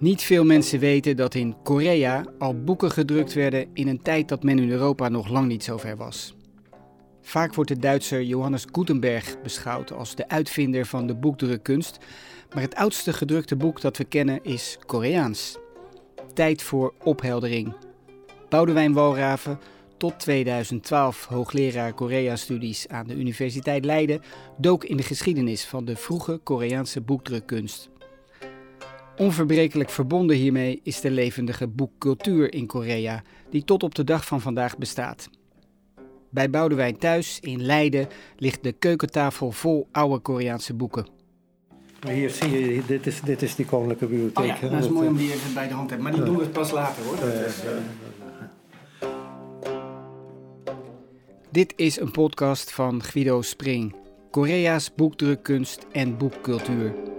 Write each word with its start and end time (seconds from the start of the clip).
Niet 0.00 0.22
veel 0.22 0.44
mensen 0.44 0.78
weten 0.78 1.16
dat 1.16 1.34
in 1.34 1.56
Korea 1.62 2.24
al 2.38 2.62
boeken 2.64 2.90
gedrukt 2.90 3.32
werden 3.32 3.66
in 3.74 3.88
een 3.88 4.02
tijd 4.02 4.28
dat 4.28 4.42
men 4.42 4.58
in 4.58 4.70
Europa 4.70 5.08
nog 5.08 5.28
lang 5.28 5.46
niet 5.46 5.64
zo 5.64 5.76
ver 5.76 5.96
was. 5.96 6.34
Vaak 7.22 7.54
wordt 7.54 7.70
de 7.70 7.78
Duitser 7.78 8.22
Johannes 8.22 8.64
Gutenberg 8.72 9.42
beschouwd 9.42 9.92
als 9.92 10.14
de 10.14 10.28
uitvinder 10.28 10.86
van 10.86 11.06
de 11.06 11.14
boekdrukkunst, 11.14 11.98
maar 12.54 12.62
het 12.62 12.74
oudste 12.74 13.12
gedrukte 13.12 13.56
boek 13.56 13.80
dat 13.80 13.96
we 13.96 14.04
kennen 14.04 14.44
is 14.44 14.78
Koreaans. 14.86 15.58
Tijd 16.34 16.62
voor 16.62 16.94
opheldering. 17.02 17.74
Boudewijn 18.48 18.92
Walraven, 18.92 19.58
tot 19.96 20.18
2012 20.18 21.26
hoogleraar 21.26 21.92
Korea-studies 21.92 22.88
aan 22.88 23.06
de 23.06 23.14
Universiteit 23.14 23.84
Leiden, 23.84 24.22
dook 24.58 24.84
in 24.84 24.96
de 24.96 25.02
geschiedenis 25.02 25.64
van 25.64 25.84
de 25.84 25.96
vroege 25.96 26.40
Koreaanse 26.42 27.00
boekdrukkunst. 27.00 27.90
Onverbrekelijk 29.20 29.90
verbonden 29.90 30.36
hiermee 30.36 30.80
is 30.82 31.00
de 31.00 31.10
levendige 31.10 31.66
boekcultuur 31.66 32.52
in 32.54 32.66
Korea, 32.66 33.22
die 33.50 33.64
tot 33.64 33.82
op 33.82 33.94
de 33.94 34.04
dag 34.04 34.26
van 34.26 34.40
vandaag 34.40 34.78
bestaat. 34.78 35.28
Bij 36.30 36.50
Boudewijn 36.50 36.98
thuis 36.98 37.40
in 37.40 37.62
Leiden 37.62 38.08
ligt 38.36 38.62
de 38.62 38.72
keukentafel 38.72 39.52
vol 39.52 39.88
oude 39.92 40.18
Koreaanse 40.18 40.74
boeken. 40.74 41.06
Maar 42.04 42.12
hier 42.12 42.30
zie 42.30 42.50
je, 42.50 42.82
dit 42.86 43.06
is, 43.06 43.20
dit 43.20 43.42
is 43.42 43.54
die 43.54 43.64
koninklijke 43.64 44.06
bibliotheek. 44.06 44.54
Oh 44.54 44.60
ja, 44.60 44.68
dat 44.68 44.84
is 44.84 44.90
mooi 44.90 45.08
om 45.08 45.16
die 45.16 45.32
even 45.32 45.54
bij 45.54 45.68
de 45.68 45.74
hand 45.74 45.88
te 45.88 45.94
hebben, 45.94 46.12
maar 46.12 46.24
die 46.24 46.32
doen 46.32 46.42
we 46.42 46.48
pas 46.48 46.70
later 46.70 47.04
hoor. 47.04 47.16
Dit 51.50 51.72
is 51.76 52.00
een 52.00 52.10
podcast 52.10 52.72
van 52.72 53.02
Guido 53.02 53.42
Spring, 53.42 53.94
Korea's 54.30 54.94
boekdrukkunst 54.94 55.86
en 55.92 56.16
boekcultuur. 56.16 57.09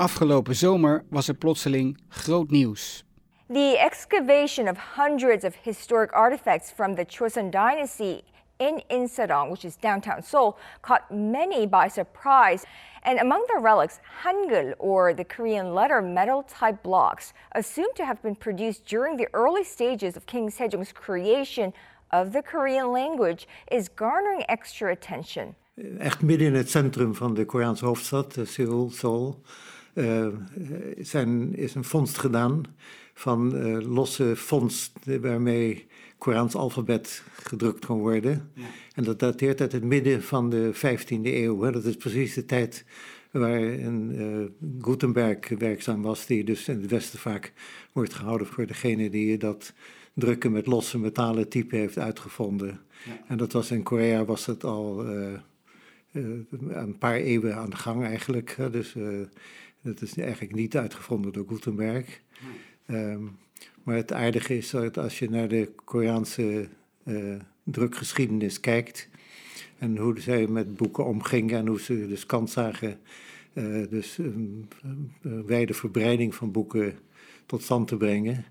Afgelopen 0.00 0.54
zomer 0.54 1.04
was 1.08 1.28
er 1.28 1.34
plotseling 1.34 1.98
groot 2.08 2.50
nieuws. 2.50 3.04
The 3.48 3.78
excavation 3.78 4.68
of 4.68 4.76
hundreds 4.96 5.44
of 5.44 5.54
historic 5.62 6.10
artifacts 6.12 6.70
from 6.70 6.94
the 6.94 7.04
Chosun 7.04 7.50
dynasty 7.50 8.22
in 8.58 8.82
Insadong, 8.88 9.50
which 9.50 9.64
is 9.64 9.76
downtown 9.76 10.22
Seoul, 10.22 10.56
caught 10.80 11.10
many 11.10 11.66
by 11.66 11.88
surprise. 11.88 12.64
And 13.02 13.18
among 13.18 13.44
the 13.48 13.60
relics, 13.60 14.00
Hangul, 14.22 14.72
or 14.78 15.12
the 15.12 15.24
Korean 15.24 15.74
letter 15.74 16.00
metal 16.00 16.44
type 16.44 16.82
blocks, 16.82 17.34
assumed 17.52 17.94
to 17.96 18.04
have 18.04 18.22
been 18.22 18.36
produced 18.36 18.86
during 18.86 19.18
the 19.18 19.28
early 19.34 19.64
stages 19.64 20.16
of 20.16 20.24
King 20.24 20.50
Sejong's 20.50 20.92
creation 20.92 21.74
of 22.10 22.32
the 22.32 22.42
Korean 22.42 22.90
language, 22.90 23.46
is 23.70 23.90
garnering 23.90 24.44
extra 24.48 24.92
attention. 24.92 25.54
Echt 25.98 26.22
midden 26.22 26.46
in 26.46 26.54
het 26.54 26.70
centrum 26.70 27.14
van 27.14 27.34
de 27.34 27.44
Koreaanse 27.44 27.84
hoofdstad, 27.84 28.36
Seoul, 28.44 28.90
Seoul, 28.90 29.42
uh, 29.94 30.26
zijn, 30.98 31.56
is 31.56 31.74
een 31.74 31.84
vondst 31.84 32.18
gedaan 32.18 32.62
van 33.14 33.56
uh, 33.56 33.80
losse 33.80 34.36
vondst 34.36 34.92
waarmee 35.20 35.86
Koraans 36.18 36.54
alfabet 36.54 37.22
gedrukt 37.32 37.86
kon 37.86 37.98
worden. 37.98 38.50
Ja. 38.54 38.62
En 38.94 39.04
dat 39.04 39.18
dateert 39.18 39.60
uit 39.60 39.72
het 39.72 39.84
midden 39.84 40.22
van 40.22 40.50
de 40.50 40.70
15e 40.74 41.22
eeuw. 41.22 41.62
Hè. 41.62 41.72
Dat 41.72 41.84
is 41.84 41.96
precies 41.96 42.34
de 42.34 42.44
tijd 42.44 42.84
waar 43.30 43.60
een, 43.60 44.14
uh, 44.14 44.82
Gutenberg 44.84 45.48
werkzaam 45.48 46.02
was, 46.02 46.26
die 46.26 46.44
dus 46.44 46.68
in 46.68 46.80
het 46.80 46.90
Westen 46.90 47.18
vaak 47.18 47.52
wordt 47.92 48.14
gehouden 48.14 48.46
voor 48.46 48.66
degene 48.66 49.10
die 49.10 49.38
dat 49.38 49.72
drukken 50.14 50.52
met 50.52 50.66
losse 50.66 50.98
metalen 50.98 51.48
type 51.48 51.76
heeft 51.76 51.98
uitgevonden. 51.98 52.80
Ja. 53.04 53.24
En 53.28 53.36
dat 53.36 53.52
was 53.52 53.70
in 53.70 53.82
Korea 53.82 54.24
was 54.24 54.46
het 54.46 54.64
al 54.64 55.06
uh, 55.06 55.32
een 56.68 56.98
paar 56.98 57.16
eeuwen 57.16 57.56
aan 57.56 57.70
de 57.70 57.76
gang 57.76 58.04
eigenlijk. 58.04 58.56
Dus 58.70 58.94
dat 59.82 60.02
is 60.02 60.16
eigenlijk 60.16 60.54
niet 60.54 60.76
uitgevonden 60.76 61.32
door 61.32 61.46
Gutenberg. 61.48 62.20
Um, 62.86 63.38
maar 63.82 63.96
het 63.96 64.12
aardige 64.12 64.56
is 64.56 64.70
dat 64.70 64.98
als 64.98 65.18
je 65.18 65.30
naar 65.30 65.48
de 65.48 65.70
Koreaanse 65.84 66.68
uh, 67.04 67.34
drukgeschiedenis 67.64 68.60
kijkt 68.60 69.08
en 69.78 69.96
hoe 69.96 70.20
zij 70.20 70.46
met 70.46 70.76
boeken 70.76 71.04
omgingen 71.04 71.58
en 71.58 71.66
hoe 71.66 71.80
ze 71.80 72.06
dus 72.08 72.26
kans 72.26 72.52
zagen, 72.52 72.98
uh, 73.52 73.88
dus 73.90 74.18
een, 74.18 74.68
een 75.22 75.46
wijde 75.46 75.74
verbreiding 75.74 76.34
van 76.34 76.52
boeken 76.52 76.98
tot 77.46 77.62
stand 77.62 77.88
te 77.88 77.96
brengen, 77.96 78.44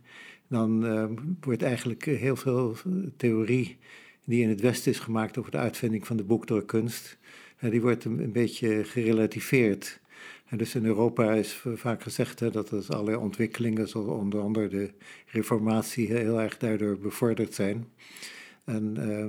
dan 0.47 0.85
uh, 0.85 1.05
wordt 1.41 1.61
eigenlijk 1.61 2.05
heel 2.05 2.35
veel 2.35 2.75
theorie 3.17 3.77
die 4.25 4.41
in 4.41 4.49
het 4.49 4.61
Westen 4.61 4.91
is 4.91 4.99
gemaakt 4.99 5.37
over 5.37 5.51
de 5.51 5.57
uitvinding 5.57 6.07
van 6.07 6.17
de 6.17 6.23
boekdrukkunst, 6.23 7.17
die 7.59 7.81
wordt 7.81 8.05
een, 8.05 8.19
een 8.19 8.31
beetje 8.31 8.83
gerelativeerd. 8.83 9.99
En 10.49 10.57
dus 10.57 10.75
in 10.75 10.85
Europa 10.85 11.33
is 11.33 11.63
vaak 11.75 12.01
gezegd 12.03 12.39
hè, 12.39 12.51
dat 12.51 12.71
er 12.71 12.85
allerlei 12.87 13.17
ontwikkelingen, 13.17 13.87
zoals 13.87 14.07
onder 14.07 14.41
andere 14.41 14.67
de 14.67 14.91
reformatie, 15.25 16.07
heel 16.07 16.41
erg 16.41 16.57
daardoor 16.57 16.97
bevorderd 16.97 17.53
zijn. 17.53 17.87
En 18.63 18.95
uh, 18.99 19.25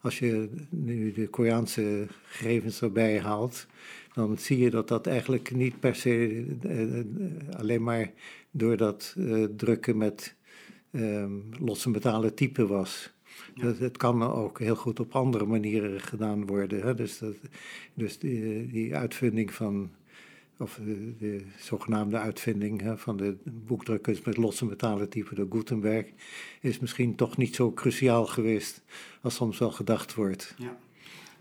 als 0.00 0.18
je 0.18 0.48
nu 0.68 1.12
de 1.12 1.28
Koreaanse 1.28 2.06
gegevens 2.22 2.82
erbij 2.82 3.20
haalt, 3.20 3.66
dan 4.12 4.38
zie 4.38 4.58
je 4.58 4.70
dat 4.70 4.88
dat 4.88 5.06
eigenlijk 5.06 5.54
niet 5.54 5.80
per 5.80 5.94
se 5.94 6.44
uh, 6.66 7.58
alleen 7.58 7.82
maar 7.82 8.12
door 8.50 8.76
dat 8.76 9.16
drukken 9.56 9.96
met 9.96 10.34
losse 11.58 11.90
metalen 11.90 12.34
type 12.34 12.66
was. 12.66 13.16
Ja. 13.54 13.74
Het 13.78 13.96
kan 13.96 14.22
ook 14.22 14.58
heel 14.58 14.76
goed 14.76 15.00
op 15.00 15.14
andere 15.14 15.46
manieren 15.46 16.00
gedaan 16.00 16.46
worden. 16.46 16.82
Hè? 16.82 16.94
Dus, 16.94 17.18
dat, 17.18 17.34
dus 17.94 18.18
die, 18.18 18.66
die 18.66 18.96
uitvinding 18.96 19.52
van 19.52 19.90
of 20.58 20.80
de, 20.84 21.16
de, 21.18 21.42
zogenaamde 21.58 22.18
uitvinding 22.18 22.80
hè, 22.80 22.98
van 22.98 23.16
de 23.16 23.36
boekdrukkunst 23.44 24.26
met 24.26 24.36
losse 24.36 24.64
metalen 24.64 25.08
type 25.08 25.34
door 25.34 25.46
Gutenberg, 25.50 26.06
is 26.60 26.78
misschien 26.78 27.14
toch 27.14 27.36
niet 27.36 27.54
zo 27.54 27.72
cruciaal 27.72 28.26
geweest 28.26 28.82
als 29.20 29.34
soms 29.34 29.58
wel 29.58 29.70
gedacht 29.70 30.14
wordt. 30.14 30.54
Ja. 30.58 30.76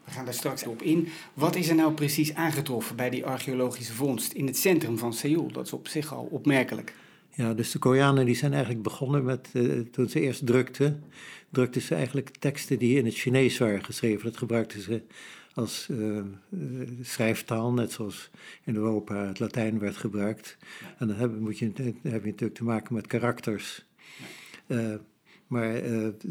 We 0.04 0.14
gaan 0.14 0.26
daar 0.26 0.34
straks 0.34 0.66
op 0.66 0.82
in. 0.82 1.08
Wat 1.34 1.56
is 1.56 1.70
er 1.70 1.76
nou 1.76 1.94
precies 1.94 2.34
aangetroffen 2.34 2.96
bij 2.96 3.10
die 3.10 3.26
archeologische 3.26 3.94
vondst 3.94 4.34
in 4.34 4.46
het 4.46 4.58
centrum 4.58 4.98
van 4.98 5.14
Seoul? 5.14 5.52
Dat 5.52 5.66
is 5.66 5.74
op 5.74 5.88
zich 5.88 6.14
al 6.14 6.28
opmerkelijk. 6.32 6.94
Ja, 7.34 7.54
dus 7.54 7.72
de 7.72 7.80
Koreanen 7.80 8.26
die 8.26 8.36
zijn 8.36 8.52
eigenlijk 8.52 8.84
begonnen 8.84 9.24
met, 9.24 9.50
uh, 9.54 9.80
toen 9.92 10.10
ze 10.10 10.20
eerst 10.20 10.46
drukten, 10.46 11.04
drukten 11.50 11.82
ze 11.82 11.96
eigenlijk 11.96 12.30
teksten 12.40 12.80
die 12.80 12.98
in 12.98 13.06
het 13.06 13.14
Chinees 13.14 13.58
waren 13.58 13.84
geschreven. 13.84 14.26
Dat 14.26 14.38
gebruikten 14.38 14.82
ze 14.82 15.02
als 15.58 15.88
uh, 15.92 16.22
schrijftaal, 17.02 17.74
net 17.74 17.92
zoals 17.92 18.30
in 18.64 18.76
Europa 18.76 19.16
het 19.16 19.40
Latijn 19.40 19.80
werd 19.80 19.98
gebruikt. 19.98 20.58
En 20.98 21.08
dan 21.08 21.16
heb, 21.16 21.40
moet 21.40 21.60
je, 21.60 21.72
dan 21.74 21.86
heb 21.86 22.22
je 22.22 22.30
natuurlijk 22.30 22.58
te 22.58 22.64
maken 22.64 22.94
met 22.94 23.08
karakters. 23.08 23.86
Uh, 24.68 24.96
maar 25.48 25.76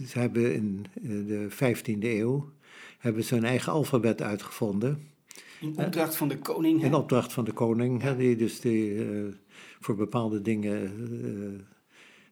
ze 0.06 0.18
hebben 0.18 0.54
in 0.54 0.86
de 1.02 1.48
15e 1.50 1.98
eeuw 2.00 2.52
hebben 2.98 3.24
ze 3.24 3.34
hun 3.34 3.44
eigen 3.44 3.72
alfabet 3.72 4.22
uitgevonden. 4.22 5.08
In 5.60 5.78
opdracht 5.78 6.16
van 6.16 6.28
de 6.28 6.38
koning? 6.38 6.82
In 6.84 6.94
opdracht 6.94 7.32
van 7.32 7.44
de 7.44 7.52
koning, 7.52 8.02
hè, 8.02 8.16
die 8.16 8.36
dus 8.36 8.60
die, 8.60 9.06
voor 9.80 9.96
bepaalde 9.96 10.42
dingen 10.42 10.92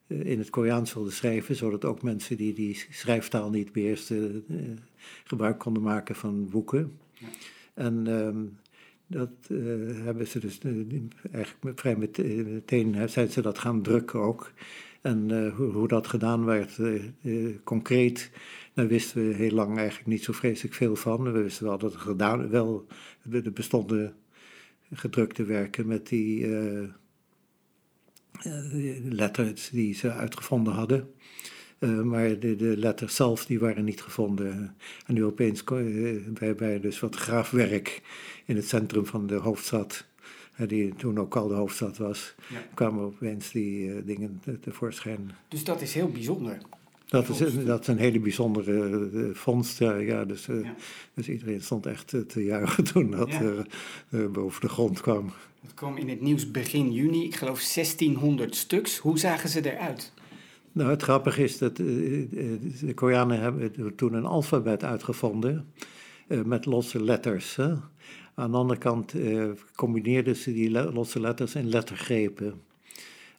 in 0.07 0.39
het 0.39 0.49
Koreaans 0.49 0.93
wilde 0.93 1.11
schrijven, 1.11 1.55
zodat 1.55 1.85
ook 1.85 2.01
mensen 2.01 2.37
die 2.37 2.53
die 2.53 2.85
schrijftaal 2.89 3.49
niet 3.49 3.71
beheersten 3.71 4.45
gebruik 5.23 5.59
konden 5.59 5.83
maken 5.83 6.15
van 6.15 6.49
boeken. 6.49 6.97
Ja. 7.13 7.27
En 7.73 8.07
um, 8.07 8.57
dat 9.07 9.29
uh, 9.47 10.03
hebben 10.03 10.27
ze 10.27 10.39
dus 10.39 10.59
uh, 10.65 11.01
eigenlijk 11.31 11.79
vrij 11.79 11.95
meteen 11.95 13.09
zijn 13.09 13.29
ze 13.29 13.41
dat 13.41 13.59
gaan 13.59 13.81
drukken 13.81 14.19
ook. 14.19 14.51
En 15.01 15.29
uh, 15.29 15.55
hoe, 15.55 15.71
hoe, 15.71 15.87
dat 15.87 16.07
gedaan 16.07 16.45
werd, 16.45 16.79
concreet, 17.63 18.31
daar 18.73 18.87
wisten 18.87 19.27
we 19.27 19.33
heel 19.33 19.51
lang 19.51 19.77
eigenlijk 19.77 20.07
niet 20.07 20.23
zo 20.23 20.33
vreselijk 20.33 20.75
veel 20.75 20.95
van. 20.95 21.23
We 21.23 21.41
wisten 21.41 21.65
wel 21.65 21.77
dat 21.77 21.93
er 21.93 21.99
gedaan, 21.99 22.49
wel, 22.49 22.85
er 23.31 23.53
bestonden 23.53 24.15
gedrukte 24.91 25.43
werken 25.43 25.87
met 25.87 26.07
die 26.07 26.47
letters 29.09 29.69
die 29.69 29.93
ze 29.93 30.11
uitgevonden 30.11 30.73
hadden. 30.73 31.09
Uh, 31.79 32.01
maar 32.01 32.39
de, 32.39 32.55
de, 32.55 32.77
letters 32.77 33.15
zelf 33.15 33.45
die 33.45 33.59
waren 33.59 33.83
niet 33.83 34.01
gevonden. 34.01 34.75
En 35.05 35.13
nu 35.13 35.23
opeens 35.23 35.63
uh, 35.71 36.27
bij, 36.27 36.55
bij 36.55 36.79
dus 36.79 36.99
wat 36.99 37.15
graafwerk 37.15 38.01
in 38.45 38.55
het 38.55 38.67
centrum 38.67 39.05
van 39.05 39.27
de 39.27 39.35
hoofdstad, 39.35 40.05
uh, 40.59 40.67
die 40.67 40.95
toen 40.95 41.19
ook 41.19 41.35
al 41.35 41.47
de 41.47 41.53
hoofdstad 41.53 41.97
was, 41.97 42.35
ja. 42.49 42.63
kwamen 42.73 43.03
opeens 43.03 43.51
die 43.51 44.03
dingen 44.03 44.41
tevoorschijn. 44.61 45.31
Dus 45.47 45.63
dat 45.63 45.81
is 45.81 45.93
heel 45.93 46.09
bijzonder. 46.09 46.57
Dat 47.05 47.29
is, 47.29 47.65
dat 47.65 47.81
is 47.81 47.87
een 47.87 47.97
hele 47.97 48.19
bijzondere 48.19 49.29
vondst. 49.33 49.79
Ja, 49.79 49.95
ja, 49.95 50.25
dus, 50.25 50.45
ja. 50.45 50.75
dus 51.13 51.29
iedereen 51.29 51.61
stond 51.61 51.85
echt 51.85 52.13
te 52.27 52.43
juichen 52.43 52.83
toen 52.93 53.11
dat 53.11 53.31
ja. 54.09 54.27
boven 54.27 54.61
de 54.61 54.69
grond 54.69 55.01
kwam. 55.01 55.31
Het 55.61 55.73
kwam 55.73 55.97
in 55.97 56.09
het 56.09 56.21
nieuws 56.21 56.51
begin 56.51 56.91
juni, 56.91 57.23
ik 57.23 57.35
geloof 57.35 57.73
1600 57.73 58.55
stuks. 58.55 58.97
Hoe 58.97 59.19
zagen 59.19 59.49
ze 59.49 59.73
eruit? 59.73 60.13
Nou, 60.71 60.89
het 60.89 61.01
grappige 61.01 61.43
is 61.43 61.57
dat 61.57 61.75
de 61.75 62.91
Koreanen 62.95 63.39
hebben 63.39 63.95
toen 63.95 64.13
een 64.13 64.25
alfabet 64.25 64.83
uitgevonden 64.83 65.73
met 66.45 66.65
losse 66.65 67.03
letters. 67.03 67.55
Hè? 67.55 67.73
Aan 68.35 68.51
de 68.51 68.57
andere 68.57 68.79
kant 68.79 69.13
combineerden 69.75 70.35
ze 70.35 70.53
die 70.53 70.71
losse 70.71 71.19
letters 71.19 71.55
in 71.55 71.69
lettergrepen. 71.69 72.61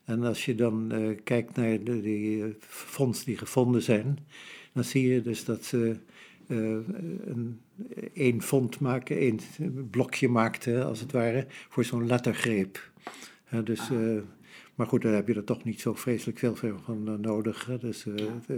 En 0.07 0.23
als 0.23 0.45
je 0.45 0.55
dan 0.55 0.93
kijkt 1.23 1.55
naar 1.55 1.83
de, 1.83 2.01
die 2.01 2.55
fonds 2.59 3.23
die 3.23 3.37
gevonden 3.37 3.81
zijn, 3.81 4.19
dan 4.73 4.83
zie 4.83 5.07
je 5.07 5.21
dus 5.21 5.45
dat 5.45 5.65
ze 5.65 5.95
een, 6.47 7.59
één 8.13 8.41
fond 8.41 8.79
maken, 8.79 9.17
één 9.17 9.39
blokje 9.91 10.29
maakten, 10.29 10.85
als 10.85 10.99
het 10.99 11.11
ware, 11.11 11.45
voor 11.69 11.83
zo'n 11.83 12.07
lettergreep. 12.07 12.91
dus, 13.63 13.79
ah. 13.79 14.21
maar 14.75 14.87
goed, 14.87 15.01
daar 15.01 15.13
heb 15.13 15.27
je 15.27 15.33
er 15.33 15.43
toch 15.43 15.63
niet 15.63 15.81
zo 15.81 15.93
vreselijk 15.93 16.39
veel 16.39 16.77
van 16.83 17.21
nodig. 17.21 17.77
Dus 17.79 18.05
eh, 18.05 18.55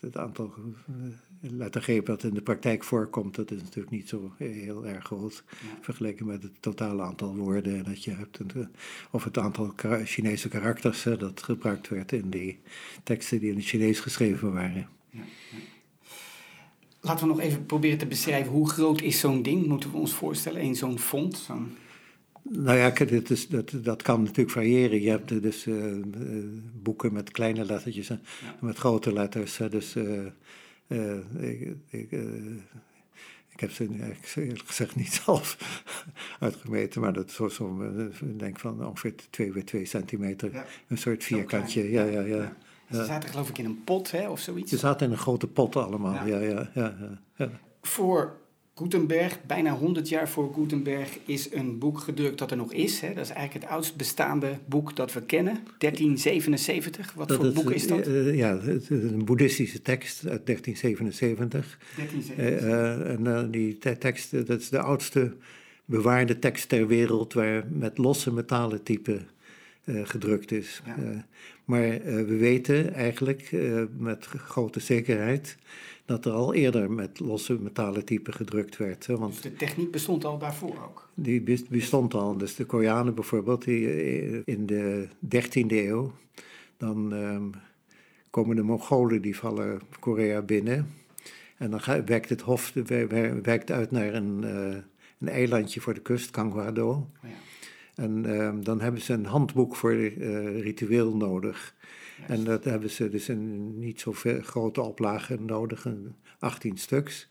het 0.00 0.16
aantal 0.16 0.52
eh, 0.56 1.50
lettergrepen 1.50 2.14
dat 2.14 2.22
in 2.22 2.34
de 2.34 2.42
praktijk 2.42 2.84
voorkomt, 2.84 3.34
dat 3.34 3.50
is 3.50 3.62
natuurlijk 3.62 3.90
niet 3.90 4.08
zo 4.08 4.32
heel 4.36 4.86
erg 4.86 5.04
groot. 5.04 5.44
Vergeleken 5.80 6.26
met 6.26 6.42
het 6.42 6.52
totale 6.60 7.02
aantal 7.02 7.36
woorden 7.36 7.84
dat 7.84 8.04
je 8.04 8.10
hebt. 8.10 8.38
Eh, 8.38 8.62
of 9.10 9.24
het 9.24 9.38
aantal 9.38 9.72
Chinese 10.04 10.48
karakters 10.48 11.02
dat 11.02 11.42
gebruikt 11.42 11.88
werd 11.88 12.12
in 12.12 12.30
die 12.30 12.58
teksten 13.02 13.40
die 13.40 13.50
in 13.50 13.56
het 13.56 13.64
Chinees 13.64 14.00
geschreven 14.00 14.52
waren. 14.52 14.88
Ja, 15.10 15.22
Laten 17.00 17.26
we 17.26 17.32
nog 17.32 17.40
even 17.40 17.66
proberen 17.66 17.98
te 17.98 18.06
beschrijven 18.06 18.52
hoe 18.52 18.68
groot 18.68 19.00
is 19.00 19.20
zo'n 19.20 19.42
ding, 19.42 19.66
moeten 19.66 19.90
we 19.90 19.96
ons 19.96 20.14
voorstellen, 20.14 20.60
in 20.60 20.74
zo'n 20.76 20.98
font? 20.98 21.36
Zo'n... 21.36 21.76
Nou 22.42 22.78
ja, 22.78 22.90
dit 22.90 23.30
is, 23.30 23.48
dat, 23.48 23.72
dat 23.82 24.02
kan 24.02 24.22
natuurlijk 24.22 24.50
variëren. 24.50 25.02
Je 25.02 25.10
hebt 25.10 25.42
dus 25.42 25.66
uh, 25.66 26.04
boeken 26.82 27.12
met 27.12 27.30
kleine 27.30 27.64
lettertjes 27.64 28.10
en 28.10 28.22
met 28.60 28.78
grote 28.78 29.12
letters. 29.12 29.56
Dus 29.70 29.94
uh, 29.96 30.26
ik, 31.38 31.76
ik, 31.88 32.10
ik, 33.48 33.60
heb 33.60 33.70
ze 33.70 33.88
eerlijk 34.34 34.66
gezegd 34.66 34.96
niet 34.96 35.12
zelf 35.24 35.56
uitgemeten, 36.40 37.00
maar 37.00 37.12
dat 37.12 37.28
is 37.28 37.34
zo, 37.34 37.48
zo 37.48 37.82
ik 38.20 38.38
denk 38.38 38.58
van 38.58 38.86
ongeveer 38.86 39.14
2 39.30 39.52
bij 39.52 39.62
2 39.62 39.84
centimeter. 39.84 40.64
Een 40.88 40.98
soort 40.98 41.24
vierkantje. 41.24 41.90
Ja, 41.90 42.04
ja, 42.04 42.20
ja. 42.20 42.56
Ze 42.90 43.04
zaten 43.04 43.28
geloof 43.28 43.48
ik 43.48 43.58
in 43.58 43.64
een 43.64 43.84
pot 43.84 44.10
hè, 44.10 44.28
of 44.28 44.40
zoiets. 44.40 44.70
Ze 44.70 44.78
zaten 44.78 45.06
in 45.06 45.12
een 45.12 45.18
grote 45.18 45.46
pot 45.46 45.76
allemaal, 45.76 46.26
ja, 46.26 46.38
ja, 46.38 46.70
ja. 46.74 47.18
ja, 47.36 47.50
Voor 47.82 48.39
Gutenberg, 48.80 49.38
bijna 49.46 49.74
100 49.74 50.08
jaar 50.08 50.28
voor 50.28 50.54
Gutenberg, 50.54 51.18
is 51.24 51.52
een 51.52 51.78
boek 51.78 51.98
gedrukt 51.98 52.38
dat 52.38 52.50
er 52.50 52.56
nog 52.56 52.72
is. 52.72 53.00
Hè? 53.00 53.14
Dat 53.14 53.24
is 53.24 53.30
eigenlijk 53.30 53.64
het 53.64 53.74
oudst 53.74 53.96
bestaande 53.96 54.58
boek 54.66 54.96
dat 54.96 55.12
we 55.12 55.22
kennen, 55.22 55.58
1377. 55.78 57.12
Wat 57.14 57.32
voor 57.32 57.52
boek 57.52 57.70
is 57.70 57.86
dat? 57.86 58.08
Uh, 58.08 58.36
ja, 58.36 58.60
het 58.60 58.82
is 58.82 58.88
een 58.88 59.24
boeddhistische 59.24 59.82
tekst 59.82 60.26
uit 60.26 60.46
1377. 60.46 61.78
1377. 61.96 62.68
Uh, 62.68 63.10
en 63.10 63.46
uh, 63.46 63.52
die 63.52 63.78
tekst, 63.98 64.46
dat 64.46 64.60
is 64.60 64.68
de 64.68 64.80
oudste 64.80 65.32
bewaarde 65.84 66.38
tekst 66.38 66.68
ter 66.68 66.86
wereld 66.86 67.32
waar 67.32 67.64
met 67.70 67.98
losse 67.98 68.32
metalen 68.32 68.82
typen 68.82 69.28
gedrukt 70.04 70.52
is. 70.52 70.82
Ja. 70.86 71.26
maar 71.64 72.00
we 72.04 72.36
weten 72.36 72.94
eigenlijk 72.94 73.56
met 73.98 74.26
grote 74.26 74.80
zekerheid 74.80 75.56
dat 76.10 76.24
er 76.24 76.32
al 76.32 76.54
eerder 76.54 76.90
met 76.90 77.20
losse 77.20 77.58
metalen 77.60 78.04
typen 78.04 78.32
gedrukt 78.32 78.76
werd. 78.76 79.06
Hè, 79.06 79.16
want 79.16 79.32
dus 79.32 79.42
de 79.42 79.54
techniek 79.54 79.90
bestond 79.90 80.24
al 80.24 80.38
daarvoor 80.38 80.76
ook? 80.84 81.08
Die 81.14 81.42
bestond 81.68 82.14
al. 82.14 82.36
Dus 82.36 82.54
de 82.54 82.64
Koreanen 82.64 83.14
bijvoorbeeld, 83.14 83.64
die 83.64 83.88
eh, 83.88 84.40
in 84.44 84.66
de 84.66 85.08
13e 85.24 85.66
eeuw, 85.66 86.12
dan 86.76 87.12
um, 87.12 87.50
komen 88.30 88.56
de 88.56 88.62
Mongolen 88.62 89.22
die 89.22 89.36
vallen 89.36 89.80
Korea 90.00 90.42
binnen. 90.42 90.94
En 91.56 91.70
dan 91.70 91.80
werkt 92.04 92.28
het 92.28 92.40
hof 92.40 92.72
werkt 93.42 93.70
uit 93.70 93.90
naar 93.90 94.14
een, 94.14 94.42
uh, 94.44 94.76
een 95.18 95.28
eilandje 95.28 95.80
voor 95.80 95.94
de 95.94 96.00
kust, 96.00 96.30
Kangwado. 96.30 96.88
Oh 96.90 97.06
ja. 97.22 97.28
En 97.94 98.40
um, 98.40 98.64
dan 98.64 98.80
hebben 98.80 99.00
ze 99.00 99.12
een 99.12 99.26
handboek 99.26 99.76
voor 99.76 99.94
uh, 99.94 100.60
ritueel 100.60 101.16
nodig. 101.16 101.74
En 102.26 102.44
dat 102.44 102.64
hebben 102.64 102.90
ze 102.90 103.08
dus 103.08 103.28
in 103.28 103.78
niet 103.78 104.00
zo 104.00 104.12
grote 104.40 104.80
oplagen 104.80 105.44
nodig, 105.44 105.86
18 106.38 106.78
stuks. 106.78 107.28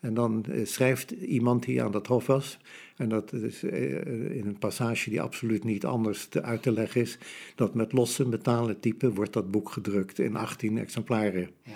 En 0.00 0.14
dan 0.14 0.44
eh, 0.44 0.66
schrijft 0.66 1.10
iemand 1.10 1.64
die 1.64 1.82
aan 1.82 1.92
dat 1.92 2.06
hof 2.06 2.26
was, 2.26 2.58
en 2.96 3.08
dat 3.08 3.32
is 3.32 3.62
eh, 3.62 4.36
in 4.36 4.46
een 4.46 4.58
passage 4.58 5.10
die 5.10 5.20
absoluut 5.20 5.64
niet 5.64 5.84
anders 5.84 6.26
te 6.26 6.42
uit 6.42 6.62
te 6.62 6.72
leggen 6.72 7.00
is, 7.00 7.18
dat 7.54 7.74
met 7.74 7.92
losse 7.92 8.28
metalen 8.28 8.80
typen 8.80 9.14
wordt 9.14 9.32
dat 9.32 9.50
boek 9.50 9.70
gedrukt 9.70 10.18
in 10.18 10.36
18 10.36 10.78
exemplaren. 10.78 11.50
Ja. 11.62 11.72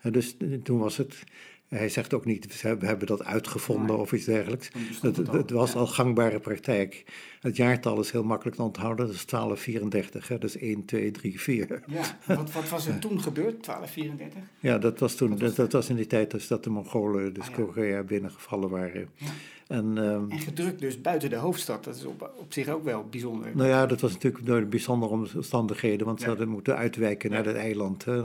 En 0.00 0.12
dus 0.12 0.36
eh, 0.38 0.48
toen 0.62 0.78
was 0.78 0.96
het 0.96 1.24
hij 1.68 1.88
zegt 1.88 2.14
ook 2.14 2.24
niet, 2.24 2.62
we 2.62 2.86
hebben 2.86 3.06
dat 3.06 3.24
uitgevonden 3.24 3.98
of 3.98 4.12
iets 4.12 4.24
dergelijks. 4.24 4.70
Het, 5.00 5.16
het, 5.16 5.50
was 5.50 5.74
al 5.74 5.86
gangbare 5.86 6.38
praktijk. 6.38 7.04
Het 7.40 7.56
jaartal 7.56 8.00
is 8.00 8.10
heel 8.10 8.24
makkelijk 8.24 8.56
te 8.56 8.62
onthouden, 8.62 9.06
dat 9.06 9.14
is 9.14 9.26
1234, 9.26 10.28
hè? 10.28 10.44
is 10.44 10.56
1, 10.56 10.84
2, 10.84 11.10
3, 11.10 11.40
4. 11.40 11.82
Ja, 11.86 12.18
wat, 12.26 12.52
wat 12.52 12.68
was 12.68 12.86
er 12.86 12.98
toen 12.98 13.20
gebeurd, 13.20 13.64
1234? 13.64 14.42
Ja, 14.60 14.78
dat 14.78 14.98
was 14.98 15.14
toen, 15.14 15.36
dat, 15.36 15.56
dat, 15.56 15.72
was 15.72 15.88
in 15.88 15.96
die 15.96 16.06
tijd 16.06 16.30
dus 16.30 16.46
dat 16.46 16.64
de 16.64 16.70
Mongolen, 16.70 17.32
dus 17.32 17.48
ah, 17.48 17.54
Korea, 17.54 18.02
binnengevallen 18.02 18.68
waren. 18.70 19.08
Ja. 19.14 19.26
En, 19.66 19.96
um, 19.96 20.30
en, 20.30 20.38
gedrukt 20.38 20.80
dus 20.80 21.00
buiten 21.00 21.30
de 21.30 21.36
hoofdstad, 21.36 21.84
dat 21.84 21.96
is 21.96 22.04
op, 22.04 22.32
op, 22.36 22.52
zich 22.52 22.68
ook 22.68 22.84
wel 22.84 23.06
bijzonder. 23.10 23.50
Nou 23.54 23.68
ja, 23.68 23.86
dat 23.86 24.00
was 24.00 24.12
natuurlijk 24.12 24.46
door 24.46 24.60
de 24.60 24.66
bijzondere 24.66 25.12
omstandigheden, 25.12 26.06
want 26.06 26.20
ze 26.20 26.26
hadden 26.26 26.48
moeten 26.48 26.76
uitwijken 26.76 27.30
naar 27.30 27.44
het 27.44 27.56
eiland. 27.56 28.04
Hè. 28.04 28.22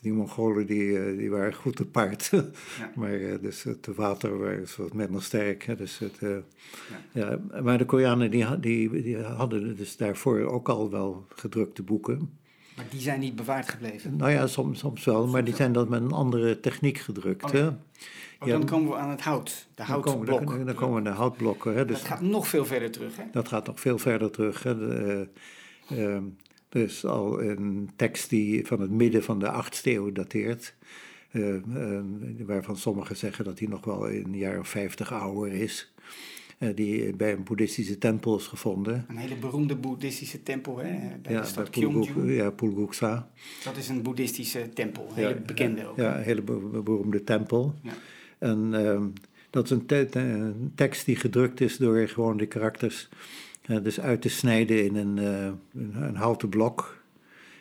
Die 0.00 0.12
Mongolen 0.12 0.66
die, 0.66 0.98
eh, 0.98 1.18
die 1.18 1.30
waren 1.30 1.54
goed 1.54 1.76
te 1.76 1.86
paard, 1.86 2.30
maar 2.96 3.14
uh, 3.14 3.34
dus 3.40 3.62
het 3.62 3.88
water 3.94 4.58
was 4.58 4.76
wat 4.76 4.92
minder 4.92 5.22
sterk. 5.22 5.64
Hè. 5.64 5.76
Dus 5.76 5.98
het, 5.98 6.16
uh, 6.20 6.36
ja. 7.12 7.38
maar 7.62 7.78
de 7.78 7.84
Koreanen 7.84 8.30
die, 8.30 8.60
die, 8.60 9.02
die 9.02 9.16
hadden 9.18 9.76
dus 9.76 9.96
daarvoor 9.96 10.40
ook 10.40 10.68
al 10.68 10.90
wel 10.90 11.26
gedrukte 11.28 11.82
boeken. 11.82 12.38
Maar 12.76 12.86
die 12.90 13.00
zijn 13.00 13.20
niet 13.20 13.36
bewaard 13.36 13.68
gebleven? 13.68 14.16
Nou 14.16 14.30
ja, 14.30 14.46
soms, 14.46 14.78
soms 14.78 15.04
wel, 15.04 15.26
maar 15.26 15.44
die 15.44 15.54
zijn 15.54 15.72
dan 15.72 15.88
met 15.88 16.00
een 16.00 16.12
andere 16.12 16.60
techniek 16.60 16.98
gedrukt. 16.98 17.54
Oh, 17.54 17.68
Oh, 18.44 18.50
dan 18.50 18.64
komen 18.64 18.90
we 18.90 18.96
aan 18.96 19.10
het 19.10 19.20
hout, 19.20 19.68
de 19.74 19.82
houtblok. 19.82 20.26
Dan, 20.26 20.44
komen, 20.44 20.66
dan 20.66 20.74
komen 20.74 21.02
we 21.02 21.08
de 21.08 21.16
houtblokken. 21.16 21.74
Hè. 21.74 21.84
Dus, 21.84 21.98
dat 21.98 22.06
gaat 22.06 22.20
nog 22.20 22.48
veel 22.48 22.64
verder 22.64 22.90
terug, 22.90 23.16
hè? 23.16 23.24
Dat 23.32 23.48
gaat 23.48 23.66
nog 23.66 23.80
veel 23.80 23.98
verder 23.98 24.30
terug. 24.30 24.62
Hè. 24.62 24.78
De, 24.78 25.28
uh, 25.92 26.18
dus 26.68 27.04
al 27.04 27.42
een 27.42 27.90
tekst 27.96 28.30
die 28.30 28.66
van 28.66 28.80
het 28.80 28.90
midden 28.90 29.22
van 29.22 29.38
de 29.38 29.64
8e 29.64 29.82
eeuw 29.82 30.12
dateert. 30.12 30.74
Uh, 31.32 31.54
uh, 31.54 32.00
waarvan 32.46 32.76
sommigen 32.76 33.16
zeggen 33.16 33.44
dat 33.44 33.58
hij 33.58 33.68
nog 33.68 33.84
wel 33.84 34.10
een 34.10 34.36
jaar 34.36 34.58
of 34.58 34.68
50 34.68 35.12
ouder 35.12 35.52
is. 35.52 35.92
die 36.74 37.16
bij 37.16 37.32
een 37.32 37.44
boeddhistische 37.44 37.98
tempel 37.98 38.36
is 38.36 38.46
gevonden. 38.46 39.04
Een 39.08 39.16
hele 39.16 39.36
beroemde 39.36 39.76
boeddhistische 39.76 40.42
tempel, 40.42 40.78
hè? 40.78 40.98
Bij 41.22 41.32
ja, 41.32 41.40
de 41.40 41.46
stad 41.46 41.70
Pulguk, 41.70 42.30
Ja, 42.30 42.50
Pulguksa. 42.50 43.30
Dat 43.64 43.76
is 43.76 43.88
een 43.88 44.02
boeddhistische 44.02 44.68
tempel, 44.68 45.06
een 45.08 45.14
hele 45.14 45.34
bekende 45.34 45.86
ook. 45.86 45.96
Ja, 45.96 46.16
een 46.16 46.22
hele 46.22 46.42
beroemde 46.82 47.24
tempel. 47.24 47.74
Ja. 47.82 47.92
En 48.44 48.72
uh, 48.72 49.00
dat 49.50 49.64
is 49.64 49.70
een, 49.70 49.86
te 49.86 50.08
een, 50.12 50.72
tekst 50.74 51.06
die 51.06 51.16
gedrukt 51.16 51.60
is 51.60 51.76
door 51.76 52.08
gewoon 52.08 52.36
de 52.36 52.46
karakters 52.46 53.08
uh, 53.66 53.82
dus 53.82 54.00
uit 54.00 54.22
te 54.22 54.28
snijden 54.28 54.84
in 54.84 54.96
een, 54.96 55.16
uh, 55.16 55.44
een, 55.74 56.02
een, 56.02 56.16
houten 56.16 56.48
blok. 56.48 57.02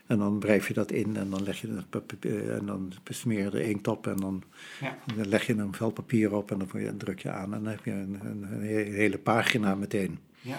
En 0.05 0.17
dan 0.17 0.39
wrijf 0.39 0.67
je 0.67 0.73
dat 0.73 0.91
in 0.91 1.17
en 1.17 1.29
dan 1.29 1.43
leg 1.43 1.61
je 1.61 1.67
dat 1.67 2.15
en 2.23 2.65
dan 2.65 2.93
besmeer 3.03 3.39
je 3.39 3.59
er 3.59 3.69
inkt 3.69 3.87
op 3.87 4.07
en 4.07 4.17
dan, 4.17 4.43
ja. 4.81 4.97
dan 5.15 5.27
leg 5.27 5.47
je 5.47 5.53
een 5.53 5.73
vel 5.73 5.91
papier 5.91 6.33
op 6.33 6.51
en 6.51 6.57
dan 6.57 6.97
druk 6.97 7.19
je 7.19 7.29
aan 7.31 7.53
en 7.53 7.63
dan 7.63 7.71
heb 7.71 7.85
je 7.85 7.91
een, 7.91 8.19
een, 8.23 8.43
een 8.51 8.61
hele 8.93 9.17
pagina 9.17 9.75
meteen. 9.75 10.19
Ja. 10.41 10.57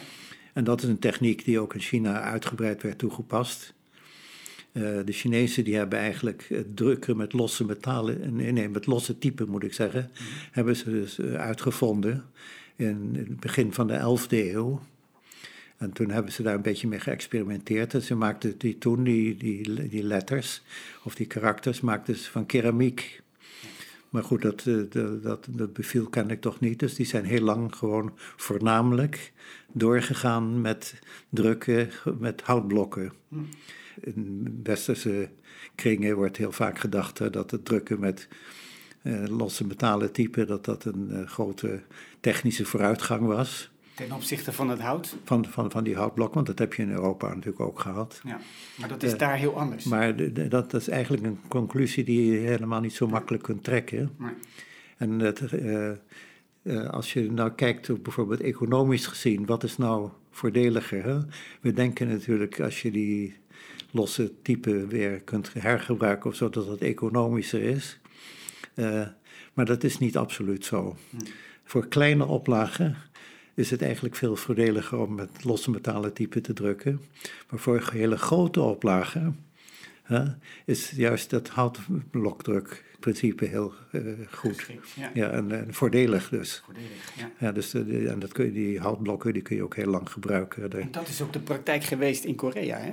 En 0.53 0.65
dat 0.65 0.83
is 0.83 0.89
een 0.89 0.99
techniek 0.99 1.45
die 1.45 1.61
ook 1.61 1.75
in 1.75 1.81
China 1.81 2.21
uitgebreid 2.21 2.83
werd 2.83 2.99
toegepast. 2.99 3.75
Uh, 4.75 4.99
de 5.05 5.13
Chinezen 5.13 5.65
die 5.65 5.77
hebben 5.77 5.99
eigenlijk 5.99 6.47
het 6.49 6.77
drukken 6.77 7.17
met 7.17 7.33
losse 7.33 7.65
metalen, 7.65 8.37
nee, 8.37 8.53
nee 8.53 8.69
met 8.69 8.87
losse 8.87 9.19
typen 9.19 9.49
moet 9.49 9.65
ik 9.65 9.73
zeggen, 9.73 10.11
mm 10.13 10.27
hebben 10.51 10.77
ze 10.77 10.91
dus 10.91 11.21
uitgevonden 11.21 12.25
in 12.77 13.15
het 13.17 13.41
begin 13.41 13.73
van 13.73 13.87
de 13.87 14.19
11e 14.19 14.31
eeuw. 14.31 14.81
En 15.77 15.93
toen 15.93 16.11
hebben 16.11 16.33
ze 16.33 16.43
daar 16.43 16.55
een 16.55 16.63
beetje 16.63 16.89
mee 16.89 17.01
geëxperimenteerd. 17.01 17.95
En 17.95 18.03
ze 18.03 18.15
maakten 18.15 18.59
die, 18.59 18.79
toen 18.79 19.05
die, 19.05 19.37
die, 19.37 19.89
die 19.89 20.03
letters 20.03 20.63
of 21.03 21.15
die 21.15 21.27
karakters 21.27 21.81
maakten 21.81 22.17
ze 22.17 22.31
van 22.31 22.47
keramiek. 22.47 23.23
Maar 24.09 24.25
goed, 24.25 24.43
dat, 24.43 24.67
eh, 24.67 24.77
dat, 24.91 25.23
dat, 25.23 25.47
dat 25.51 25.73
beviel 25.73 26.07
kennelijk 26.07 26.41
toch 26.41 26.61
niet. 26.61 26.79
Dus 26.79 26.95
die 26.95 27.07
zijn 27.07 27.25
heel 27.25 27.41
lang 27.41 27.77
gewoon 27.77 28.13
voornamelijk 28.17 29.33
doorgegaan 29.73 30.61
met 30.61 31.01
drukken 31.29 31.91
met 32.19 32.43
houtblokken. 32.43 33.13
Mm 33.29 33.49
in 34.01 34.61
westerse 34.63 35.29
kringen 35.75 36.17
wordt 36.17 36.37
heel 36.37 36.53
vaak 36.53 36.79
gedacht 36.79 37.33
dat 37.33 37.51
het 37.51 37.65
drukken 37.65 38.01
met 38.01 38.29
uh, 39.03 39.27
losse 39.27 39.67
metalen 39.67 40.13
typen, 40.13 40.47
dat 40.47 40.65
dat 40.65 40.85
een 40.85 41.09
uh, 41.11 41.27
grote 41.27 41.83
technische 42.21 42.65
vooruitgang 42.65 43.27
was. 43.27 43.71
Ten 43.95 44.13
opzichte 44.13 44.53
van 44.53 44.69
het 44.69 44.81
hout? 44.81 45.17
Van, 45.25 45.45
van, 45.45 45.71
van 45.71 45.85
die 45.85 45.97
houtblok, 45.97 46.35
want 46.35 46.47
dat 46.47 46.59
heb 46.59 46.75
je 46.75 46.83
in 46.83 46.91
Europa 46.91 47.29
natuurlijk 47.29 47.61
ook 47.61 47.81
gehad. 47.81 48.21
Ja, 48.25 48.41
maar 48.79 48.89
dat 48.89 49.03
is 49.03 49.13
uh, 49.13 49.19
daar 49.19 49.37
heel 49.37 49.59
anders. 49.59 49.85
Maar 49.85 50.17
de, 50.17 50.33
de, 50.33 50.49
dat, 50.49 50.75
is 50.75 50.89
eigenlijk 50.89 51.25
een 51.25 51.39
conclusie 51.49 52.05
die 52.05 52.33
je 52.33 52.39
helemaal 52.39 52.81
niet 52.81 52.93
zo 52.93 53.07
makkelijk 53.07 53.43
kunt 53.43 53.65
trekken. 53.65 54.11
Nee. 54.19 54.33
En 54.97 55.19
dat, 55.19 55.41
uh, 56.63 56.91
als 56.91 57.13
je 57.13 57.33
nou 57.33 57.51
kijkt, 57.51 58.03
bijvoorbeeld 58.03 58.41
economisch 58.41 59.07
gezien, 59.07 59.47
wat 59.47 59.63
is 59.63 59.77
nou 59.77 60.11
voordeliger? 60.31 61.05
Hè? 61.05 61.19
We 61.61 61.73
denken 61.73 62.09
natuurlijk, 62.09 62.61
als 62.61 62.83
je 62.83 62.91
die 62.91 63.37
losse 63.95 64.33
type 64.43 64.87
weer 64.87 65.21
kunt 65.21 65.53
hergebruiken 65.53 66.31
of 66.31 66.37
zo, 66.37 66.51
dat 66.51 66.67
dat 66.67 66.81
economischer 66.81 67.63
is. 67.63 67.99
Uh, 68.75 69.07
maar 69.53 69.65
dat 69.65 69.85
is 69.85 69.99
niet 69.99 70.17
absoluut 70.17 70.65
zo. 70.65 70.97
Hm. 71.11 71.17
Voor 71.65 71.89
kleine 71.89 72.27
oplagen 72.27 72.97
is 73.55 73.71
het 73.71 73.83
eigenlijk 73.83 74.17
veel 74.17 74.37
voordeliger 74.37 74.99
om 74.99 75.15
met 75.15 75.45
losse 75.45 75.71
metalen 75.71 76.13
type 76.13 76.41
te 76.41 76.53
drukken. 76.53 77.01
Maar 77.51 77.59
voor 77.59 77.89
hele 77.93 78.17
grote 78.17 78.61
oplagen 78.61 79.39
is 80.65 80.91
juist 80.91 81.31
dat 81.31 81.49
houtblokdrukprincipe 81.49 83.45
heel 83.45 83.73
uh, 83.93 84.03
goed. 84.31 84.67
ja. 84.95 85.11
ja 85.15 85.31
en, 85.31 85.53
en, 85.53 85.75
voordelig 85.75 86.29
dus. 86.29 86.63
Voordelig, 86.65 87.17
ja. 87.17 87.31
ja 87.39 87.53
dus 87.53 87.71
de, 87.71 88.09
en 88.09 88.19
dat 88.19 88.33
kun 88.33 88.45
je, 88.45 88.53
die 88.53 88.81
houtblokken 88.81 89.33
die 89.33 89.43
kun 89.43 89.57
je 89.57 89.63
ook 89.63 89.77
heel 89.77 89.91
lang 89.91 90.11
gebruiken. 90.11 90.73
En 90.81 90.89
dat 90.91 91.09
is 91.09 91.23
ook 91.23 91.33
de 91.33 91.41
praktijk 91.41 91.85
geweest 91.85 92.25
in 92.25 92.35
Korea, 92.35 92.79
hè? 92.79 92.93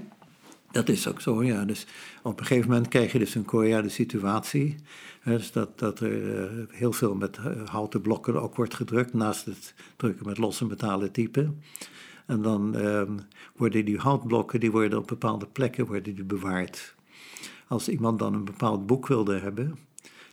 Dat 0.71 0.89
is 0.89 1.07
ook 1.07 1.21
zo, 1.21 1.43
ja. 1.43 1.65
Dus 1.65 1.85
op 2.23 2.39
een 2.39 2.45
gegeven 2.45 2.69
moment 2.69 2.87
krijg 2.87 3.11
je 3.11 3.19
dus 3.19 3.35
in 3.35 3.45
Korea 3.45 3.87
situatie. 3.87 4.75
Hè, 5.19 5.37
dus 5.37 5.51
dat, 5.51 5.79
dat 5.79 5.99
er 5.99 6.21
uh, 6.21 6.65
heel 6.69 6.93
veel 6.93 7.15
met 7.15 7.37
uh, 7.37 7.67
houten 7.67 8.01
blokken 8.01 8.41
ook 8.41 8.55
wordt 8.55 8.73
gedrukt, 8.73 9.13
naast 9.13 9.45
het 9.45 9.73
drukken 9.95 10.27
met 10.27 10.37
losse 10.37 10.65
metalen 10.65 11.11
typen. 11.11 11.61
En 12.25 12.41
dan 12.41 12.77
uh, 12.77 13.01
worden 13.55 13.85
die 13.85 13.97
houtblokken 13.97 14.59
die 14.59 14.71
worden 14.71 14.99
op 14.99 15.07
bepaalde 15.07 15.47
plekken 15.47 15.85
worden 15.85 16.15
die 16.15 16.23
bewaard. 16.23 16.95
Als 17.67 17.89
iemand 17.89 18.19
dan 18.19 18.33
een 18.33 18.45
bepaald 18.45 18.85
boek 18.85 19.07
wilde 19.07 19.39
hebben, 19.39 19.77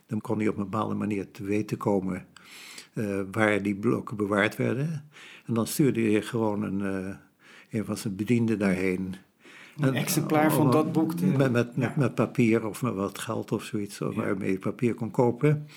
dan 0.07 0.21
kon 0.21 0.37
hij 0.37 0.47
op 0.47 0.57
een 0.57 0.63
bepaalde 0.63 0.95
manier 0.95 1.31
te 1.31 1.43
weten 1.43 1.77
komen 1.77 2.25
uh, 2.93 3.21
waar 3.31 3.61
die 3.61 3.75
blokken 3.75 4.17
bewaard 4.17 4.55
werden. 4.55 5.09
En 5.45 5.53
dan 5.53 5.67
stuurde 5.67 6.01
hij 6.01 6.21
gewoon 6.21 6.63
een, 6.63 7.15
een 7.69 7.85
van 7.85 7.97
zijn 7.97 8.15
bedienden 8.15 8.59
daarheen 8.59 9.15
een 9.79 9.95
exemplaar 9.95 10.51
van 10.51 10.71
dat 10.71 10.91
boek. 10.91 11.13
Te... 11.13 11.25
Met, 11.25 11.51
met, 11.51 11.95
met, 11.95 12.15
papier 12.15 12.67
of 12.67 12.81
met 12.81 12.93
wat 12.93 13.19
geld 13.19 13.51
of 13.51 13.63
zoiets, 13.63 13.97
waarmee 13.97 14.51
je 14.51 14.59
papier 14.59 14.93
kon 14.93 15.11
kopen. 15.11 15.67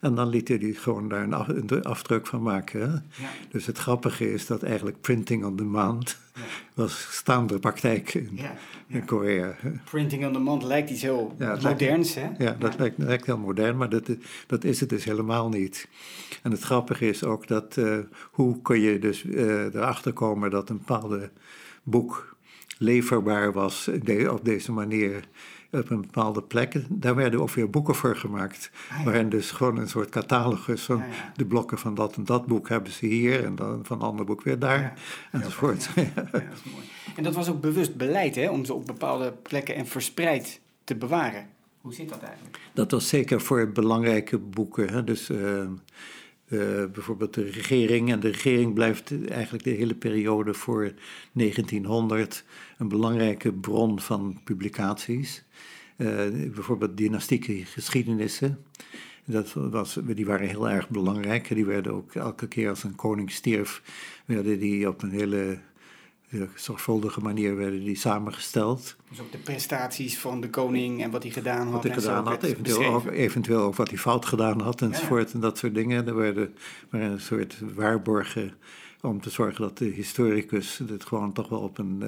En 0.00 0.14
dan 0.14 0.28
liet 0.28 0.48
hij 0.48 0.58
gewoon 0.58 1.08
daar 1.08 1.22
een, 1.22 1.84
afdruk 1.84 2.26
van 2.26 2.42
maken. 2.42 3.04
Dus 3.50 3.66
het 3.66 3.78
grappige 3.78 4.32
is 4.32 4.46
dat 4.46 4.62
eigenlijk 4.62 5.00
printing 5.00 5.44
on 5.44 5.56
demand 5.56 6.18
ja. 6.34 6.40
was 6.74 7.08
staande 7.10 7.58
praktijk 7.58 8.14
in, 8.14 8.38
in 8.86 9.04
Korea. 9.04 9.54
Printing 9.84 10.26
on 10.26 10.32
demand 10.32 10.62
lijkt 10.62 10.90
iets 10.90 11.02
heel 11.02 11.36
moderns, 11.62 12.14
hè? 12.14 12.28
Ja, 12.38 12.56
dat 12.58 12.78
lijkt, 12.78 12.98
lijkt, 12.98 13.26
heel 13.26 13.38
modern, 13.38 13.76
maar 13.76 13.88
dat, 13.88 14.10
dat 14.46 14.64
is 14.64 14.80
het 14.80 14.88
dus 14.88 15.04
helemaal 15.04 15.48
niet. 15.48 15.88
En 16.42 16.50
het 16.50 16.62
grappige 16.62 17.08
is 17.08 17.24
ook 17.24 17.46
dat, 17.46 17.76
uh, 17.76 17.98
hoe 18.30 18.62
kun 18.62 18.80
je 18.80 18.98
dus 18.98 19.24
uh, 19.24 19.74
erachter 19.74 20.12
komen 20.12 20.50
dat 20.50 20.70
een 20.70 20.78
bepaalde 20.78 21.30
boek 21.82 22.33
leverbaar 22.78 23.52
was 23.52 23.90
op 24.28 24.44
deze 24.44 24.72
manier 24.72 25.24
op 25.70 25.90
een 25.90 26.00
bepaalde 26.00 26.42
plek. 26.42 26.84
Daar 26.88 27.14
werden 27.14 27.40
ook 27.40 27.50
weer 27.50 27.70
boeken 27.70 27.94
voor 27.94 28.16
gemaakt. 28.16 28.70
Ah, 28.90 29.04
Waarin 29.04 29.28
dus 29.28 29.50
gewoon 29.50 29.76
een 29.76 29.88
soort 29.88 30.08
catalogus 30.08 30.82
van 30.82 31.02
de 31.36 31.44
blokken 31.44 31.78
van 31.78 31.94
dat 31.94 32.16
en 32.16 32.24
dat 32.24 32.46
boek 32.46 32.68
hebben 32.68 32.92
ze 32.92 33.06
hier 33.06 33.44
en 33.44 33.54
dan 33.54 33.80
van 33.82 33.96
een 33.96 34.06
ander 34.06 34.24
boek 34.24 34.42
weer 34.42 34.58
daar 34.58 34.80
ja, 34.80 34.92
enzovoort. 35.32 35.88
Ja, 35.94 36.02
dat 36.14 36.34
is 36.34 36.72
mooi. 36.72 36.84
En 37.16 37.22
dat 37.22 37.34
was 37.34 37.48
ook 37.48 37.60
bewust 37.60 37.96
beleid 37.96 38.34
hè, 38.34 38.50
om 38.50 38.64
ze 38.64 38.74
op 38.74 38.86
bepaalde 38.86 39.32
plekken 39.32 39.74
en 39.74 39.86
verspreid 39.86 40.60
te 40.84 40.96
bewaren. 40.96 41.46
Hoe 41.80 41.94
zit 41.94 42.08
dat 42.08 42.22
eigenlijk? 42.22 42.58
Dat 42.72 42.90
was 42.90 43.08
zeker 43.08 43.40
voor 43.40 43.72
belangrijke 43.72 44.38
boeken. 44.38 44.92
Hè. 44.92 45.04
Dus 45.04 45.30
uh, 45.30 45.66
uh, 46.48 46.84
bijvoorbeeld 46.92 47.34
de 47.34 47.50
regering. 47.50 48.10
En 48.10 48.20
de 48.20 48.30
regering 48.30 48.74
blijft 48.74 49.28
eigenlijk 49.28 49.64
de 49.64 49.70
hele 49.70 49.94
periode 49.94 50.54
voor 50.54 50.92
1900 51.32 52.44
een 52.78 52.88
belangrijke 52.88 53.52
bron 53.52 54.00
van 54.00 54.40
publicaties. 54.44 55.44
Uh, 55.96 56.08
bijvoorbeeld 56.30 56.96
dynastieke 56.96 57.64
geschiedenissen. 57.64 58.64
Dat 59.24 59.52
was, 59.52 59.98
die 60.04 60.26
waren 60.26 60.48
heel 60.48 60.68
erg 60.68 60.88
belangrijk. 60.88 61.54
Die 61.54 61.64
werden 61.64 61.92
ook 61.92 62.14
elke 62.14 62.48
keer 62.48 62.68
als 62.68 62.84
een 62.84 62.94
koning 62.94 63.30
stierf, 63.30 63.82
werden 64.24 64.58
die 64.58 64.88
op 64.88 65.02
een 65.02 65.10
hele 65.10 65.58
zorgvuldige 66.54 67.20
manier 67.20 67.56
werden 67.56 67.84
die 67.84 67.96
samengesteld. 67.96 68.96
Dus 69.08 69.20
ook 69.20 69.32
de 69.32 69.38
prestaties 69.38 70.18
van 70.18 70.40
de 70.40 70.50
koning 70.50 71.02
en 71.02 71.10
wat 71.10 71.22
hij 71.22 71.32
gedaan 71.32 71.64
had. 71.64 71.72
Wat 71.72 71.82
hij 71.82 71.92
gedaan 71.92 72.26
had, 72.26 72.42
eventueel 72.42 72.94
ook, 72.94 73.06
eventueel 73.06 73.60
ook, 73.60 73.74
wat 73.74 73.88
hij 73.88 73.98
fout 73.98 74.26
gedaan 74.26 74.60
had 74.60 74.82
enzovoort. 74.82 75.28
Ja. 75.28 75.34
En 75.34 75.40
dat 75.40 75.58
soort 75.58 75.74
dingen. 75.74 76.06
Er 76.06 76.14
werden, 76.14 76.54
waren 76.90 77.10
een 77.10 77.20
soort 77.20 77.60
waarborgen 77.74 78.54
om 79.00 79.20
te 79.20 79.30
zorgen 79.30 79.60
dat 79.60 79.78
de 79.78 79.84
historicus 79.84 80.80
het 80.88 81.04
gewoon 81.04 81.32
toch 81.32 81.48
wel 81.48 81.60
op 81.60 81.78
een 81.78 82.02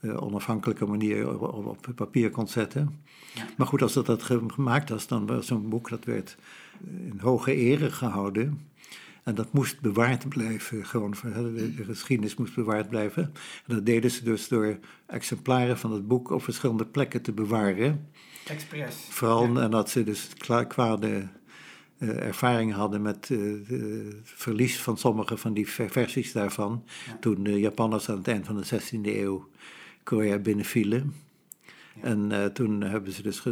uh, 0.00 0.22
onafhankelijke 0.22 0.86
manier 0.86 1.40
op, 1.40 1.66
op, 1.66 1.86
papier 1.94 2.30
kon 2.30 2.48
zetten. 2.48 3.00
Ja. 3.34 3.42
Maar 3.56 3.66
goed, 3.66 3.82
als 3.82 3.92
dat, 3.92 4.06
dat 4.06 4.22
gemaakt 4.22 4.88
was, 4.88 5.06
dan 5.06 5.26
was 5.26 5.46
zo'n 5.46 5.68
boek 5.68 5.88
dat 5.88 6.04
werd 6.04 6.36
in 6.84 7.18
hoge 7.20 7.54
ere 7.54 7.90
gehouden. 7.90 8.69
En 9.24 9.34
dat 9.34 9.52
moest 9.52 9.80
bewaard 9.80 10.28
blijven, 10.28 10.86
gewoon, 10.86 11.14
de 11.76 11.84
geschiedenis 11.84 12.36
moest 12.36 12.54
bewaard 12.54 12.88
blijven. 12.88 13.22
En 13.66 13.74
dat 13.74 13.86
deden 13.86 14.10
ze 14.10 14.24
dus 14.24 14.48
door 14.48 14.78
exemplaren 15.06 15.78
van 15.78 15.92
het 15.92 16.08
boek 16.08 16.30
op 16.30 16.42
verschillende 16.42 16.86
plekken 16.86 17.22
te 17.22 17.32
bewaren. 17.32 18.08
Expres. 18.46 18.94
Vooral 19.08 19.60
ja. 19.60 19.68
dat 19.68 19.90
ze 19.90 20.04
dus 20.04 20.28
kwade 20.68 21.28
uh, 21.98 22.22
ervaring 22.22 22.72
hadden 22.72 23.02
met 23.02 23.28
uh, 23.28 23.68
het 23.68 24.16
verlies 24.22 24.80
van 24.80 24.98
sommige 24.98 25.36
van 25.36 25.54
die 25.54 25.68
versies 25.68 26.32
daarvan. 26.32 26.84
Ja. 27.06 27.16
Toen 27.20 27.42
de 27.42 27.60
Japanners 27.60 28.08
aan 28.08 28.16
het 28.16 28.28
eind 28.28 28.46
van 28.46 28.56
de 28.56 28.66
16e 28.66 29.00
eeuw 29.02 29.48
Korea 30.02 30.38
binnenvielen. 30.38 31.14
Ja. 31.94 32.02
En 32.02 32.30
uh, 32.30 32.44
toen 32.44 32.80
hebben 32.80 33.12
ze 33.12 33.22
dus 33.22 33.42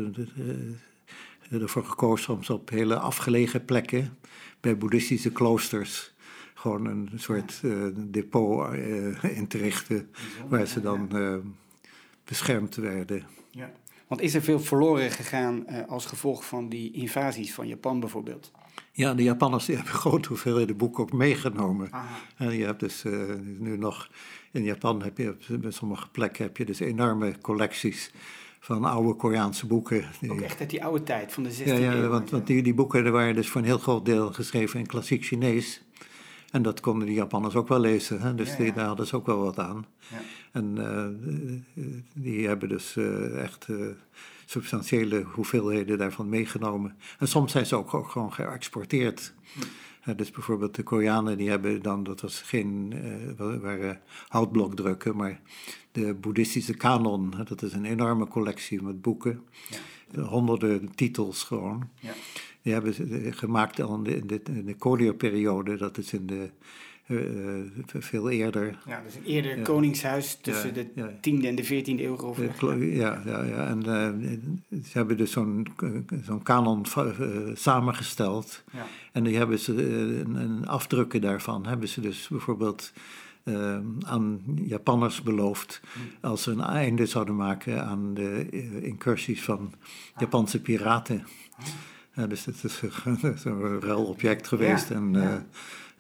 ervoor 1.51 1.85
gekozen 1.85 2.35
om 2.35 2.43
ze 2.43 2.53
op 2.53 2.71
hele 2.71 2.99
afgelegen 2.99 3.65
plekken 3.65 4.19
bij 4.61 4.79
boeddhistische 4.79 5.33
kloosters 5.33 6.17
gewoon 6.59 6.87
een 6.87 7.11
soort 7.15 7.61
uh, 7.65 7.87
depot 7.97 8.75
uh, 8.75 9.25
in 9.37 9.47
te 9.47 9.59
richten 9.59 10.11
waar 10.49 10.67
ze 10.67 10.81
dan 10.81 11.09
uh, 11.13 11.37
beschermd 12.25 12.77
werden. 12.77 13.27
Ja. 13.51 13.73
Want 14.07 14.21
is 14.21 14.35
er 14.35 14.43
veel 14.43 14.61
verloren 14.61 15.11
gegaan 15.11 15.87
als 15.87 16.07
gevolg 16.07 16.47
van 16.47 16.69
die 16.69 16.93
invasies 16.93 17.55
van 17.55 17.69
Japan 17.69 18.01
bijvoorbeeld? 18.01 18.53
Ja, 18.93 19.15
de 19.15 19.23
Japanners 19.23 19.65
die 19.65 19.77
hebben 19.81 19.95
grote 19.95 20.29
hoeveelheden 20.29 20.77
boeken 20.77 21.03
ook 21.03 21.13
meegenomen. 21.13 21.91
En 22.37 22.53
je 22.53 22.65
hebt 22.65 22.81
dus 22.81 23.03
nu 23.59 23.77
nog 23.77 24.11
in 24.53 24.63
Japan 24.63 25.03
heb 25.03 25.19
je 25.19 25.29
op 25.29 25.73
sommige 25.73 26.09
plekken 26.09 26.45
heb 26.45 26.57
je 26.57 26.65
dus 26.65 26.81
enorme 26.81 27.41
collecties 27.41 28.11
van 28.61 28.85
oude 28.85 29.15
Koreaanse 29.15 29.67
boeken. 29.67 30.05
Die, 30.21 30.31
ook 30.31 30.41
echt 30.41 30.61
uit 30.61 30.71
die 30.71 30.85
oude 30.85 31.03
tijd, 31.03 31.33
van 31.33 31.43
de 31.43 31.53
16e 31.53 31.65
ja, 31.65 31.75
ja, 31.75 31.93
eeuw. 31.93 32.09
Want, 32.09 32.31
want 32.31 32.47
die, 32.47 32.63
die 32.63 32.75
boeken 32.75 33.13
waren 33.13 33.35
dus 33.35 33.49
voor 33.49 33.61
een 33.61 33.67
heel 33.67 33.79
groot 33.79 34.05
deel 34.05 34.33
geschreven 34.33 34.81
in 34.81 34.87
klassiek 34.87 35.25
Chinees. 35.25 35.83
En 36.51 36.63
dat 36.63 36.81
konden 36.81 37.07
die 37.07 37.17
Japanners 37.17 37.55
ook 37.55 37.69
wel 37.69 37.81
lezen, 37.81 38.21
hè? 38.21 38.35
dus 38.35 38.57
Die, 38.57 38.73
daar 38.73 38.87
hadden 38.87 39.07
ze 39.07 39.17
ook 39.17 39.27
wel 39.27 39.39
wat 39.39 39.59
aan. 39.59 39.87
Ja. 40.11 40.21
En 40.53 40.75
uh, 40.77 41.85
die 42.15 42.47
hebben 42.47 42.69
dus 42.69 42.97
uh, 42.97 43.43
echt 43.43 43.67
uh, 43.69 43.87
substantiële 44.45 45.23
hoeveelheden 45.23 45.99
daarvan 45.99 46.29
meegenomen. 46.29 46.97
En 47.19 47.29
soms 47.29 47.53
zijn 47.53 47.67
ze 47.67 47.77
ook, 47.77 47.95
ook 47.95 48.09
gewoon 48.09 48.33
geëxporteerd. 48.33 49.35
Hm 50.03 50.17
dus 50.17 50.31
bijvoorbeeld 50.31 50.75
de 50.75 50.83
Koreanen, 50.83 51.37
die 51.37 51.49
hebben 51.49 51.83
dan, 51.83 52.05
dat 52.05 52.21
was 52.21 52.41
geen, 52.43 52.93
uh, 53.41 53.61
waren 53.61 54.01
houtblokdrukken, 54.29 55.17
maar 55.17 55.41
de 55.93 56.15
boeddhistische 56.15 56.75
kanon, 56.75 57.35
dat 57.45 57.63
is 57.63 57.73
een 57.73 57.85
enorme 57.85 58.27
collectie 58.27 58.83
met 58.83 59.03
boeken, 59.03 59.43
ja. 60.11 60.23
honderden 60.23 60.95
titels 60.95 61.43
gewoon. 61.43 61.89
Ja. 62.01 62.13
Die 62.63 62.73
hebben 62.73 62.95
ze 62.95 63.29
gemaakt 63.31 63.81
al 63.81 63.95
in 63.95 64.03
de, 64.27 64.43
in 64.45 64.77
de, 64.87 65.15
periode 65.15 65.77
dat 65.77 65.99
is 65.99 66.13
in 66.13 66.27
de 66.27 66.51
veel 67.87 68.31
eerder. 68.31 68.79
Ja, 68.87 69.03
dus 69.05 69.15
een 69.15 69.25
eerder 69.25 69.63
koningshuis 69.63 70.39
tussen 70.43 70.75
de 70.75 70.87
10e 71.17 71.45
en 71.45 71.55
de 71.55 71.65
14e 71.65 72.01
eeuw. 72.01 72.35
Ja, 72.79 73.23
ja, 73.25 73.45
ja. 73.45 73.67
en 73.67 73.79
uh, 73.79 74.81
ze 74.85 74.99
hebben 74.99 75.17
dus 75.17 75.33
zo'n 75.33 75.67
zo'n 76.23 76.43
kanon 76.43 76.87
samengesteld. 77.55 78.65
Ja. 78.73 78.87
En 79.13 79.25
die 79.25 79.37
hebben 79.37 79.59
ze 79.59 79.93
een, 79.93 80.35
een 80.35 80.67
afdrukken 80.67 81.21
daarvan, 81.21 81.67
hebben 81.67 81.89
ze 81.89 82.01
dus 82.01 82.29
bijvoorbeeld 82.29 82.93
aan 84.07 84.41
Japanners 84.55 85.23
beloofd 85.23 85.81
hm. 85.93 86.27
als 86.27 86.43
ze 86.43 86.51
een 86.51 86.61
einde 86.61 87.07
zouden 87.07 87.37
maken 87.37 87.85
aan 87.87 88.15
de 88.15 88.49
incursies 88.83 89.43
van 89.43 89.73
Japanse 90.17 90.61
piraten. 90.61 91.27
Ah. 91.59 91.65
Ja, 92.15 92.27
dus 92.27 92.45
dat 92.45 92.55
is 92.65 92.83
een 93.45 93.81
ruilobject 93.81 94.47
geweest. 94.47 94.91
en, 94.91 95.15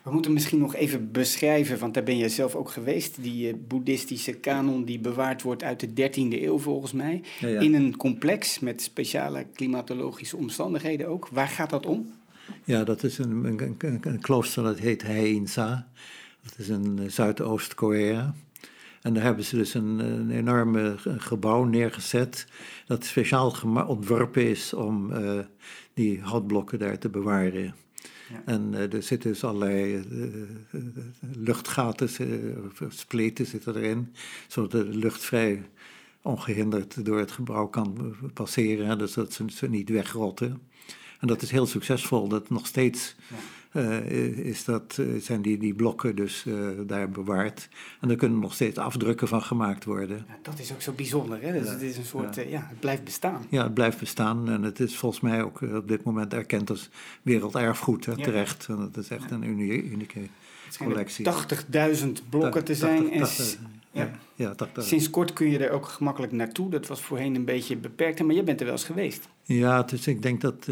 we 0.08 0.14
moeten 0.14 0.32
misschien 0.32 0.58
nog 0.58 0.74
even 0.74 1.12
beschrijven, 1.12 1.78
want 1.78 1.94
daar 1.94 2.02
ben 2.02 2.16
je 2.16 2.28
zelf 2.28 2.54
ook 2.54 2.70
geweest, 2.70 3.22
die 3.22 3.48
uh, 3.48 3.54
boeddhistische 3.68 4.32
kanon 4.32 4.84
die 4.84 4.98
bewaard 4.98 5.42
wordt 5.42 5.62
uit 5.62 5.80
de 5.80 6.10
13e 6.10 6.42
eeuw 6.42 6.58
volgens 6.58 6.92
mij. 6.92 7.22
In 7.40 7.74
een 7.74 7.96
complex 7.96 8.58
met 8.58 8.82
speciale 8.82 9.46
klimatologische 9.52 10.36
omstandigheden 10.36 11.08
ook. 11.08 11.28
Waar 11.28 11.48
gaat 11.48 11.70
dat 11.70 11.86
om? 11.86 12.12
Ja, 12.64 12.84
dat 12.84 13.02
is 13.02 13.18
een, 13.18 13.44
een, 13.44 13.76
een, 13.78 13.98
een 14.02 14.20
klooster 14.20 14.62
dat 14.62 14.78
heet 14.78 15.02
Haeinsa. 15.02 15.88
Dat 16.42 16.58
is 16.58 16.68
in 16.68 17.10
Zuidoost-Korea. 17.10 18.34
En 19.02 19.14
daar 19.14 19.22
hebben 19.22 19.44
ze 19.44 19.56
dus 19.56 19.74
een, 19.74 19.98
een 19.98 20.30
enorme 20.30 20.94
gebouw 20.98 21.64
neergezet 21.64 22.46
dat 22.86 23.04
speciaal 23.04 23.54
ontworpen 23.86 24.48
is 24.48 24.74
om 24.74 25.12
uh, 25.12 25.38
die 25.94 26.20
houtblokken 26.20 26.78
daar 26.78 26.98
te 26.98 27.08
bewaren. 27.08 27.74
En 28.44 28.72
uh, 28.72 28.92
er 28.92 29.02
zitten 29.02 29.30
dus 29.30 29.44
allerlei 29.44 30.04
uh, 30.10 30.82
luchtgaten, 31.20 32.08
spleten 32.88 33.46
zitten 33.46 33.76
erin, 33.76 34.14
zodat 34.48 34.70
de 34.70 34.84
lucht 34.84 35.24
vrij 35.24 35.62
ongehinderd 36.22 37.04
door 37.04 37.18
het 37.18 37.30
gebouw 37.30 37.66
kan 37.66 38.16
passeren, 38.34 38.98
dus 38.98 39.12
dat 39.12 39.32
ze, 39.32 39.44
ze 39.48 39.68
niet 39.68 39.88
wegrotten. 39.88 40.60
En 41.20 41.26
dat 41.26 41.42
is 41.42 41.50
heel 41.50 41.66
succesvol, 41.66 42.28
dat 42.28 42.50
nog 42.50 42.66
steeds 42.66 43.14
ja. 43.28 43.36
Uh, 43.72 44.06
is 44.38 44.64
dat, 44.64 44.96
uh, 45.00 45.20
zijn 45.20 45.42
die, 45.42 45.58
die 45.58 45.74
blokken 45.74 46.16
dus 46.16 46.44
daar 46.86 47.10
bewaard. 47.10 47.68
En 48.00 48.10
er 48.10 48.16
kunnen 48.16 48.38
nog 48.38 48.54
steeds 48.54 48.78
afdrukken 48.78 49.28
van 49.28 49.42
gemaakt 49.42 49.84
worden. 49.84 50.24
Ja, 50.28 50.38
dat 50.42 50.58
is 50.58 50.72
ook 50.72 50.80
zo 50.80 50.92
bijzonder, 50.92 51.42
hè? 51.42 51.52
Dus 51.52 51.66
ja. 51.66 51.72
het 51.72 51.82
is 51.82 51.96
een 51.96 52.04
soort, 52.04 52.34
ja. 52.34 52.66
het 52.68 52.80
blijft 52.80 53.04
bestaan. 53.04 53.46
Ja, 53.48 53.62
het 53.62 53.74
blijft 53.74 53.98
bestaan 53.98 54.50
en 54.50 54.62
het 54.62 54.80
is 54.80 54.96
volgens 54.96 55.20
mij 55.20 55.42
ook 55.42 55.60
op 55.60 55.88
dit 55.88 56.02
moment 56.02 56.34
erkend 56.34 56.70
als 56.70 56.90
werelderfgoed, 57.22 58.06
hè, 58.06 58.16
terecht. 58.16 58.66
En 58.68 58.76
dat 58.76 58.96
is 58.96 59.10
echt 59.10 59.30
een 59.30 59.44
unieke 59.44 60.28
collectie. 60.78 61.26
80.000 61.96 62.08
blokken 62.28 62.64
te 62.64 62.74
zijn. 62.74 63.10
80, 63.18 63.54
en 63.54 63.78
ja. 63.90 64.10
Ja, 64.34 64.54
Sinds 64.76 65.10
kort 65.10 65.32
kun 65.32 65.50
je 65.50 65.58
er 65.58 65.70
ook 65.70 65.86
gemakkelijk 65.86 66.32
naartoe. 66.32 66.70
Dat 66.70 66.86
was 66.86 67.00
voorheen 67.00 67.34
een 67.34 67.44
beetje 67.44 67.76
beperkt, 67.76 68.22
maar 68.22 68.34
je 68.34 68.42
bent 68.42 68.60
er 68.60 68.66
wel 68.66 68.74
eens 68.74 68.84
geweest. 68.84 69.28
Ja, 69.42 69.82
dus 69.82 70.06
ik 70.06 70.22
denk 70.22 70.40
dat 70.40 70.68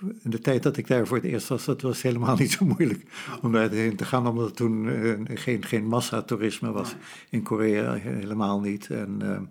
in 0.00 0.30
de 0.30 0.38
tijd 0.38 0.62
dat 0.62 0.76
ik 0.76 0.86
daar 0.86 1.06
voor 1.06 1.16
het 1.16 1.26
eerst 1.26 1.48
was, 1.48 1.64
dat 1.64 1.82
was 1.82 2.02
helemaal 2.02 2.36
niet 2.42 2.52
zo 2.52 2.64
moeilijk 2.64 3.02
om 3.42 3.52
daarheen 3.52 3.96
te 3.96 4.04
gaan, 4.04 4.26
omdat 4.26 4.48
er 4.48 4.54
toen 4.54 4.84
uh, 4.84 5.20
geen, 5.24 5.64
geen 5.64 5.86
massatoerisme 5.86 6.70
was. 6.70 6.94
In 7.30 7.42
Korea, 7.42 7.92
helemaal 7.94 8.60
niet. 8.60 8.90
En 8.90 9.48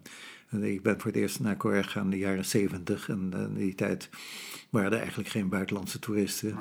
uh, 0.51 0.73
ik 0.73 0.81
ben 0.81 0.99
voor 0.99 1.11
het 1.11 1.19
eerst 1.19 1.39
naar 1.39 1.57
Korea 1.57 1.81
gegaan 1.81 2.03
in 2.03 2.09
de 2.09 2.17
jaren 2.17 2.45
zeventig. 2.45 3.09
En 3.09 3.31
in 3.33 3.53
die 3.53 3.75
tijd 3.75 4.09
waren 4.69 4.91
er 4.91 4.99
eigenlijk 4.99 5.29
geen 5.29 5.49
buitenlandse 5.49 5.99
toeristen. 5.99 6.55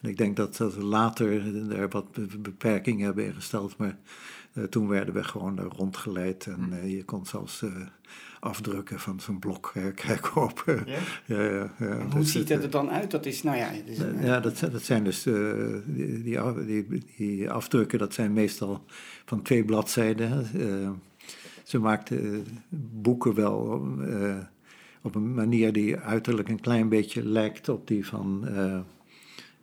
En 0.00 0.08
ik 0.08 0.16
denk 0.16 0.36
dat, 0.36 0.56
dat 0.56 0.74
we 0.74 0.84
later 0.84 1.68
daar 1.68 1.88
wat 1.88 2.40
beperkingen 2.42 3.04
hebben 3.04 3.26
ingesteld, 3.26 3.76
maar 3.76 3.98
uh, 4.52 4.64
toen 4.64 4.88
werden 4.88 5.14
we 5.14 5.24
gewoon 5.24 5.60
rondgeleid. 5.60 6.46
En 6.46 6.88
je 6.90 7.04
kon 7.04 7.26
zelfs 7.26 7.62
afdrukken 8.42 9.00
van 9.00 9.20
zo'n 9.20 9.38
blok 9.38 9.72
kijk 10.06 10.36
op. 10.36 10.62
Ja? 10.66 10.98
ja, 11.26 11.42
ja, 11.42 11.72
ja. 11.78 12.06
hoe 12.10 12.20
dus 12.20 12.32
ziet 12.32 12.48
het 12.48 12.62
er 12.62 12.70
dan 12.70 12.90
uit? 12.90 13.10
Dat 13.10 13.26
is, 13.26 13.42
nou 13.42 13.56
ja... 13.56 13.70
is 13.84 13.98
ja, 14.20 14.40
dat, 14.40 14.58
dat 14.72 14.82
zijn 14.82 15.04
dus 15.04 15.26
uh, 15.26 15.76
die, 15.84 16.64
die, 16.66 17.04
die, 17.16 17.50
afdrukken, 17.50 17.98
dat 17.98 18.14
zijn 18.14 18.32
meestal 18.32 18.84
van 19.24 19.42
twee 19.42 19.64
bladzijden. 19.64 20.46
Ze 21.62 21.78
maakte 21.78 22.42
boeken 22.90 23.34
wel 23.34 23.86
op 25.02 25.14
een 25.14 25.34
manier 25.34 25.72
die 25.72 25.96
uiterlijk 25.96 26.48
een 26.48 26.60
klein 26.60 26.88
beetje 26.88 27.28
lijkt 27.28 27.68
op 27.68 27.86
die 27.86 28.06
van, 28.06 28.48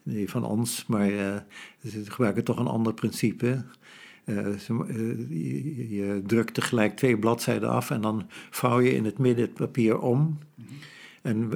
die 0.04 0.30
van 0.30 0.44
ons, 0.44 0.86
maar 0.86 1.10
ze 1.88 2.04
gebruiken 2.06 2.44
toch 2.44 2.60
een 2.60 2.68
ander 2.68 2.94
principe. 2.94 3.64
Uh, 4.30 4.48
je, 5.90 6.22
drukt 6.26 6.54
tegelijk 6.54 6.96
twee 6.96 7.18
bladzijden 7.18 7.70
af 7.70 7.90
en 7.90 8.02
dan 8.02 8.30
vouw 8.50 8.80
je 8.80 8.96
in 8.96 9.06
het 9.06 9.18
midden 9.18 9.46
het 9.46 9.54
papier 9.54 10.00
om. 10.00 10.40
En 11.22 11.50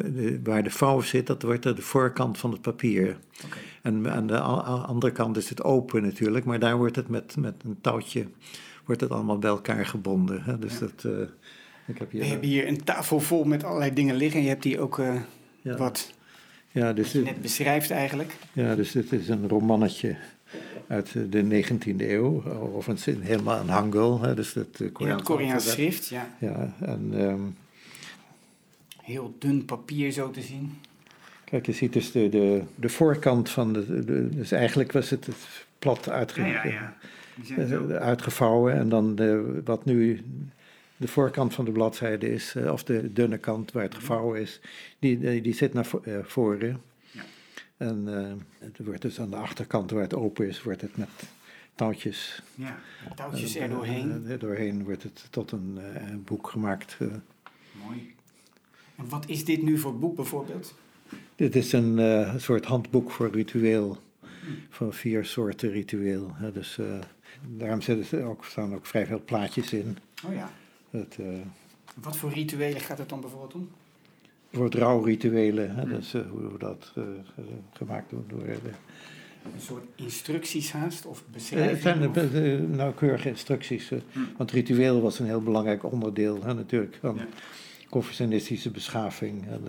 waar 0.44 0.64
de 0.64 0.70
vouw 0.70 1.02
zit, 1.02 1.28
dat 1.28 1.42
wordt 1.42 1.64
de 1.64 1.82
voorkant 1.82 2.38
van 2.38 2.52
het 2.52 2.62
papier. 2.62 3.18
Okay. 3.46 3.60
En 3.82 4.12
aan 4.12 4.28
de 4.28 4.40
andere 4.40 5.12
kant 5.12 5.38
is 5.38 5.50
het 5.50 5.64
open 5.64 6.02
natuurlijk, 6.02 6.46
maar 6.46 6.60
daar 6.60 6.78
wordt 6.78 6.96
het 6.96 7.08
met, 7.08 7.36
met 7.38 7.64
een 7.66 7.78
touwtje 7.82 8.26
wordt 8.86 9.02
het 9.02 9.12
allemaal 9.12 9.40
bij 9.40 9.50
elkaar 9.50 9.86
gebonden. 9.86 10.44
Hè? 10.44 10.60
Dus 10.60 10.80
dat, 10.80 11.04
uh, 11.06 11.12
ik 11.88 11.98
heb 11.98 12.12
hier, 12.12 12.22
We 12.22 12.28
hebben 12.28 12.50
hier 12.50 12.68
een 12.68 12.84
tafel 12.84 13.20
vol 13.20 13.44
met 13.44 13.64
allerlei 13.64 13.94
dingen 13.94 14.16
liggen 14.16 14.40
en 14.40 14.46
je 14.46 14.52
hebt 14.52 14.64
hier 14.64 14.80
ook 14.80 14.98
uh, 14.98 15.16
ja. 15.62 15.78
wat, 15.78 16.14
ja, 16.72 16.94
dus 16.94 17.14
wat 17.14 17.14
je 17.14 17.32
net 17.32 17.42
beschrijft 17.42 17.92
eigenlijk. 17.92 18.36
Ja, 18.54 18.76
dus 18.76 18.92
dit 18.92 19.12
is 19.12 19.30
een 19.30 19.48
romannetje 19.48 20.18
uit 20.88 21.14
de 21.32 21.64
19e 21.64 21.96
eeuw, 21.98 22.44
of 22.74 22.88
een, 22.88 23.22
helemaal 23.22 23.60
een 23.60 23.70
Hangul, 23.70 24.22
hè, 24.22 24.36
dus 24.36 24.54
het 24.54 24.80
uh, 24.80 24.92
Koreaans, 24.92 25.24
Koreaans 25.24 25.72
schrift, 25.72 26.08
ja. 26.08 26.28
ja 26.40 26.74
en, 26.80 27.22
um, 27.22 27.56
Heel 29.04 29.36
dun 29.40 29.66
papier 29.66 30.12
zo 30.12 30.32
te 30.32 30.42
zien. 30.42 30.78
Kijk, 31.44 31.66
je 31.66 31.72
ziet 31.72 31.94
dus 31.94 32.12
de, 32.12 32.30
de, 32.30 32.62
de 32.76 32.90
voorkant 32.90 33.50
van 33.50 33.74
de, 33.74 34.04
de 34.06 34.30
Dus 34.30 34.52
eigenlijk 34.52 34.92
was 34.92 35.10
het, 35.10 35.26
het 35.26 35.66
plat 35.80 36.10
uitge, 36.10 36.42
ja, 36.42 36.66
ja, 36.66 36.96
ja. 37.44 37.98
uitgevouwen. 37.98 38.74
En 38.74 38.90
dan 38.90 39.16
de, 39.16 39.62
wat 39.66 39.86
nu 39.86 40.24
de 40.98 41.08
voorkant 41.08 41.54
van 41.54 41.66
de 41.66 41.72
bladzijde 41.72 42.34
is, 42.34 42.56
eh, 42.56 42.72
of 42.72 42.84
de 42.84 43.14
dunne 43.14 43.38
kant 43.38 43.72
waar 43.72 43.84
het 43.84 43.96
gevouwen 43.96 44.42
is, 44.42 44.60
die, 45.00 45.42
die 45.42 45.54
zit 45.54 45.74
naar 45.74 45.88
eh, 46.04 46.14
voren. 46.24 46.82
En 47.84 48.08
uh, 48.08 48.32
het 48.60 48.86
wordt 48.86 49.02
dus 49.02 49.20
aan 49.20 49.30
de 49.30 49.36
achterkant 49.36 49.92
waar 49.92 50.02
het 50.02 50.14
open 50.14 50.48
is, 50.48 50.64
wordt 50.64 50.82
het 50.82 50.98
met 50.98 51.10
touwtjes. 51.76 52.44
Ja, 52.56 52.80
touwtjes 53.16 53.56
er 53.56 53.70
doorheen. 53.70 54.24
Uh, 54.28 54.40
doorheen 54.40 54.84
wordt 54.84 55.04
het 55.04 55.28
tot 55.30 55.52
een 55.52 55.78
uh, 55.78 56.16
boek 56.26 56.50
gemaakt. 56.50 56.98
Mooi. 57.86 58.16
En 58.96 59.10
wat 59.10 59.28
is 59.28 59.46
dit 59.46 59.62
nu 59.62 59.78
voor 59.78 60.00
boek 60.00 60.16
bijvoorbeeld? 60.16 60.76
Dit 61.36 61.56
is 61.56 61.72
een 61.72 62.40
soort 62.40 62.66
handboek 62.66 63.12
voor 63.12 63.30
ritueel. 63.32 63.98
Van 64.70 64.94
vier 64.94 65.26
soorten 65.26 65.70
ritueel. 65.70 66.32
Hè. 66.34 66.52
Dus 66.52 66.80
daarom 67.48 67.82
zitten 67.82 68.24
ook, 68.24 68.46
staan 68.46 68.76
ook 68.76 68.86
vrij 68.86 69.06
veel 69.06 69.22
plaatjes 69.26 69.74
in. 69.74 69.98
Oh 70.26 70.34
ja. 70.34 70.52
Het, 70.90 71.18
wat 71.96 72.18
voor 72.18 72.32
rituelen 72.32 72.82
gaat 72.82 72.98
het 72.98 73.10
dan 73.10 73.22
bijvoorbeeld 73.22 73.54
om? 73.54 73.70
Voor 74.54 74.72
rouwrituelen. 74.76 75.76
Hè, 75.76 75.88
dus, 75.88 76.14
uh, 76.14 76.22
hoe 76.30 76.58
dat 76.58 76.94
uh, 76.98 77.04
gemaakt 77.74 78.12
wordt 78.12 78.30
door 78.30 78.46
de... 78.46 78.70
Een 79.54 79.62
soort 79.62 79.84
instructies 79.96 80.72
haast 80.72 81.06
of 81.06 81.24
beschrijvingen? 81.32 82.02
het 82.02 82.14
zijn 82.14 82.32
de, 82.32 82.66
nauwkeurige 82.68 83.30
instructies. 83.30 83.90
Hm. 83.90 84.20
Want 84.38 84.52
ritueel 84.52 85.02
was 85.02 85.20
een 85.20 85.26
heel 85.26 85.42
belangrijk 85.42 85.84
onderdeel 85.84 86.44
hè, 86.44 86.54
natuurlijk 86.54 86.98
van 87.02 87.16
ja. 87.16 87.28
confucianistische 87.90 88.72
beschaving. 88.72 89.48
En, 89.48 89.62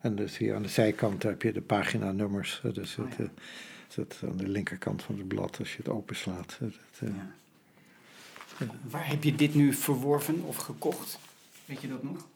en, 0.00 0.16
dus 0.16 0.38
hier 0.38 0.54
aan 0.54 0.62
de 0.62 0.68
zijkant 0.68 1.22
heb 1.22 1.42
je 1.42 1.52
de 1.52 1.60
paginanummers. 1.60 2.62
Dus 2.72 2.98
oh, 2.98 3.06
het, 3.16 3.30
het 3.94 4.20
aan 4.30 4.36
de 4.36 4.48
linkerkant 4.48 5.02
van 5.02 5.18
het 5.18 5.28
blad 5.28 5.58
als 5.58 5.70
je 5.70 5.78
het 5.78 5.88
openslaat. 5.88 6.58
Ja. 7.00 7.32
Waar 8.90 9.08
heb 9.08 9.24
je 9.24 9.34
dit 9.34 9.54
nu 9.54 9.72
verworven 9.72 10.42
of 10.42 10.56
gekocht? 10.56 11.18
Weet 11.64 11.80
je 11.80 11.88
dat 11.88 12.02
nog? 12.02 12.26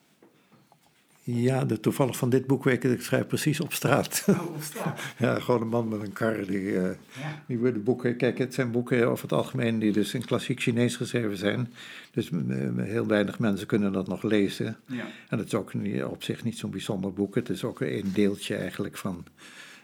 Ja, 1.25 1.65
de, 1.65 1.81
toevallig 1.81 2.17
van 2.17 2.31
dit 2.31 2.47
boek 2.47 2.65
weet 2.65 2.85
ik, 2.85 2.91
ik 2.91 3.03
schrijf 3.03 3.27
precies 3.27 3.61
op 3.61 3.73
straat. 3.73 4.25
Oh, 4.29 4.55
op 4.55 4.63
straat? 4.63 5.01
ja, 5.19 5.39
gewoon 5.39 5.61
een 5.61 5.69
man 5.69 5.89
met 5.89 6.03
een 6.03 6.13
kar 6.13 6.47
die, 6.47 6.61
uh, 6.61 6.83
ja. 7.21 7.43
die 7.47 7.73
de 7.73 7.79
boeken... 7.79 8.17
Kijk, 8.17 8.39
het 8.39 8.55
zijn 8.55 8.71
boeken 8.71 9.09
over 9.09 9.23
het 9.23 9.33
algemeen 9.33 9.79
die 9.79 9.93
dus 9.93 10.15
in 10.15 10.25
klassiek 10.25 10.61
Chinees 10.61 10.97
geschreven 10.97 11.37
zijn. 11.37 11.73
Dus 12.11 12.31
heel 12.77 13.07
weinig 13.07 13.39
mensen 13.39 13.67
kunnen 13.67 13.93
dat 13.93 14.09
nog 14.09 14.23
lezen. 14.23 14.77
Ja. 14.87 15.07
En 15.29 15.39
het 15.39 15.47
is 15.47 15.55
ook 15.55 15.75
niet, 15.75 16.05
op 16.05 16.23
zich 16.23 16.45
niet 16.45 16.59
zo'n 16.59 16.71
bijzonder 16.71 17.13
boek. 17.13 17.35
Het 17.35 17.49
is 17.49 17.65
ook 17.65 17.81
een 17.81 18.11
deeltje 18.13 18.57
eigenlijk 18.57 18.97
van 18.97 19.25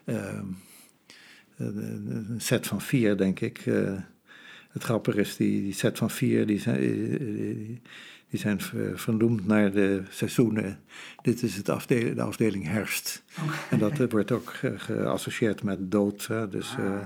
uh, 0.05 0.41
een 1.57 2.35
set 2.39 2.67
van 2.67 2.81
vier, 2.81 3.17
denk 3.17 3.41
ik. 3.41 3.67
Uh, 3.67 3.99
het 4.69 4.83
grappige 4.83 5.21
is, 5.21 5.37
die, 5.37 5.63
die 5.63 5.73
set 5.73 5.99
van 5.99 6.11
vier, 6.11 6.47
die 6.47 6.61
zijn... 6.61 7.81
Die, 8.31 8.41
zijn 8.41 8.61
vernoemd 8.95 9.47
naar 9.47 9.73
de 9.73 10.03
seizoenen. 10.11 10.81
Dit 11.23 11.43
is 11.43 11.57
het 11.57 11.69
afdeling, 11.69 12.17
de 12.17 12.23
afdeling 12.23 12.65
herfst. 12.65 13.23
En 13.71 13.79
dat 13.79 13.99
eh, 13.99 14.11
wordt 14.11 14.33
ook 14.33 14.55
geassocieerd 14.77 15.63
met 15.63 15.91
dood. 15.91 16.29
Dus, 16.51 16.77
ah. 16.79 17.01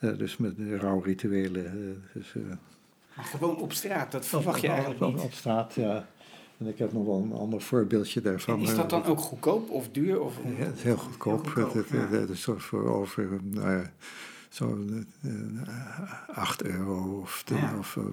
uh, 0.00 0.18
dus 0.18 0.36
met 0.36 0.54
rouwrituelen. 0.78 2.02
dus, 2.12 2.34
maar 3.16 3.24
gewoon 3.24 3.56
op 3.56 3.72
straat, 3.72 4.12
dat 4.12 4.26
verwacht 4.26 4.60
je 4.60 4.68
eigenlijk 4.68 5.00
op, 5.00 5.14
niet? 5.14 5.22
Op 5.22 5.32
straat, 5.32 5.74
ja. 5.74 6.06
En 6.58 6.66
ik 6.66 6.78
heb 6.78 6.92
nog 6.92 7.04
wel 7.04 7.22
een 7.22 7.32
ander 7.32 7.60
voorbeeldje 7.60 8.20
daarvan. 8.20 8.54
En 8.54 8.60
is 8.60 8.74
dat 8.74 8.90
dan 8.90 9.04
ook 9.04 9.20
goedkoop 9.20 9.70
of 9.70 9.88
duur? 9.88 10.20
Of, 10.20 10.38
ja, 10.58 10.64
het 10.64 10.76
is 10.76 10.82
heel 10.82 10.96
goedkoop. 10.96 11.44
Heel 11.44 11.52
goedkoop 11.52 11.74
het, 11.74 11.90
het, 11.90 12.10
het, 12.10 12.28
is 12.28 12.46
voor 12.56 12.88
over 12.88 13.28
nou 13.42 13.68
zo'n 13.68 13.86
uh, 14.60 16.38
8 16.38 16.62
euro 16.62 17.20
of, 17.20 17.44
ja. 17.46 17.78
of 17.78 17.96
uh, 17.96 18.04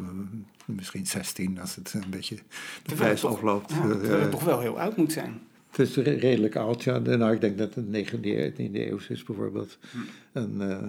misschien 0.66 1.06
16 1.06 1.60
als 1.60 1.76
het 1.76 1.94
een 1.94 2.10
beetje 2.10 2.38
de 2.84 2.96
prijs 2.96 3.24
oploopt. 3.24 3.72
Ja, 3.72 3.82
terwijl 3.82 4.22
het 4.22 4.32
toch 4.32 4.44
wel 4.44 4.60
heel 4.60 4.80
oud 4.80 4.98
moet 4.98 5.12
zijn. 5.12 5.42
Het 5.70 5.80
is 5.80 5.96
redelijk 5.96 6.56
oud, 6.56 6.84
ja. 6.84 6.98
Nou, 6.98 7.34
ik 7.34 7.42
denk 7.42 7.58
dat 7.58 7.76
het 7.76 7.86
19e, 7.86 8.54
19e 8.54 8.74
eeuw 8.74 9.00
is 9.10 9.24
bijvoorbeeld. 9.24 9.78
Hm. 9.92 9.98
En 10.32 10.52
uh, 10.60 10.84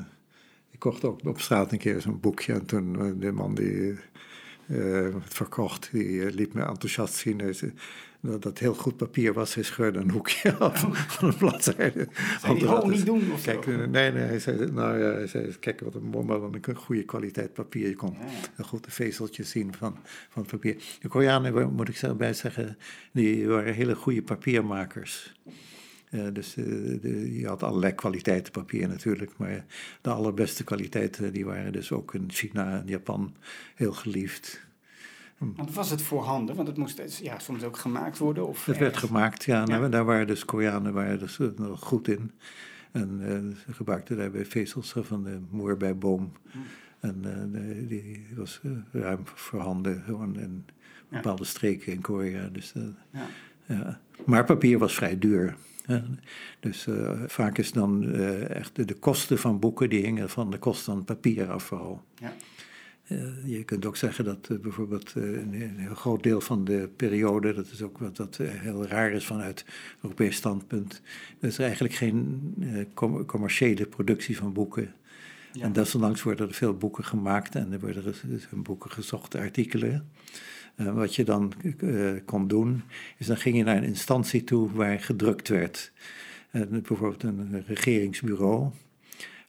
ik 0.70 0.78
kocht 0.78 1.04
ook 1.04 1.26
op 1.26 1.40
straat 1.40 1.72
een 1.72 1.78
keer 1.78 2.00
zo'n 2.00 2.20
boekje. 2.20 2.52
En 2.52 2.66
toen 2.66 3.18
de 3.18 3.33
man 3.33 3.54
die 3.54 3.94
verkocht. 5.20 5.88
Die 5.92 6.33
liet 6.33 6.54
me 6.54 6.62
enthousiast 6.62 7.14
zien 7.14 7.40
dat 8.30 8.42
dat 8.42 8.58
heel 8.58 8.74
goed 8.74 8.96
papier 8.96 9.32
was. 9.32 9.54
Hij 9.54 9.62
scheurde 9.62 9.98
een 9.98 10.10
hoekje 10.10 10.54
af 10.58 10.80
van 11.06 11.28
een 11.28 11.37
bladzijde. 11.37 12.08
Zou 12.40 12.58
je 12.58 12.66
gewoon 12.66 12.90
niet 12.90 13.06
doen? 13.06 13.32
Of 13.32 13.42
kijk, 13.42 13.66
nee, 13.66 13.87
nee, 13.87 14.22
hij 14.22 14.38
zei, 14.38 14.70
nou, 14.70 14.98
ja, 14.98 15.12
hij 15.12 15.26
zei, 15.26 15.58
kijk 15.58 15.80
wat 15.80 15.94
een 15.94 16.02
mooi, 16.02 16.26
dan 16.26 16.56
een 16.60 16.76
goede 16.76 17.04
kwaliteit 17.04 17.52
papier. 17.52 17.88
Je 17.88 17.94
kon 17.94 18.16
ja. 18.56 18.64
goed 18.64 18.84
de 18.84 18.90
vezeltjes 18.90 19.50
zien 19.50 19.74
van, 19.74 19.96
van 20.28 20.42
het 20.42 20.50
papier. 20.50 20.76
De 21.00 21.08
Koreanen, 21.08 21.72
moet 21.74 21.88
ik 21.88 21.96
erbij 21.96 22.34
zeggen, 22.34 22.78
die 23.12 23.48
waren 23.48 23.74
hele 23.74 23.94
goede 23.94 24.22
papiermakers. 24.22 25.34
Uh, 26.10 26.26
dus 26.32 26.56
uh, 26.56 26.64
de, 27.00 27.38
je 27.38 27.46
had 27.46 27.62
allerlei 27.62 27.94
kwaliteiten 27.94 28.52
papier 28.52 28.88
natuurlijk, 28.88 29.32
maar 29.37 29.64
de 30.00 30.10
allerbeste 30.10 30.64
kwaliteiten 30.64 31.32
die 31.32 31.44
waren 31.44 31.72
dus 31.72 31.92
ook 31.92 32.14
in 32.14 32.24
China 32.28 32.80
en 32.80 32.87
Japan 32.87 33.34
heel 33.74 33.92
geliefd. 33.92 34.62
Want 35.38 35.75
was 35.75 35.90
het 35.90 36.03
voorhanden? 36.03 36.55
Want 36.57 36.68
het 36.68 36.77
moest 36.77 37.18
ja, 37.23 37.38
soms 37.38 37.62
ook 37.62 37.77
gemaakt 37.77 38.18
worden? 38.18 38.47
Of 38.47 38.64
het 38.64 38.79
werd 38.79 38.97
gemaakt, 38.97 39.44
ja. 39.44 39.64
Nou, 39.64 39.88
daar 39.88 40.05
waren 40.05 40.27
dus 40.27 40.44
Koreanen 40.44 40.92
waren 40.92 41.18
dus 41.18 41.38
nog 41.57 41.81
goed 41.81 42.09
in. 42.09 42.31
En 42.92 43.18
uh, 43.20 43.57
ze 43.66 43.73
gebruikten 43.73 44.16
daarbij 44.16 44.44
vezels 44.44 44.94
van 44.97 45.25
de 45.25 45.40
moer 45.51 45.77
bij 45.77 45.99
boom. 45.99 46.33
Hm. 46.51 46.59
En 47.01 47.23
uh, 47.55 47.88
die 47.88 48.27
was 48.37 48.61
ruim 48.92 49.20
voorhanden 49.25 50.03
gewoon 50.07 50.38
in 50.38 50.64
bepaalde 51.09 51.44
streken 51.44 51.92
in 51.92 52.01
Korea. 52.01 52.49
Dus, 52.49 52.73
ja. 53.11 53.27
ja. 53.66 54.01
Maar 54.27 54.44
papier 54.44 54.79
was 54.79 54.94
vrij 54.94 55.18
duur. 55.18 55.57
Dus 56.61 56.88
vaak 57.27 57.59
is 57.59 57.73
dan 57.73 58.12
echt 58.49 58.77
de, 58.77 58.85
de, 58.85 58.94
kosten 58.94 59.38
van 59.38 59.59
boeken, 59.59 59.88
die 59.88 60.05
hingen 60.05 60.31
van 60.31 60.51
de 60.51 60.59
kosten 60.59 60.92
van 60.92 61.05
papier 61.05 61.51
af 61.51 61.62
vooral. 61.62 62.03
Ja. 62.14 62.33
Je 63.44 63.62
kunt 63.64 63.86
ook 63.86 63.96
zeggen 63.96 64.24
dat 64.24 64.48
uh, 64.50 64.58
bijvoorbeeld 64.58 65.14
uh, 65.16 65.24
een, 65.24 65.78
heel 65.78 65.94
groot 65.94 66.22
deel 66.22 66.40
van 66.40 66.64
de 66.64 66.88
periode, 66.96 67.54
dat 67.54 67.70
is 67.70 67.82
ook 67.82 67.98
wat 67.98 68.16
dat 68.16 68.36
heel 68.36 68.86
raar 68.86 69.12
is 69.12 69.26
vanuit 69.26 69.64
Europees 70.02 70.36
standpunt, 70.36 71.02
er 71.40 71.48
is 71.48 71.58
eigenlijk 71.58 71.94
geen 71.94 72.88
com 72.94 73.26
commerciële 73.26 73.86
productie 73.86 74.36
van 74.36 74.52
boeken. 74.52 74.94
Ja. 75.52 75.62
En 75.62 75.72
desondanks 75.72 76.22
worden 76.22 76.48
er 76.48 76.54
veel 76.54 76.76
boeken 76.76 77.04
gemaakt 77.04 77.54
en 77.54 77.72
er 77.72 77.80
worden 77.80 78.04
er 78.04 78.62
boeken 78.62 78.90
gezocht, 78.90 79.34
artikelen. 79.34 80.08
wat 80.76 81.14
je 81.14 81.24
dan 81.24 81.52
kon 82.24 82.48
doen, 82.48 82.82
is 83.18 83.26
dan 83.26 83.36
ging 83.36 83.56
je 83.56 83.64
naar 83.64 83.76
een 83.76 83.84
instantie 83.84 84.44
toe 84.44 84.72
waar 84.72 85.00
gedrukt 85.00 85.48
werd. 85.48 85.92
bijvoorbeeld 86.50 87.22
een 87.22 87.64
regeringsbureau. 87.66 88.70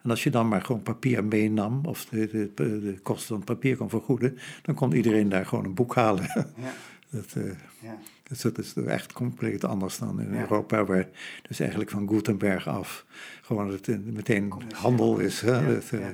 En 0.06 0.12
als 0.12 0.24
je 0.24 0.30
dan 0.30 0.48
maar 0.48 0.62
gewoon 0.62 0.82
papier 0.82 1.24
meenam, 1.24 1.82
of 1.86 2.06
de, 2.06 2.28
de, 2.30 2.52
de 2.56 3.00
kosten 3.04 3.28
van 3.28 3.36
het 3.36 3.46
papier 3.46 3.78
kon 3.78 3.90
vergoeden, 3.90 4.38
dan 4.62 4.76
kon 4.76 4.94
iedereen 4.94 5.30
daar 5.30 5.46
gewoon 5.46 5.66
een 5.66 5.74
boek 5.74 5.96
halen. 5.96 6.24
Ja. 6.34 6.74
dat, 7.18 7.34
uh, 7.38 7.52
ja. 7.80 7.98
dus 8.24 8.42
dat 8.42 8.58
is 8.58 8.74
echt 8.74 9.14
compleet 9.14 9.64
anders 9.64 9.98
dan 9.98 10.22
in 10.22 10.40
Europa, 10.40 10.86
waar 10.86 11.08
dus 11.48 11.60
eigenlijk 11.60 11.90
van 11.90 12.10
Gutenberg 12.10 12.68
af 12.68 13.06
gewoon 13.42 13.72
het 13.72 13.88
eh, 13.88 13.98
meteen 14.04 14.54
handel 14.74 15.18
is. 15.18 15.42
Hè? 15.42 15.74
Dat, 15.74 15.92
uh, 15.94 16.06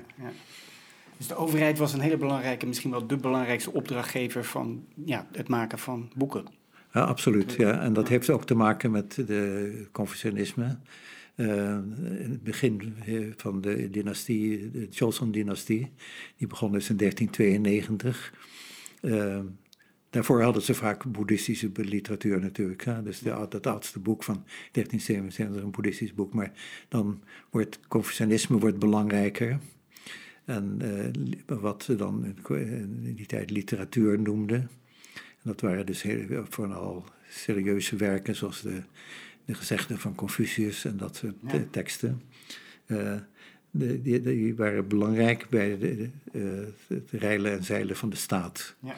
dus 1.17 1.27
de 1.27 1.35
overheid 1.35 1.77
was 1.77 1.93
een 1.93 1.99
hele 1.99 2.17
belangrijke, 2.17 2.65
misschien 2.65 2.91
wel 2.91 3.07
de 3.07 3.17
belangrijkste 3.17 3.73
opdrachtgever 3.73 4.45
van 4.45 4.85
ja, 5.05 5.27
het 5.31 5.47
maken 5.47 5.79
van 5.79 6.09
boeken. 6.15 6.45
Ja, 6.93 7.01
absoluut. 7.01 7.53
Ja. 7.53 7.81
En 7.81 7.93
dat 7.93 8.07
heeft 8.07 8.29
ook 8.29 8.45
te 8.45 8.55
maken 8.55 8.91
met 8.91 9.13
de 9.15 9.87
Confucianisme. 9.91 10.77
Uh, 11.35 11.47
in 12.19 12.29
het 12.29 12.43
begin 12.43 12.95
eh, 13.05 13.27
van 13.37 13.61
de 13.61 13.89
dynastie, 13.89 14.71
de 14.71 14.87
Joseon-dynastie, 14.89 15.91
die 16.37 16.47
begon 16.47 16.71
dus 16.71 16.89
in 16.89 16.97
1392. 16.97 18.33
Uh, 19.01 19.35
eh, 19.35 19.43
daarvoor 20.09 20.41
hadden 20.41 20.61
ze 20.61 20.73
vaak 20.73 21.11
boeddhistische 21.11 21.71
literatuur 21.73 22.39
natuurlijk. 22.39 22.83
Hè? 22.83 23.03
Dus 23.03 23.19
de, 23.19 23.47
het 23.49 23.67
oudste 23.67 23.99
boek 23.99 24.23
van 24.23 24.43
1377 24.71 25.63
een 25.63 25.71
boeddhistisch 25.71 26.13
boek. 26.13 26.33
Maar 26.33 26.51
dan 26.87 27.23
wordt 27.49 27.79
Confucianisme 27.87 28.57
wordt 28.57 28.79
belangrijker. 28.79 29.59
En 30.45 30.81
wat 31.45 31.83
ze 31.83 31.95
dan 31.95 32.25
in 32.47 33.13
die 33.15 33.25
tijd 33.25 33.49
literatuur 33.49 34.19
noemden. 34.19 34.69
En 35.13 35.43
dat 35.43 35.61
waren 35.61 35.85
dus 35.85 36.01
heel, 36.01 36.45
vooral 36.49 37.05
serieuze 37.29 37.95
werken 37.95 38.35
zoals 38.35 38.61
de 38.61 38.81
de 39.45 39.53
gezegden 39.53 39.99
van 39.99 40.15
Confucius 40.15 40.85
en 40.85 40.97
dat 40.97 41.15
soort 41.15 41.35
ja. 41.47 41.63
teksten. 41.71 42.21
Uh, 42.85 43.13
de, 43.71 44.01
die, 44.01 44.21
die, 44.21 44.55
waren 44.55 44.87
belangrijk 44.87 45.49
bij 45.49 45.77
de, 45.77 46.09
uh, 46.31 46.43
het 46.87 47.11
reilen 47.11 47.51
en 47.51 47.63
zeilen 47.63 47.95
van 47.95 48.09
de 48.09 48.15
staat. 48.15 48.75
Ja. 48.79 48.95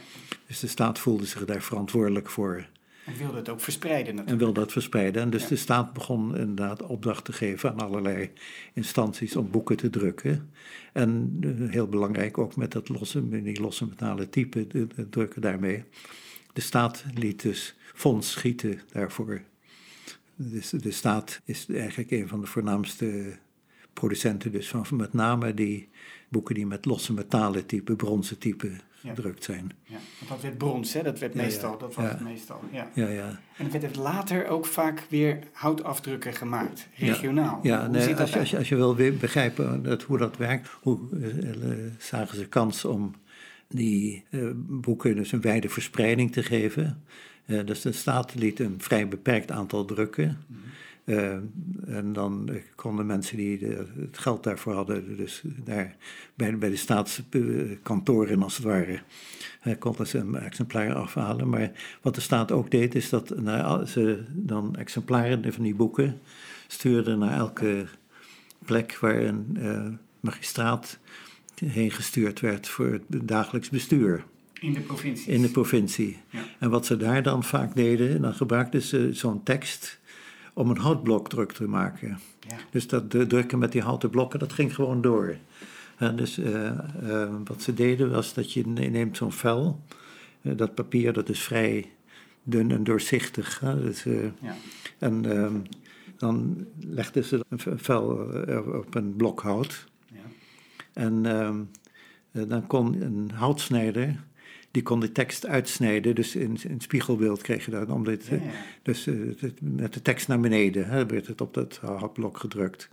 Dus 0.47 0.59
de 0.59 0.67
staat 0.67 0.99
voelde 0.99 1.25
zich 1.25 1.45
daar 1.45 1.61
verantwoordelijk 1.61 2.29
voor. 2.29 2.65
En 3.05 3.17
wilde 3.17 3.37
het 3.37 3.49
ook 3.49 3.61
verspreiden 3.61 4.15
natuurlijk. 4.15 4.29
En 4.31 4.37
wilde 4.37 4.59
dat 4.59 4.71
verspreiden. 4.71 5.21
En 5.21 5.29
dus 5.29 5.47
de 5.47 5.55
staat 5.55 5.93
begon 5.93 6.37
inderdaad 6.37 6.81
opdracht 6.81 7.25
te 7.25 7.33
geven 7.33 7.69
aan 7.69 7.79
allerlei 7.79 8.31
instanties 8.73 9.35
om 9.35 9.51
boeken 9.51 9.77
te 9.77 9.89
drukken. 9.89 10.51
En 10.93 11.37
uh, 11.39 11.69
heel 11.71 11.87
belangrijk 11.87 12.37
ook 12.37 12.55
met 12.55 12.71
dat 12.71 12.89
losse, 12.89 13.41
die 13.43 13.61
losse 13.61 13.85
metalen 13.85 14.29
type, 14.29 14.67
de, 14.67 14.87
de 14.95 15.09
drukken 15.09 15.41
daarmee. 15.41 15.83
De 16.53 16.61
staat 16.61 17.03
liet 17.13 17.41
dus 17.41 17.75
fonds 17.93 18.31
schieten 18.31 18.81
daarvoor. 18.91 19.41
De, 20.49 20.77
de 20.79 20.91
staat 20.91 21.41
is 21.45 21.67
eigenlijk 21.69 22.11
een 22.11 22.27
van 22.27 22.41
de 22.41 22.47
voornaamste 22.47 23.37
producenten, 23.93 24.51
dus 24.51 24.67
van 24.67 24.85
met 24.91 25.13
name 25.13 25.53
die 25.53 25.89
boeken 26.29 26.55
die 26.55 26.65
met 26.65 26.85
losse 26.85 27.13
metalen 27.13 27.65
type, 27.65 27.95
bronzen 27.95 28.37
type 28.37 28.71
gedrukt 29.07 29.43
zijn. 29.43 29.71
Ja, 29.83 29.97
want 30.17 30.31
dat 30.31 30.41
werd 30.41 30.57
brons, 30.57 30.93
hè? 30.93 31.03
dat 31.03 31.19
werd 31.19 31.33
meestal, 31.33 31.77
dat 31.77 31.95
was 31.95 32.09
het 32.09 32.19
meestal. 32.19 32.61
Ja. 32.71 32.89
Ja, 32.93 33.07
ja. 33.07 33.39
En 33.57 33.71
er 33.73 33.81
werd 33.81 33.95
later 33.95 34.47
ook 34.47 34.65
vaak 34.65 35.05
weer 35.09 35.39
houtafdrukken 35.51 36.33
gemaakt, 36.33 36.87
regionaal. 36.95 37.59
Ja, 37.63 37.87
nee, 37.87 38.15
als, 38.15 38.31
je, 38.33 38.39
als, 38.39 38.49
je, 38.49 38.57
als 38.57 38.69
je 38.69 38.75
wil 38.75 38.95
begrijpen 38.95 39.83
dat, 39.83 40.03
hoe 40.03 40.17
dat 40.17 40.37
werkt, 40.37 40.69
hoe 40.81 40.99
uh, 41.11 41.27
zagen 41.97 42.37
ze 42.37 42.47
kans 42.47 42.85
om 42.85 43.15
die 43.67 44.23
uh, 44.29 44.51
boeken 44.55 45.15
dus 45.15 45.31
een 45.31 45.41
wijde 45.41 45.69
verspreiding 45.69 46.31
te 46.31 46.43
geven. 46.43 47.03
Uh, 47.45 47.65
dus 47.65 47.81
de 47.81 47.91
staat 47.91 48.35
liet 48.35 48.59
een 48.59 48.75
vrij 48.77 49.07
beperkt 49.07 49.51
aantal 49.51 49.85
drukken. 49.85 50.37
Uh, 51.05 51.31
en 51.85 52.13
dan 52.13 52.49
konden 52.75 53.05
mensen 53.05 53.37
die 53.37 53.57
de, 53.57 53.85
het 53.99 54.17
geld 54.17 54.43
daarvoor 54.43 54.73
hadden, 54.73 55.17
dus 55.17 55.41
daar 55.63 55.95
bij, 56.35 56.57
bij 56.57 56.69
de 56.69 56.75
staatskantoren 56.75 58.43
als 58.43 58.55
het 58.55 58.65
ware, 58.65 58.99
uh, 59.63 59.73
konden 59.79 60.07
ze 60.07 60.17
een 60.17 60.35
exemplaar 60.35 60.93
afhalen. 60.93 61.49
Maar 61.49 61.71
wat 62.01 62.15
de 62.15 62.21
staat 62.21 62.51
ook 62.51 62.71
deed, 62.71 62.95
is 62.95 63.09
dat 63.09 63.39
nou, 63.39 63.85
ze 63.85 64.23
dan 64.29 64.75
exemplaren 64.75 65.53
van 65.53 65.63
die 65.63 65.75
boeken 65.75 66.19
stuurden 66.67 67.19
naar 67.19 67.37
elke 67.37 67.85
plek 68.65 68.97
waar 69.01 69.21
een 69.21 69.99
magistraat 70.19 70.99
heen 71.65 71.91
gestuurd 71.91 72.39
werd 72.39 72.67
voor 72.67 72.91
het 72.91 73.27
dagelijks 73.27 73.69
bestuur. 73.69 74.23
In 74.63 74.73
de 74.73 74.79
provincie. 74.79 75.31
In 75.33 75.41
de 75.41 75.49
provincie. 75.49 76.17
Ja. 76.29 76.43
En 76.59 76.69
wat 76.69 76.85
ze 76.85 76.97
daar 76.97 77.23
dan 77.23 77.43
vaak 77.43 77.75
deden, 77.75 78.21
dan 78.21 78.33
gebruikten 78.33 78.81
ze 78.81 79.09
zo'n 79.13 79.43
tekst 79.43 79.99
om 80.53 80.69
een 80.69 80.77
houtblok 80.77 81.29
druk 81.29 81.51
te 81.51 81.67
maken. 81.67 82.19
Ja. 82.47 82.55
Dus 82.69 82.87
dat 82.87 83.09
drukken 83.09 83.59
met 83.59 83.71
die 83.71 83.81
houten 83.81 84.09
blokken, 84.09 84.39
dat 84.39 84.53
ging 84.53 84.75
gewoon 84.75 85.01
door. 85.01 85.37
En 85.97 86.15
dus 86.15 86.39
uh, 86.39 86.71
uh, 87.03 87.29
wat 87.43 87.61
ze 87.61 87.73
deden 87.73 88.11
was 88.11 88.33
dat 88.33 88.53
je 88.53 88.67
neemt 88.67 89.17
zo'n 89.17 89.31
vel, 89.31 89.79
uh, 90.41 90.57
dat 90.57 90.75
papier 90.75 91.13
dat 91.13 91.29
is 91.29 91.39
vrij 91.39 91.91
dun 92.43 92.71
en 92.71 92.83
doorzichtig. 92.83 93.59
Dus, 93.59 94.03
ja. 94.03 94.55
En 94.97 95.25
ehm, 95.25 95.55
dan 96.17 96.65
legden 96.79 97.23
ze 97.23 97.45
een 97.49 97.79
vel 97.79 98.05
op 98.73 98.95
een 98.95 99.15
blok 99.15 99.41
hout. 99.41 99.85
Ja. 100.05 100.17
En 100.93 101.25
ehm, 101.25 101.61
dan 102.49 102.67
kon 102.67 103.01
een 103.01 103.31
houtsnijder 103.33 104.23
die 104.73 104.83
kon 104.83 104.99
de 104.99 105.11
tekst 105.11 105.47
uitsnijden. 105.47 106.15
Dus 106.15 106.35
in, 106.35 106.57
in 106.67 106.81
spiegelbeeld 106.81 107.41
kreeg 107.41 107.65
je 107.65 107.71
dat. 107.71 107.89
Om 107.89 108.03
dit, 108.03 108.29
Dus 108.81 109.07
uh, 109.07 109.33
met 109.61 109.93
de 109.93 110.01
tekst 110.01 110.27
naar 110.27 110.39
beneden 110.39 110.87
hè, 110.87 111.05
werd 111.05 111.27
het 111.27 111.41
op 111.41 111.53
dat 111.53 111.77
houtblok 111.77 112.37
gedrukt. 112.37 112.89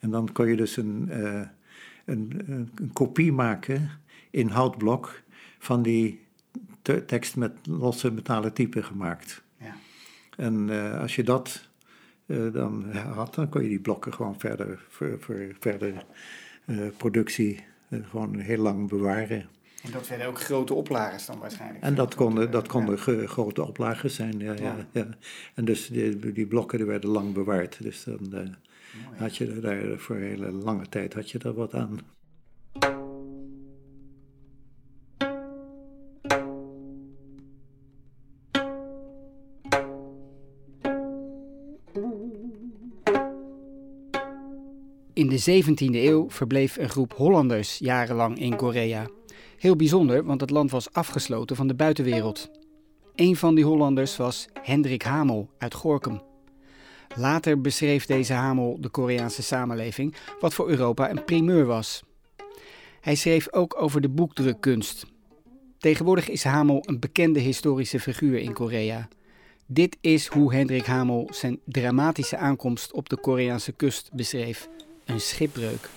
En 0.00 0.10
dan 0.10 0.32
kon 0.32 0.48
je 0.48 0.56
dus 0.56 0.76
een, 0.76 1.08
uh, 1.10 1.40
een, 2.04 2.42
een, 2.46 2.90
kopie 2.92 3.32
maken 3.32 3.90
in 4.30 4.48
houtblok 4.48 5.22
van 5.58 5.82
die 5.82 6.20
tekst 7.06 7.36
met 7.36 7.52
losse 7.66 8.10
metalen 8.10 8.52
typen 8.52 8.84
gemaakt. 8.84 9.42
Ja. 9.56 9.74
En 10.36 10.68
uh, 10.68 11.00
als 11.00 11.16
je 11.16 11.22
dat 11.22 11.68
dan 12.52 12.92
had, 12.92 13.34
dan 13.34 13.48
kon 13.48 13.62
je 13.62 13.68
die 13.68 13.80
blokken 13.80 14.14
gewoon 14.14 14.38
verder 14.38 14.84
voor, 14.88 15.16
voor 15.20 15.56
verder 15.60 16.04
productie 16.96 17.64
gewoon 17.90 18.38
heel 18.38 18.62
lang 18.62 18.88
bewaren. 18.88 19.48
En 19.82 19.90
dat 19.90 20.08
werden 20.08 20.26
ook 20.26 20.40
grote 20.40 20.74
oplagers 20.74 21.26
dan 21.26 21.38
waarschijnlijk. 21.38 21.84
En 21.84 21.94
dat 21.94 22.14
konden, 22.14 22.50
dat 22.50 22.68
konden 22.68 22.98
grote 23.28 23.62
oplagers 23.62 24.14
zijn, 24.14 24.38
ja, 24.38 24.52
ja. 24.52 24.76
ja. 24.92 25.06
En 25.54 25.64
dus 25.64 25.86
die, 25.86 26.32
die 26.32 26.46
blokken 26.46 26.86
werden 26.86 27.10
lang 27.10 27.32
bewaard. 27.32 27.82
Dus 27.82 28.04
dan 28.04 28.34
eh, 28.34 28.48
had 29.16 29.36
je 29.36 29.60
daar 29.60 29.98
voor 29.98 30.16
een 30.16 30.22
hele 30.22 30.50
lange 30.50 30.88
tijd 30.88 31.14
had 31.14 31.30
je 31.30 31.38
daar 31.38 31.54
wat 31.54 31.74
aan. 31.74 32.00
In 45.14 45.28
de 45.28 45.62
17e 45.62 45.94
eeuw 45.94 46.30
verbleef 46.30 46.76
een 46.76 46.88
groep 46.88 47.12
Hollanders 47.12 47.78
jarenlang 47.78 48.38
in 48.38 48.56
Korea. 48.56 49.06
Heel 49.62 49.76
bijzonder, 49.76 50.24
want 50.24 50.40
het 50.40 50.50
land 50.50 50.70
was 50.70 50.92
afgesloten 50.92 51.56
van 51.56 51.66
de 51.66 51.74
buitenwereld. 51.74 52.50
Een 53.14 53.36
van 53.36 53.54
die 53.54 53.64
Hollanders 53.64 54.16
was 54.16 54.48
Hendrik 54.62 55.02
Hamel 55.02 55.50
uit 55.58 55.74
Gorkum. 55.74 56.22
Later 57.16 57.60
beschreef 57.60 58.06
deze 58.06 58.32
Hamel 58.32 58.76
de 58.80 58.88
Koreaanse 58.88 59.42
samenleving, 59.42 60.14
wat 60.40 60.54
voor 60.54 60.68
Europa 60.68 61.10
een 61.10 61.24
primeur 61.24 61.66
was. 61.66 62.02
Hij 63.00 63.14
schreef 63.14 63.52
ook 63.52 63.82
over 63.82 64.00
de 64.00 64.08
boekdrukkunst. 64.08 65.06
Tegenwoordig 65.78 66.28
is 66.28 66.44
Hamel 66.44 66.82
een 66.86 67.00
bekende 67.00 67.40
historische 67.40 68.00
figuur 68.00 68.38
in 68.38 68.52
Korea. 68.52 69.08
Dit 69.66 69.96
is 70.00 70.26
hoe 70.26 70.54
Hendrik 70.54 70.86
Hamel 70.86 71.28
zijn 71.32 71.58
dramatische 71.64 72.36
aankomst 72.36 72.92
op 72.92 73.08
de 73.08 73.16
Koreaanse 73.16 73.72
kust 73.72 74.10
beschreef: 74.12 74.68
een 75.04 75.20
schipbreuk. 75.20 75.90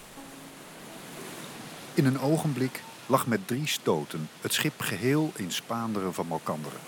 In 1.94 2.06
een 2.06 2.20
ogenblik 2.20 2.84
lag 3.06 3.28
met 3.28 3.48
drie 3.48 3.68
stoten 3.68 4.30
het 4.42 4.54
schip 4.54 4.82
geheel 4.82 5.32
in 5.36 5.52
spaanderen 5.52 6.14
van 6.14 6.28
malkanderen. 6.28 6.80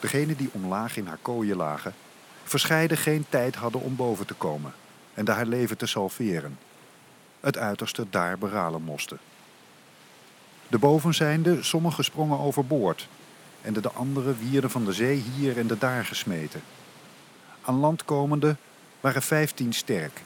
Degenen 0.00 0.36
die 0.36 0.50
omlaag 0.52 0.96
in 0.96 1.06
haar 1.06 1.18
kooien 1.22 1.56
lagen, 1.56 1.94
verscheiden 2.44 2.96
geen 2.96 3.26
tijd 3.28 3.54
hadden 3.54 3.80
om 3.80 3.96
boven 3.96 4.26
te 4.26 4.34
komen 4.34 4.72
en 5.14 5.24
daar 5.24 5.36
haar 5.36 5.46
leven 5.46 5.76
te 5.76 5.86
salveren. 5.86 6.58
Het 7.40 7.58
uiterste 7.58 8.06
daar 8.10 8.38
beralen 8.38 8.82
moesten. 8.82 9.18
De 10.68 10.78
bovenzijnde, 10.78 11.62
sommigen 11.62 12.04
sprongen 12.04 12.38
overboord 12.38 13.08
en 13.62 13.72
de, 13.72 13.80
de 13.80 13.90
anderen 13.90 14.38
wierden 14.38 14.70
van 14.70 14.84
de 14.84 14.92
zee 14.92 15.24
hier 15.36 15.58
en 15.58 15.66
de 15.66 15.78
daar 15.78 16.04
gesmeten. 16.04 16.62
Aan 17.62 17.74
land 17.74 18.04
komende 18.04 18.56
waren 19.00 19.22
vijftien 19.22 19.72
sterk, 19.72 20.22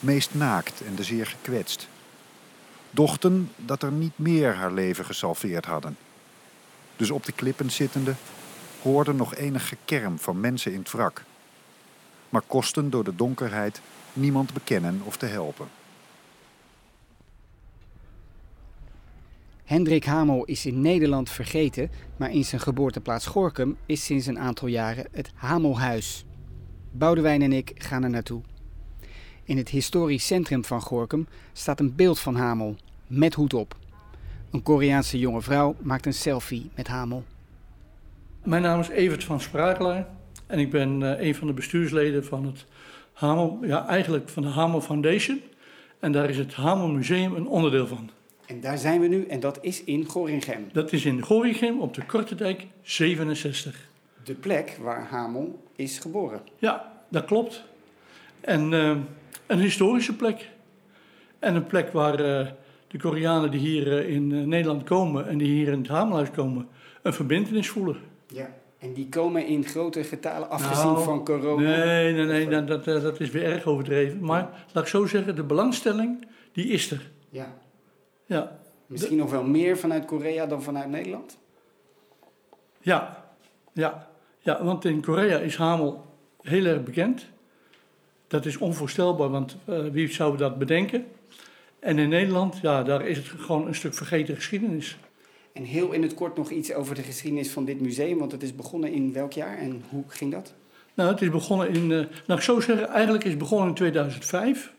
meest 0.00 0.34
naakt 0.34 0.80
en 0.80 0.94
de 0.94 1.02
zeer 1.02 1.26
gekwetst. 1.26 1.88
Dochten 2.94 3.50
dat 3.56 3.82
er 3.82 3.92
niet 3.92 4.18
meer 4.18 4.54
haar 4.54 4.72
leven 4.72 5.04
gesalveerd 5.04 5.64
hadden. 5.64 5.96
Dus 6.96 7.10
op 7.10 7.24
de 7.24 7.32
klippen 7.32 7.70
zittende 7.70 8.14
hoorde 8.82 9.12
nog 9.12 9.34
enig 9.34 9.68
gekerm 9.68 10.18
van 10.18 10.40
mensen 10.40 10.72
in 10.72 10.78
het 10.78 10.90
wrak, 10.90 11.24
maar 12.28 12.42
kosten 12.46 12.90
door 12.90 13.04
de 13.04 13.16
donkerheid 13.16 13.80
niemand 14.12 14.52
bekennen 14.52 15.00
of 15.04 15.16
te 15.16 15.26
helpen. 15.26 15.68
Hendrik 19.64 20.04
Hamel 20.04 20.44
is 20.44 20.66
in 20.66 20.80
Nederland 20.80 21.30
vergeten, 21.30 21.90
maar 22.16 22.30
in 22.30 22.44
zijn 22.44 22.60
geboorteplaats 22.60 23.26
Gorkum 23.26 23.76
is 23.86 24.04
sinds 24.04 24.26
een 24.26 24.38
aantal 24.38 24.68
jaren 24.68 25.06
het 25.12 25.30
Hamelhuis. 25.34 26.24
Boudewijn 26.90 27.42
en 27.42 27.52
ik 27.52 27.72
gaan 27.74 28.02
er 28.02 28.10
naartoe. 28.10 28.42
In 29.44 29.56
het 29.56 29.68
historisch 29.68 30.26
centrum 30.26 30.64
van 30.64 30.80
Gorkum 30.80 31.26
staat 31.52 31.80
een 31.80 31.94
beeld 31.94 32.18
van 32.18 32.34
Hamel, 32.34 32.76
met 33.06 33.34
hoed 33.34 33.54
op. 33.54 33.76
Een 34.50 34.62
Koreaanse 34.62 35.18
jonge 35.18 35.42
vrouw 35.42 35.74
maakt 35.80 36.06
een 36.06 36.14
selfie 36.14 36.70
met 36.74 36.86
Hamel. 36.86 37.24
Mijn 38.42 38.62
naam 38.62 38.80
is 38.80 38.88
Evert 38.88 39.24
van 39.24 39.40
Sprakelaar 39.40 40.08
en 40.46 40.58
ik 40.58 40.70
ben 40.70 41.00
uh, 41.00 41.20
een 41.20 41.34
van 41.34 41.46
de 41.46 41.52
bestuursleden 41.52 42.24
van 42.24 42.46
het 42.46 42.64
Hamel, 43.12 43.58
ja 43.62 43.86
eigenlijk 43.86 44.28
van 44.28 44.42
de 44.42 44.48
Hamel 44.48 44.80
Foundation. 44.80 45.40
En 45.98 46.12
daar 46.12 46.30
is 46.30 46.38
het 46.38 46.54
Hamel 46.54 46.88
Museum 46.88 47.34
een 47.34 47.46
onderdeel 47.46 47.86
van. 47.86 48.10
En 48.46 48.60
daar 48.60 48.78
zijn 48.78 49.00
we 49.00 49.06
nu 49.06 49.26
en 49.26 49.40
dat 49.40 49.58
is 49.60 49.84
in 49.84 50.04
Gorinchem. 50.04 50.68
Dat 50.72 50.92
is 50.92 51.04
in 51.04 51.22
Gorinchem 51.22 51.80
op 51.80 51.94
de 51.94 52.06
Kortedijk 52.06 52.66
67. 52.82 53.88
De 54.24 54.34
plek 54.34 54.78
waar 54.80 55.06
Hamel 55.10 55.62
is 55.76 55.98
geboren. 55.98 56.40
Ja, 56.58 56.92
dat 57.08 57.24
klopt. 57.24 57.64
En 58.40 58.72
uh, 58.72 58.96
een 59.46 59.58
historische 59.58 60.16
plek. 60.16 60.50
En 61.38 61.54
een 61.54 61.66
plek 61.66 61.92
waar 61.92 62.20
uh, 62.20 62.46
de 62.88 62.98
Koreanen 62.98 63.50
die 63.50 63.60
hier 63.60 63.86
uh, 63.86 64.14
in 64.14 64.48
Nederland 64.48 64.84
komen 64.84 65.28
en 65.28 65.38
die 65.38 65.48
hier 65.48 65.72
in 65.72 65.78
het 65.78 65.88
Hamelhuis 65.88 66.30
komen, 66.30 66.68
een 67.02 67.12
verbindenis 67.12 67.68
voelen. 67.68 67.96
Ja, 68.26 68.48
en 68.78 68.92
die 68.92 69.08
komen 69.08 69.46
in 69.46 69.64
grote 69.64 70.04
getalen 70.04 70.50
afgezien 70.50 70.92
Nou, 70.92 71.04
van 71.04 71.24
corona. 71.24 71.84
Nee, 71.84 72.12
nee, 72.12 72.24
nee, 72.24 72.64
dat, 72.64 72.84
dat, 72.84 73.02
dat 73.02 73.20
is 73.20 73.30
weer 73.30 73.44
erg 73.44 73.64
overdreven. 73.64 74.24
Maar 74.24 74.66
laat 74.72 74.84
ik 74.84 74.90
zo 74.90 75.06
zeggen, 75.06 75.36
de 75.36 75.44
belangstelling, 75.44 76.26
die 76.52 76.66
is 76.66 76.90
er. 76.90 77.10
Ja. 77.28 77.54
Ja, 78.26 78.58
Misschien 78.86 79.16
nog 79.16 79.30
wel 79.30 79.44
meer 79.44 79.78
vanuit 79.78 80.04
Korea 80.04 80.46
dan 80.46 80.62
vanuit 80.62 80.88
Nederland? 80.88 81.38
ja, 82.80 83.24
ja. 83.72 84.10
Ja, 84.38 84.64
want 84.64 84.84
in 84.84 85.02
Korea 85.02 85.38
is 85.38 85.56
Hamel 85.56 86.04
heel 86.40 86.64
erg 86.64 86.82
bekend. 86.82 87.26
Dat 88.32 88.46
is 88.46 88.56
onvoorstelbaar, 88.56 89.30
want 89.30 89.56
uh, 89.68 89.78
wie 89.88 90.12
zou 90.12 90.36
dat 90.36 90.58
bedenken? 90.58 91.04
En 91.78 91.98
in 91.98 92.08
Nederland, 92.08 92.58
ja, 92.62 92.82
daar 92.82 93.06
is 93.06 93.16
het 93.16 93.26
gewoon 93.26 93.66
een 93.66 93.74
stuk 93.74 93.94
vergeten 93.94 94.34
geschiedenis. 94.34 94.96
En 95.52 95.62
heel 95.62 95.92
in 95.92 96.02
het 96.02 96.14
kort 96.14 96.36
nog 96.36 96.50
iets 96.50 96.72
over 96.74 96.94
de 96.94 97.02
geschiedenis 97.02 97.50
van 97.50 97.64
dit 97.64 97.80
museum, 97.80 98.18
want 98.18 98.32
het 98.32 98.42
is 98.42 98.56
begonnen 98.56 98.92
in 98.92 99.12
welk 99.12 99.32
jaar 99.32 99.58
en 99.58 99.82
hoe 99.88 100.04
ging 100.06 100.32
dat? 100.32 100.54
Nou, 100.94 101.10
het 101.10 101.22
is 101.22 101.30
begonnen 101.30 101.68
in, 101.68 101.82
uh, 101.82 101.88
nou 102.26 102.38
ik 102.38 102.40
zo 102.40 102.60
zeggen, 102.60 102.88
eigenlijk 102.88 103.24
is 103.24 103.30
het 103.30 103.38
begonnen 103.38 103.68
in 103.68 103.74
2005. 103.74 104.72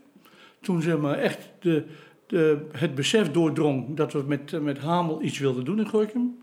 Toen 0.61 0.81
zeg 0.81 0.97
maar 0.97 1.17
echt 1.17 1.49
de, 1.59 1.85
de, 2.27 2.67
het 2.71 2.95
besef 2.95 3.31
doordrong 3.31 3.97
dat 3.97 4.13
we 4.13 4.23
met, 4.27 4.51
uh, 4.51 4.59
met 4.59 4.77
Hamel 4.77 5.21
iets 5.21 5.39
wilden 5.39 5.65
doen 5.65 5.79
in 5.79 5.87
Gorkum. 5.87 6.41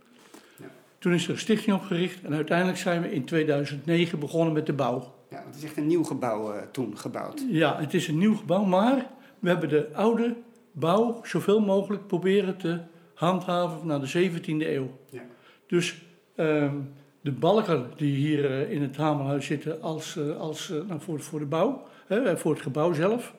Ja. 0.56 0.70
Toen 0.98 1.12
is 1.12 1.24
er 1.24 1.30
een 1.30 1.38
stichting 1.38 1.76
opgericht 1.76 2.22
en 2.22 2.34
uiteindelijk 2.34 2.78
zijn 2.78 3.02
we 3.02 3.12
in 3.12 3.24
2009 3.24 4.18
begonnen 4.18 4.52
met 4.52 4.66
de 4.66 4.72
bouw. 4.72 5.18
Ja, 5.30 5.42
het 5.46 5.56
is 5.56 5.64
echt 5.64 5.76
een 5.76 5.86
nieuw 5.86 6.04
gebouw 6.04 6.54
uh, 6.54 6.62
toen 6.70 6.98
gebouwd. 6.98 7.44
Ja, 7.48 7.80
het 7.80 7.94
is 7.94 8.08
een 8.08 8.18
nieuw 8.18 8.34
gebouw, 8.34 8.64
maar 8.64 9.06
we 9.38 9.48
hebben 9.48 9.68
de 9.68 9.88
oude 9.92 10.36
bouw 10.72 11.20
zoveel 11.22 11.60
mogelijk 11.60 12.06
proberen 12.06 12.56
te 12.56 12.80
handhaven 13.14 13.86
naar 13.86 14.00
de 14.00 14.30
17e 14.30 14.42
eeuw. 14.44 14.98
Ja. 15.10 15.22
Dus 15.66 16.02
um, 16.36 16.92
de 17.20 17.32
balken 17.32 17.90
die 17.96 18.14
hier 18.16 18.50
uh, 18.50 18.70
in 18.70 18.82
het 18.82 18.96
Hamelhuis 18.96 19.46
zitten 19.46 19.82
als, 19.82 20.16
uh, 20.16 20.36
als, 20.36 20.70
uh, 20.70 20.88
nou, 20.88 21.00
voor, 21.00 21.20
voor 21.20 21.38
de 21.38 21.46
bouw, 21.46 21.86
hè, 22.06 22.38
voor 22.38 22.52
het 22.52 22.62
gebouw 22.62 22.92
zelf, 22.92 23.34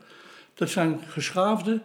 dat 0.54 0.70
zijn 0.70 1.00
geschaafde, 1.00 1.82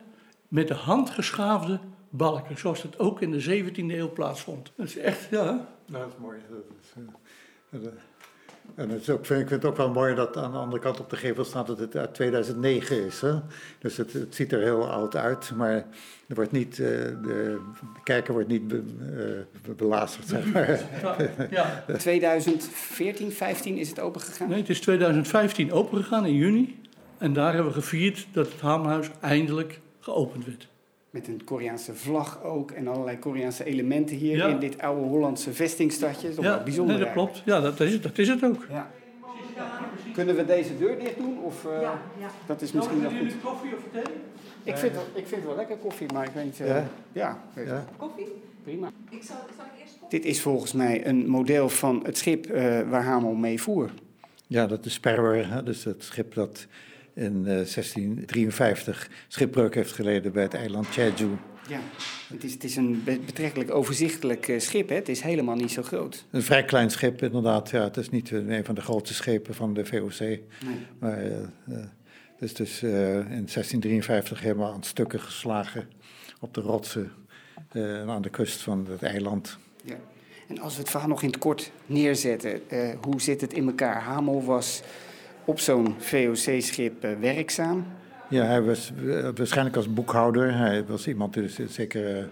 met 0.49 0.69
de 0.69 0.75
hand 0.75 1.11
geschaafde 1.11 1.79
balken, 2.11 2.59
zoals 2.59 2.83
dat 2.83 2.99
ook 2.99 3.21
in 3.21 3.31
de 3.31 3.65
17e 3.65 3.77
eeuw 3.77 4.13
plaatsvond. 4.13 4.73
Dat 4.77 4.87
is 4.87 4.97
echt, 4.97 5.29
ja. 5.31 5.45
Nou, 5.87 6.05
dat 6.05 6.07
is 6.07 6.21
mooi. 6.21 6.39
Dat 6.51 6.59
is, 6.81 6.95
uh, 7.81 7.89
en 8.75 8.91
het 8.91 9.01
is 9.01 9.11
ook, 9.11 9.21
ik 9.21 9.27
vind 9.27 9.51
het 9.51 9.65
ook 9.65 9.77
wel 9.77 9.91
mooi 9.91 10.15
dat 10.15 10.37
aan 10.37 10.53
de 10.53 10.59
andere 10.59 10.83
kant 10.83 11.01
op 11.01 11.11
de 11.11 11.17
gevel 11.17 11.45
staat 11.45 11.67
dat 11.67 11.79
het 11.79 11.97
uit 11.97 12.15
2009 12.15 13.07
is. 13.07 13.21
Hè? 13.21 13.35
Dus 13.79 13.97
het, 13.97 14.13
het 14.13 14.35
ziet 14.35 14.53
er 14.53 14.61
heel 14.61 14.91
oud 14.91 15.17
uit, 15.17 15.53
maar 15.55 15.75
er 16.29 16.35
wordt 16.35 16.53
niet, 16.53 16.79
uh, 16.79 16.87
de, 16.87 17.17
de 17.23 17.59
kijker 18.05 18.33
wordt 18.33 18.49
niet 18.49 18.69
be, 18.69 18.83
uh, 19.67 19.75
belazerd, 19.77 20.29
zeg 20.29 20.53
maar. 20.53 20.81
Ja. 21.51 21.85
2014, 21.99 23.33
15 23.33 23.77
is 23.79 23.89
het 23.89 24.01
open 24.01 24.21
gegaan? 24.21 24.49
Nee, 24.49 24.61
het 24.61 24.69
is 24.69 24.81
2015 24.81 25.73
open 25.73 25.99
gegaan 26.03 26.27
in 26.27 26.35
juni. 26.35 26.81
En 27.19 27.33
daar 27.33 27.55
hebben 27.55 27.73
we 27.73 27.81
gevierd 27.81 28.27
dat 28.33 28.53
het 28.53 28.61
Hamerhuis 28.61 29.11
eindelijk 29.21 29.81
geopend 30.01 30.45
werd. 30.45 30.69
Met 31.17 31.29
een 31.29 31.45
Koreaanse 31.45 31.95
vlag 31.95 32.43
ook 32.43 32.71
en 32.71 32.89
allerlei 32.89 33.19
Koreaanse 33.19 33.65
elementen 33.65 34.17
hier 34.17 34.37
ja. 34.37 34.47
in 34.47 34.59
dit 34.59 34.79
oude 34.79 35.03
Hollandse 35.03 35.53
vestingstadje. 35.53 36.29
Dat 36.29 36.39
is 36.39 36.45
ja, 36.45 36.55
wel 36.55 36.63
bijzonder. 36.63 36.95
Nee, 36.95 37.05
dat 37.05 37.13
klopt. 37.13 37.43
Ja, 37.45 37.61
dat 37.61 37.81
is, 37.81 38.01
dat 38.01 38.19
is 38.19 38.29
het 38.29 38.45
ook. 38.45 38.67
Ja. 38.69 38.91
Kunnen 40.13 40.37
we 40.37 40.45
deze 40.45 40.79
deur 40.79 40.99
dicht 40.99 41.17
doen? 41.17 41.39
Of, 41.43 41.65
uh, 41.65 41.81
ja, 41.81 42.01
ja. 42.19 42.31
Dat 42.47 42.63
is 42.63 42.73
misschien 42.73 43.01
nou, 43.01 43.15
wel 43.15 43.23
goed. 43.23 43.35
koffie 43.43 43.77
of 43.77 43.83
thee? 43.93 44.15
Ik 44.63 44.77
vind, 44.77 44.95
het, 44.95 45.05
ik 45.15 45.27
vind 45.27 45.31
het 45.31 45.45
wel 45.45 45.57
lekker 45.57 45.77
koffie, 45.77 46.13
maar 46.13 46.27
ik 46.27 46.33
weet 46.35 46.45
niet... 46.45 46.61
Uh, 46.61 46.67
ja? 46.67 46.89
Ja, 47.13 47.39
weet 47.53 47.67
ja. 47.67 47.85
Koffie? 47.97 48.33
Prima. 48.63 48.91
Ik 49.11 49.23
zal, 49.23 49.37
zal 49.57 49.65
ik 49.65 49.81
eerst 49.81 49.95
Dit 50.09 50.25
is 50.25 50.41
volgens 50.41 50.73
mij 50.73 51.07
een 51.07 51.29
model 51.29 51.69
van 51.69 52.03
het 52.05 52.19
schip 52.19 52.47
uh, 52.47 52.81
waar 52.91 53.05
Hamel 53.05 53.35
mee 53.35 53.63
voer. 53.63 53.91
Ja, 54.47 54.67
dat 54.67 54.85
is 54.85 55.01
hè? 55.03 55.63
dus 55.63 55.85
het 55.85 56.05
schip 56.05 56.35
dat 56.35 56.67
in 57.17 57.37
uh, 57.37 57.45
1653 57.45 59.11
schipbreuk 59.29 59.75
heeft 59.75 59.93
geleden 59.93 60.33
bij 60.33 60.43
het 60.43 60.55
eiland 60.55 60.95
Jeju. 60.95 61.29
Ja, 61.69 61.81
het 62.29 62.45
is, 62.45 62.53
het 62.53 62.65
is 62.65 62.77
een 62.77 63.03
betrekkelijk 63.05 63.71
overzichtelijk 63.71 64.49
uh, 64.49 64.61
schip, 64.61 64.89
hè? 64.89 64.95
het 64.95 65.09
is 65.09 65.21
helemaal 65.21 65.57
niet 65.57 65.71
zo 65.71 65.83
groot. 65.83 66.25
Een 66.31 66.43
vrij 66.43 66.65
klein 66.65 66.91
schip 66.91 67.23
inderdaad, 67.23 67.71
ja, 67.71 67.83
het 67.83 67.97
is 67.97 68.11
niet 68.11 68.31
een 68.31 68.65
van 68.65 68.75
de 68.75 68.81
grootste 68.81 69.15
schepen 69.15 69.55
van 69.55 69.75
de 69.75 69.85
VOC. 69.85 70.19
Nee. 70.19 70.41
Maar 70.99 71.27
uh, 71.27 71.33
het 72.33 72.43
is 72.43 72.55
dus 72.55 72.83
uh, 72.83 72.91
in 73.17 73.25
1653 73.25 74.41
helemaal 74.41 74.73
aan 74.73 74.83
stukken 74.83 75.21
geslagen 75.21 75.89
op 76.41 76.55
de 76.55 76.61
rotsen 76.61 77.13
aan 78.07 78.23
de 78.23 78.31
kust 78.31 78.61
van 78.61 78.87
het 78.91 79.03
eiland. 79.03 79.59
Ja. 79.85 79.97
En 80.49 80.61
als 80.61 80.75
we 80.75 80.81
het 80.81 80.91
verhaal 80.91 81.09
nog 81.09 81.23
in 81.23 81.29
het 81.29 81.39
kort 81.39 81.71
neerzetten, 81.87 82.61
hoe 83.03 83.21
zit 83.21 83.41
het 83.41 83.53
in 83.53 83.67
elkaar? 83.67 84.03
Hamel 84.03 84.45
was 84.45 84.83
op 85.47 85.61
zo'n 85.61 85.95
VOC-schip 85.99 87.05
uh, 87.05 87.11
werkzaam? 87.21 87.87
Ja, 88.29 88.45
hij 88.45 88.63
was 88.63 88.93
uh, 89.03 89.29
waarschijnlijk 89.35 89.77
als 89.77 89.93
boekhouder. 89.93 90.57
Hij 90.57 90.85
was 90.85 91.09
iemand 91.09 91.35
die 91.35 91.43
dus 91.43 91.75
zeker 91.75 92.29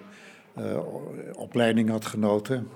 uh, 0.58 0.78
opleiding 1.32 1.90
had 1.90 2.04
genoten. 2.04 2.68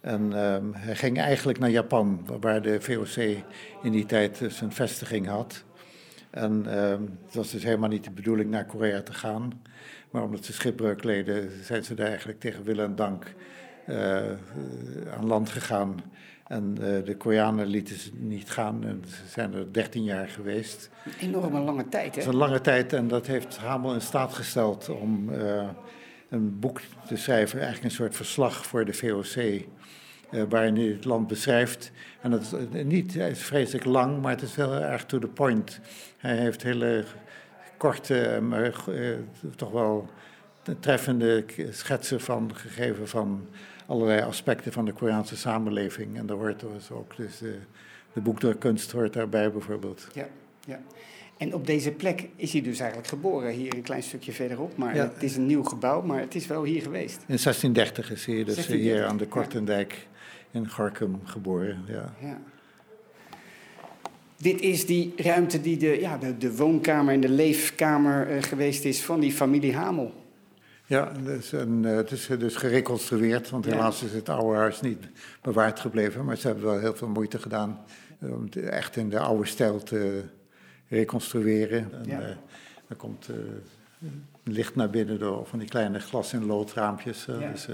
En 0.00 0.32
hij 0.76 0.94
ging 0.94 1.18
eigenlijk 1.18 1.58
naar 1.58 1.70
Japan, 1.70 2.26
waar 2.40 2.62
de 2.62 2.80
VOC 2.80 3.16
in 3.82 3.92
die 3.92 4.06
tijd 4.06 4.40
zijn 4.48 4.72
vestiging 4.72 5.26
had. 5.26 5.64
En 6.30 6.66
ehm, 6.66 7.02
het 7.24 7.34
was 7.34 7.50
dus 7.50 7.62
helemaal 7.62 7.88
niet 7.88 8.04
de 8.04 8.10
bedoeling 8.10 8.50
naar 8.50 8.64
Korea 8.64 9.02
te 9.02 9.12
gaan. 9.12 9.62
Maar 10.10 10.22
omdat 10.22 10.44
ze 10.44 10.52
schipbreuk 10.52 11.04
leden, 11.04 11.50
zijn 11.62 11.84
ze 11.84 11.94
daar 11.94 12.06
eigenlijk 12.06 12.40
tegen 12.40 12.64
wil 12.64 12.78
en 12.78 12.94
dank 12.94 13.34
uh, 13.88 14.16
aan 15.16 15.26
land 15.26 15.48
gegaan. 15.48 16.00
En 16.48 16.76
uh, 16.80 17.04
de 17.04 17.16
Koreanen 17.16 17.66
lieten 17.66 17.96
ze 17.96 18.10
niet 18.14 18.50
gaan 18.50 18.84
en 18.84 19.02
ze 19.06 19.28
zijn 19.28 19.54
er 19.54 19.72
13 19.72 20.04
jaar 20.04 20.28
geweest. 20.28 20.90
Een 21.04 21.28
enorme 21.28 21.60
lange 21.60 21.88
tijd, 21.88 22.04
hè? 22.04 22.10
Dat 22.10 22.20
is 22.20 22.26
een 22.26 22.36
lange 22.36 22.60
tijd 22.60 22.92
en 22.92 23.08
dat 23.08 23.26
heeft 23.26 23.56
Hamel 23.56 23.94
in 23.94 24.00
staat 24.00 24.34
gesteld 24.34 24.88
om 24.88 25.30
uh, 25.30 25.68
een 26.28 26.58
boek 26.58 26.80
te 27.06 27.16
schrijven, 27.16 27.58
eigenlijk 27.58 27.84
een 27.84 27.96
soort 27.96 28.16
verslag 28.16 28.66
voor 28.66 28.84
de 28.84 28.92
VOC. 28.92 29.36
Uh, 29.36 30.42
waarin 30.48 30.76
hij 30.76 30.84
het 30.84 31.04
land 31.04 31.26
beschrijft. 31.26 31.92
En 32.20 32.30
dat 32.30 32.40
is 32.42 32.84
niet 32.84 33.16
is 33.16 33.42
vreselijk 33.42 33.84
lang, 33.84 34.22
maar 34.22 34.32
het 34.32 34.42
is 34.42 34.56
wel 34.56 34.74
erg 34.74 35.04
to 35.04 35.18
the 35.18 35.26
point. 35.26 35.80
Hij 36.18 36.36
heeft 36.36 36.62
hele 36.62 37.04
korte, 37.76 38.38
maar 38.42 38.72
toch 39.56 39.70
wel 39.70 40.08
treffende 40.80 41.44
schetsen 41.70 42.20
van 42.20 42.50
gegeven 42.54 43.08
van 43.08 43.48
allerlei 43.88 44.22
aspecten 44.22 44.72
van 44.72 44.84
de 44.84 44.92
Koreaanse 44.92 45.36
samenleving. 45.36 46.16
En 46.16 46.26
daar 46.26 46.36
hoort 46.36 46.60
dus 46.60 46.90
ook 46.90 47.16
dus 47.16 47.38
de, 47.38 47.58
de 48.12 48.20
boekdrukkunst 48.20 48.90
hoort 48.90 49.12
daarbij 49.12 49.52
bijvoorbeeld. 49.52 50.08
Ja, 50.12 50.28
ja. 50.66 50.80
En 51.36 51.54
op 51.54 51.66
deze 51.66 51.90
plek 51.90 52.28
is 52.36 52.52
hij 52.52 52.62
dus 52.62 52.78
eigenlijk 52.78 53.08
geboren, 53.08 53.52
hier 53.52 53.74
een 53.74 53.82
klein 53.82 54.02
stukje 54.02 54.32
verderop. 54.32 54.76
Maar 54.76 54.94
het 54.94 55.22
is 55.22 55.36
een 55.36 55.46
nieuw 55.46 55.62
gebouw, 55.62 56.02
maar 56.02 56.20
het 56.20 56.34
is 56.34 56.46
wel 56.46 56.64
hier 56.64 56.82
geweest. 56.82 57.16
In 57.16 57.38
1630 57.42 58.10
is 58.10 58.26
hij 58.26 58.44
dus 58.44 58.66
hier 58.66 59.06
aan 59.06 59.16
de 59.16 59.26
Kortendijk 59.26 60.06
in 60.50 60.70
Gorkum 60.70 61.20
geboren. 61.24 61.84
Ja. 61.86 62.14
ja. 62.20 62.40
Dit 64.36 64.60
is 64.60 64.86
die 64.86 65.12
ruimte 65.16 65.60
die 65.60 65.76
de, 65.76 66.00
ja, 66.00 66.18
de, 66.18 66.38
de 66.38 66.56
woonkamer 66.56 67.14
en 67.14 67.20
de 67.20 67.28
leefkamer 67.28 68.36
uh, 68.36 68.42
geweest 68.42 68.84
is 68.84 69.02
van 69.02 69.20
die 69.20 69.32
familie 69.32 69.74
Hamel. 69.74 70.17
Ja, 70.88 71.12
dus, 71.24 71.50
het 71.82 72.10
is 72.10 72.26
dus 72.26 72.56
gereconstrueerd, 72.56 73.50
want 73.50 73.64
helaas 73.64 74.02
is 74.02 74.12
het 74.12 74.28
oude 74.28 74.56
huis 74.56 74.80
niet 74.80 75.08
bewaard 75.42 75.80
gebleven. 75.80 76.24
Maar 76.24 76.36
ze 76.36 76.46
hebben 76.46 76.64
wel 76.64 76.78
heel 76.78 76.94
veel 76.94 77.08
moeite 77.08 77.38
gedaan 77.38 77.80
om 78.20 78.44
het 78.44 78.56
echt 78.56 78.96
in 78.96 79.08
de 79.08 79.18
oude 79.18 79.46
stijl 79.46 79.82
te 79.82 80.22
reconstrueren. 80.88 81.92
En, 81.92 82.04
ja. 82.04 82.20
uh, 82.20 82.26
er 82.88 82.96
komt 82.96 83.28
uh, 83.30 83.36
licht 84.42 84.74
naar 84.74 84.90
binnen 84.90 85.18
door 85.18 85.46
van 85.46 85.58
die 85.58 85.68
kleine 85.68 85.98
glas- 85.98 86.32
en 86.32 86.46
loodraampjes. 86.46 87.24
Ja. 87.24 87.50
Dus, 87.50 87.68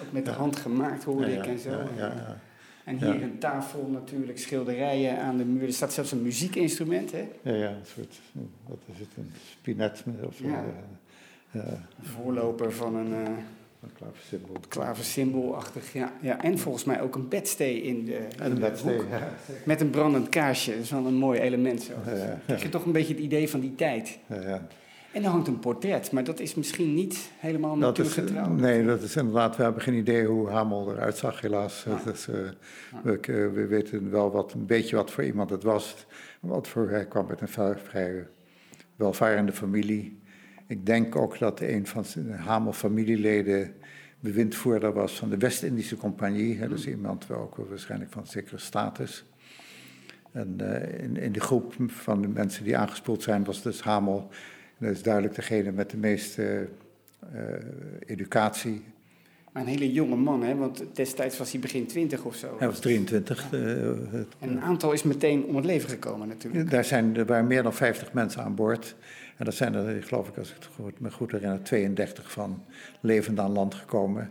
Ook 0.00 0.12
met 0.12 0.24
de 0.24 0.30
hand 0.30 0.56
gemaakt, 0.56 1.04
hoorde 1.04 1.32
ik 1.32 1.46
en 1.46 1.58
zo. 1.58 1.70
En 2.84 2.96
hier 2.96 3.22
een 3.22 3.38
tafel 3.38 3.88
natuurlijk, 3.92 4.38
schilderijen 4.38 5.18
aan 5.18 5.36
de 5.36 5.44
muur. 5.44 5.66
Er 5.66 5.72
staat 5.72 5.92
zelfs 5.92 6.12
een 6.12 6.22
muziekinstrument, 6.22 7.12
hè? 7.12 7.28
Ja, 7.42 7.54
ja, 7.54 7.68
een 7.68 7.86
soort, 7.94 8.20
wat 8.66 8.78
is 8.92 8.98
het, 8.98 9.08
een 9.16 9.32
spinet 9.60 10.04
of 10.22 10.38
ja. 10.38 10.64
Voorloper 12.02 12.72
van 12.72 12.94
een... 12.94 13.10
Uh, 13.10 13.28
een 13.82 13.92
klaversymbool. 13.92 14.56
Klaversymboolachtig, 14.68 15.92
ja, 15.92 16.12
ja. 16.20 16.42
En 16.42 16.58
volgens 16.58 16.84
mij 16.84 17.00
ook 17.00 17.14
een 17.14 17.28
bedstee 17.28 17.82
in 17.82 18.04
de, 18.04 18.26
in 18.44 18.54
de 18.54 18.60
bedstee, 18.60 18.96
ja. 18.96 19.32
Met 19.64 19.80
een 19.80 19.90
brandend 19.90 20.28
kaarsje. 20.28 20.70
Dat 20.70 20.80
is 20.80 20.90
wel 20.90 21.06
een 21.06 21.14
mooi 21.14 21.40
element 21.40 21.82
zo. 21.82 21.92
Ja, 22.06 22.14
ja. 22.14 22.40
Krijg 22.46 22.62
je 22.62 22.68
toch 22.68 22.84
een 22.84 22.92
beetje 22.92 23.14
het 23.14 23.22
idee 23.22 23.48
van 23.48 23.60
die 23.60 23.74
tijd. 23.74 24.18
En 25.12 25.24
er 25.24 25.30
hangt 25.30 25.48
een 25.48 25.58
portret, 25.58 26.12
maar 26.12 26.24
dat 26.24 26.40
is 26.40 26.54
misschien 26.54 26.94
niet 26.94 27.30
helemaal 27.38 27.76
natuurgetrouw. 27.76 28.48
Nee, 28.48 28.84
dat 28.84 29.02
is 29.02 29.16
inderdaad, 29.16 29.56
we 29.56 29.62
hebben 29.62 29.82
geen 29.82 29.94
idee 29.94 30.26
hoe 30.26 30.48
Hamel 30.48 30.92
eruit 30.92 31.16
zag, 31.16 31.40
helaas. 31.40 31.84
Uh, 31.86 31.94
we, 33.02 33.50
we, 33.54 33.66
weten 33.66 34.10
wel 34.10 34.30
wat, 34.30 34.52
een 34.52 34.66
beetje 34.66 34.96
wat 34.96 35.10
voor 35.10 35.24
iemand 35.24 35.50
het 35.50 35.62
was. 35.62 36.06
Wat 36.40 36.68
voor, 36.68 36.90
hij 36.90 37.06
kwam 37.06 37.28
uit 37.28 37.40
een 37.40 37.78
vrij 37.78 38.26
welvarende 38.96 39.52
familie. 39.52 40.19
Ik 40.70 40.86
denk 40.86 41.16
ook 41.16 41.38
dat 41.38 41.60
een 41.60 41.86
van 41.86 42.04
zijn 42.04 42.30
Hamel 42.30 42.72
familieleden 42.72 43.74
bewindvoerder 44.20 44.92
was 44.92 45.18
van 45.18 45.30
de 45.30 45.36
West-Indische 45.36 45.96
Compagnie. 45.96 46.58
Hè, 46.58 46.68
dus 46.68 46.86
iemand 46.86 47.26
wel 47.26 47.38
ook 47.38 47.56
waarschijnlijk 47.68 48.12
van 48.12 48.26
zekere 48.26 48.58
status. 48.58 49.24
En 50.32 50.58
uh, 50.60 51.02
in, 51.02 51.16
in, 51.16 51.32
de 51.32 51.40
groep 51.40 51.74
van 51.86 52.22
de 52.22 52.28
mensen 52.28 52.64
die 52.64 52.76
aangespoeld 52.76 53.22
zijn 53.22 53.44
was 53.44 53.62
dus 53.62 53.80
Hamel. 53.80 54.28
Dat 54.78 54.90
is 54.90 55.02
duidelijk 55.02 55.34
degene 55.34 55.72
met 55.72 55.90
de 55.90 55.96
meeste 55.96 56.68
uh, 57.34 57.40
educatie. 58.06 58.82
Maar 59.52 59.62
een 59.62 59.68
hele 59.68 59.92
jonge 59.92 60.16
man, 60.16 60.42
hè? 60.42 60.54
want 60.54 60.84
destijds 60.92 61.38
was 61.38 61.52
hij 61.52 61.60
begin 61.60 61.86
20 61.86 62.24
of 62.24 62.34
zo. 62.34 62.56
Hij 62.58 62.68
was 62.68 62.80
23. 62.80 63.50
Ja. 63.50 63.58
Uh, 63.58 63.88
en 64.38 64.50
een 64.50 64.60
aantal 64.60 64.92
is 64.92 65.02
meteen 65.02 65.44
om 65.44 65.56
het 65.56 65.64
leven 65.64 65.88
gekomen 65.88 66.28
natuurlijk. 66.28 66.70
Daar 66.70 66.84
zijn, 66.84 67.16
er 67.16 67.26
waren 67.26 67.46
meer 67.46 67.62
dan 67.62 67.74
50 67.74 68.12
mensen 68.12 68.42
aan 68.42 68.54
boord. 68.54 68.96
En 69.40 69.46
dat 69.46 69.54
zijn 69.54 69.74
er, 69.74 70.02
geloof 70.02 70.28
ik, 70.28 70.38
als 70.38 70.48
ik 70.48 70.54
het 70.54 70.68
goed, 70.74 71.00
me 71.00 71.10
goed 71.10 71.32
herinner, 71.32 71.62
32 71.62 72.32
van 72.32 72.64
levend 73.00 73.38
aan 73.38 73.52
land 73.52 73.74
gekomen. 73.74 74.30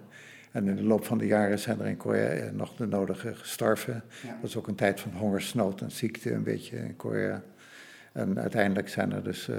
En 0.52 0.68
in 0.68 0.76
de 0.76 0.84
loop 0.84 1.06
van 1.06 1.18
de 1.18 1.26
jaren 1.26 1.60
zijn 1.60 1.80
er 1.80 1.88
in 1.88 1.98
Korea 1.98 2.52
nog 2.52 2.76
de 2.76 2.88
nodige 2.88 3.36
gestorven. 3.36 4.04
Ja. 4.24 4.38
Dat 4.42 4.50
is 4.50 4.56
ook 4.56 4.68
een 4.68 4.76
tijd 4.76 5.00
van 5.00 5.12
hongersnood 5.12 5.82
en 5.82 5.92
ziekte 5.92 6.34
een 6.34 6.44
beetje 6.44 6.78
in 6.78 6.96
Korea. 6.96 7.44
En 8.12 8.40
uiteindelijk 8.40 8.90
zijn 8.90 9.12
er 9.12 9.24
dus 9.24 9.48
uh, 9.48 9.58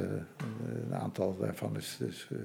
een 0.90 0.94
aantal 0.94 1.36
daarvan 1.36 1.76
is 1.76 1.96
dus, 1.98 2.28
uh, 2.32 2.38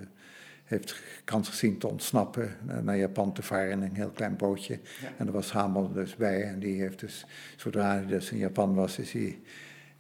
heeft 0.64 1.02
kans 1.24 1.50
gezien 1.50 1.78
te 1.78 1.88
ontsnappen, 1.88 2.56
naar 2.82 2.98
Japan 2.98 3.34
te 3.34 3.44
varen 3.44 3.72
in 3.72 3.82
een 3.82 3.96
heel 3.96 4.12
klein 4.12 4.36
bootje. 4.36 4.80
Ja. 5.02 5.10
En 5.18 5.28
er 5.28 5.34
was 5.34 5.52
Hamel 5.52 5.92
dus 5.92 6.16
bij 6.16 6.44
en 6.44 6.60
die 6.60 6.82
heeft 6.82 7.00
dus, 7.00 7.26
zodra 7.56 7.94
hij 7.94 8.06
dus 8.06 8.32
in 8.32 8.38
Japan 8.38 8.76
was, 8.76 9.00
is 9.00 9.12
hij 9.12 9.40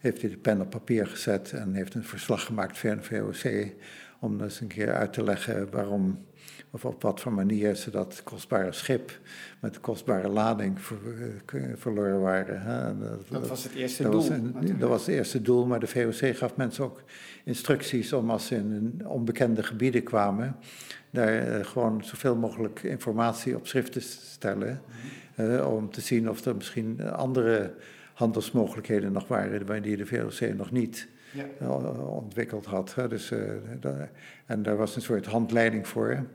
heeft 0.05 0.21
hij 0.21 0.29
de 0.29 0.37
pen 0.37 0.61
op 0.61 0.69
papier 0.69 1.07
gezet 1.07 1.53
en 1.53 1.73
heeft 1.73 1.93
een 1.93 2.03
verslag 2.03 2.45
gemaakt 2.45 2.77
voor 2.77 2.95
de 2.95 3.03
VOC. 3.03 3.71
Om 4.19 4.41
eens 4.41 4.59
een 4.61 4.67
keer 4.67 4.93
uit 4.93 5.13
te 5.13 5.23
leggen 5.23 5.71
waarom, 5.71 6.25
of 6.69 6.85
op 6.85 7.01
wat 7.01 7.21
voor 7.21 7.33
manier 7.33 7.75
ze 7.75 7.91
dat 7.91 8.21
kostbare 8.23 8.71
schip 8.71 9.19
met 9.59 9.73
de 9.73 9.79
kostbare 9.79 10.27
lading 10.27 10.81
ver, 10.81 10.97
eh, 11.45 11.61
verloren 11.75 12.21
waren. 12.21 12.61
Hè. 12.61 12.97
Dat, 12.97 13.27
dat, 13.29 13.47
was 13.47 13.63
het 13.63 13.73
eerste 13.73 14.03
dat 14.03 14.11
doel. 14.11 14.21
Was 14.21 14.29
een, 14.29 14.77
dat 14.79 14.89
was 14.89 15.05
het 15.05 15.15
eerste 15.15 15.41
doel, 15.41 15.65
maar 15.65 15.79
de 15.79 15.87
VOC 15.87 16.37
gaf 16.37 16.55
mensen 16.55 16.83
ook 16.83 17.03
instructies 17.43 18.13
om 18.13 18.29
als 18.29 18.45
ze 18.45 18.55
in 18.55 19.01
onbekende 19.05 19.63
gebieden 19.63 20.03
kwamen, 20.03 20.55
daar 21.09 21.47
uh, 21.47 21.65
gewoon 21.65 22.03
zoveel 22.03 22.35
mogelijk 22.35 22.83
informatie 22.83 23.55
op 23.55 23.67
schrift 23.67 23.91
te 23.91 23.99
stellen. 23.99 24.81
Uh, 25.39 25.73
om 25.73 25.91
te 25.91 26.01
zien 26.01 26.29
of 26.29 26.45
er 26.45 26.55
misschien 26.55 27.11
andere 27.11 27.73
handelsmogelijkheden 28.15 29.11
nog 29.11 29.27
waren 29.27 29.81
die 29.81 29.97
de 29.97 30.05
VOC 30.05 30.55
nog 30.55 30.71
niet 30.71 31.07
ja. 31.31 31.45
Eh, 31.59 32.15
ontwikkeld 32.15 32.65
had. 32.65 32.95
Dus, 33.09 33.31
uh, 33.31 33.39
en 34.45 34.63
daar 34.63 34.75
was 34.77 34.95
een 34.95 35.01
soort 35.01 35.25
handleiding 35.25 35.87
voor. 35.87 36.25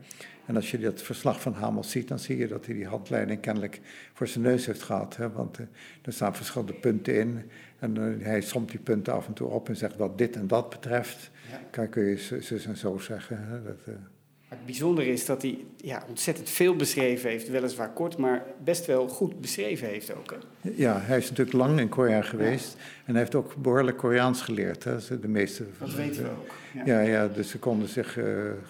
En 0.46 0.56
als 0.56 0.70
je 0.70 0.78
dat 0.78 1.02
verslag 1.02 1.40
van 1.40 1.54
Hamel 1.54 1.84
ziet, 1.84 2.08
dan 2.08 2.18
zie 2.18 2.36
je 2.36 2.48
dat 2.48 2.66
hij 2.66 2.74
die 2.74 2.86
handleiding 2.86 3.40
kennelijk 3.40 3.80
voor 4.12 4.28
zijn 4.28 4.44
neus 4.44 4.66
heeft 4.66 4.82
gehad. 4.82 5.16
Hè? 5.16 5.32
Want 5.32 5.58
uh, 5.58 5.66
er 6.02 6.12
staan 6.12 6.36
verschillende 6.36 6.74
punten 6.74 7.14
in. 7.14 7.50
En 7.78 7.96
uh, 7.96 8.24
hij 8.24 8.40
somt 8.40 8.70
die 8.70 8.80
punten 8.80 9.12
af 9.12 9.26
en 9.26 9.32
toe 9.32 9.48
op 9.48 9.68
en 9.68 9.76
zegt 9.76 9.96
wat 9.96 10.18
dit 10.18 10.36
en 10.36 10.46
dat 10.46 10.70
betreft. 10.70 11.30
Ja. 11.72 11.86
kun 11.86 12.04
je 12.04 12.16
zus 12.40 12.66
en 12.66 12.76
zo 12.76 12.98
zeggen. 12.98 13.46
Hè? 13.46 13.62
Dat, 13.62 13.78
het 14.50 14.66
bijzondere 14.66 15.12
is 15.12 15.24
dat 15.24 15.42
hij 15.42 15.64
ja, 15.76 16.02
ontzettend 16.08 16.50
veel 16.50 16.76
beschreven 16.76 17.30
heeft, 17.30 17.48
weliswaar 17.48 17.92
kort, 17.92 18.16
maar 18.16 18.44
best 18.64 18.86
wel 18.86 19.08
goed 19.08 19.40
beschreven 19.40 19.88
heeft 19.88 20.14
ook. 20.14 20.30
Hè? 20.60 20.70
Ja, 20.76 21.00
hij 21.00 21.18
is 21.18 21.28
natuurlijk 21.28 21.56
lang 21.56 21.80
in 21.80 21.88
Korea 21.88 22.22
geweest 22.22 22.74
ja. 22.78 22.84
en 23.04 23.12
hij 23.12 23.18
heeft 23.18 23.34
ook 23.34 23.56
behoorlijk 23.56 23.96
Koreaans 23.96 24.42
geleerd. 24.42 24.84
Hè? 24.84 25.20
De 25.20 25.28
meeste, 25.28 25.64
dat 25.78 25.94
weten 25.94 26.22
we 26.22 26.28
ook. 26.28 26.55
Ja. 26.74 26.82
ja, 26.84 27.01
ja, 27.01 27.28
dus 27.28 27.51
ze 27.51 27.59
konden 27.59 27.88
zich 27.88 28.16
uh, 28.16 28.24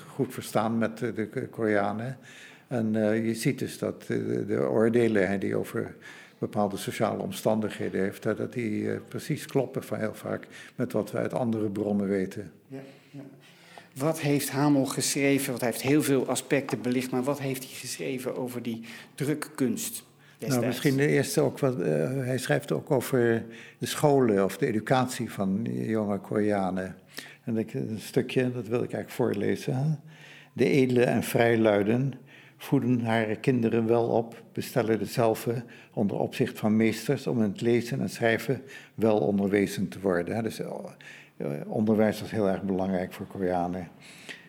goed 0.06 0.34
verstaan 0.34 0.78
met 0.78 0.98
de, 0.98 1.48
Koreanen. 1.50 2.18
En 2.68 2.94
uh, 2.94 3.26
je 3.26 3.34
ziet 3.34 3.58
dus 3.58 3.78
dat 3.78 4.02
de, 4.06 4.46
de 4.46 4.68
oordelen 4.68 5.40
die 5.40 5.56
over 5.56 5.94
bepaalde 6.38 6.76
sociale 6.76 7.22
omstandigheden 7.22 8.00
heeft, 8.00 8.22
dat 8.22 8.52
die 8.52 8.82
uh, 8.82 8.98
precies 9.08 9.46
kloppen 9.46 9.82
van 9.82 9.98
heel 9.98 10.14
vaak 10.14 10.46
met 10.74 10.92
wat 10.92 11.10
we 11.10 11.18
uit 11.18 11.32
andere 11.32 11.68
bronnen 11.70 12.08
weten. 12.08 12.52
Ja. 12.66 12.80
Wat 14.00 14.20
heeft 14.20 14.50
Hamel 14.50 14.84
geschreven? 14.84 15.48
Want 15.48 15.60
hij 15.60 15.70
heeft 15.70 15.82
heel 15.82 16.02
veel 16.02 16.28
aspecten 16.28 16.82
belicht, 16.82 17.10
maar 17.10 17.22
wat 17.22 17.40
heeft 17.40 17.64
hij 17.64 17.72
geschreven 17.72 18.36
over 18.36 18.62
die 18.62 18.84
drukkunst? 19.14 20.04
Nou, 20.38 20.66
misschien 20.66 20.96
de 20.96 21.06
eerste 21.06 21.40
ook. 21.40 21.60
Uh, 21.60 21.70
hij 22.16 22.38
schrijft 22.38 22.72
ook 22.72 22.90
over 22.90 23.44
de 23.78 23.86
scholen 23.86 24.44
of 24.44 24.58
de 24.58 24.66
educatie 24.66 25.30
van 25.30 25.66
jonge 25.72 26.18
Koreanen. 26.18 26.96
En 27.44 27.56
een 27.56 27.98
stukje, 27.98 28.52
dat 28.52 28.68
wil 28.68 28.82
ik 28.82 28.92
eigenlijk 28.92 29.10
voorlezen. 29.10 30.00
De 30.52 30.64
edele 30.68 31.04
en 31.04 31.22
vrijluiden 31.22 32.12
voeden 32.56 33.00
haar 33.00 33.36
kinderen 33.36 33.86
wel 33.86 34.08
op, 34.08 34.42
bestellen 34.52 34.98
dezelfde 34.98 35.62
onder 35.92 36.18
opzicht 36.18 36.58
van 36.58 36.76
meesters 36.76 37.26
om 37.26 37.36
in 37.42 37.50
het 37.50 37.60
lezen 37.60 38.00
en 38.00 38.08
schrijven 38.08 38.62
wel 38.94 39.18
onderwezen 39.18 39.88
te 39.88 40.00
worden. 40.00 40.42
Dus 40.42 40.60
eh, 40.60 40.84
onderwijs 41.66 42.20
was 42.20 42.30
heel 42.30 42.48
erg 42.48 42.62
belangrijk 42.62 43.12
voor 43.12 43.26
Koreanen. 43.26 43.88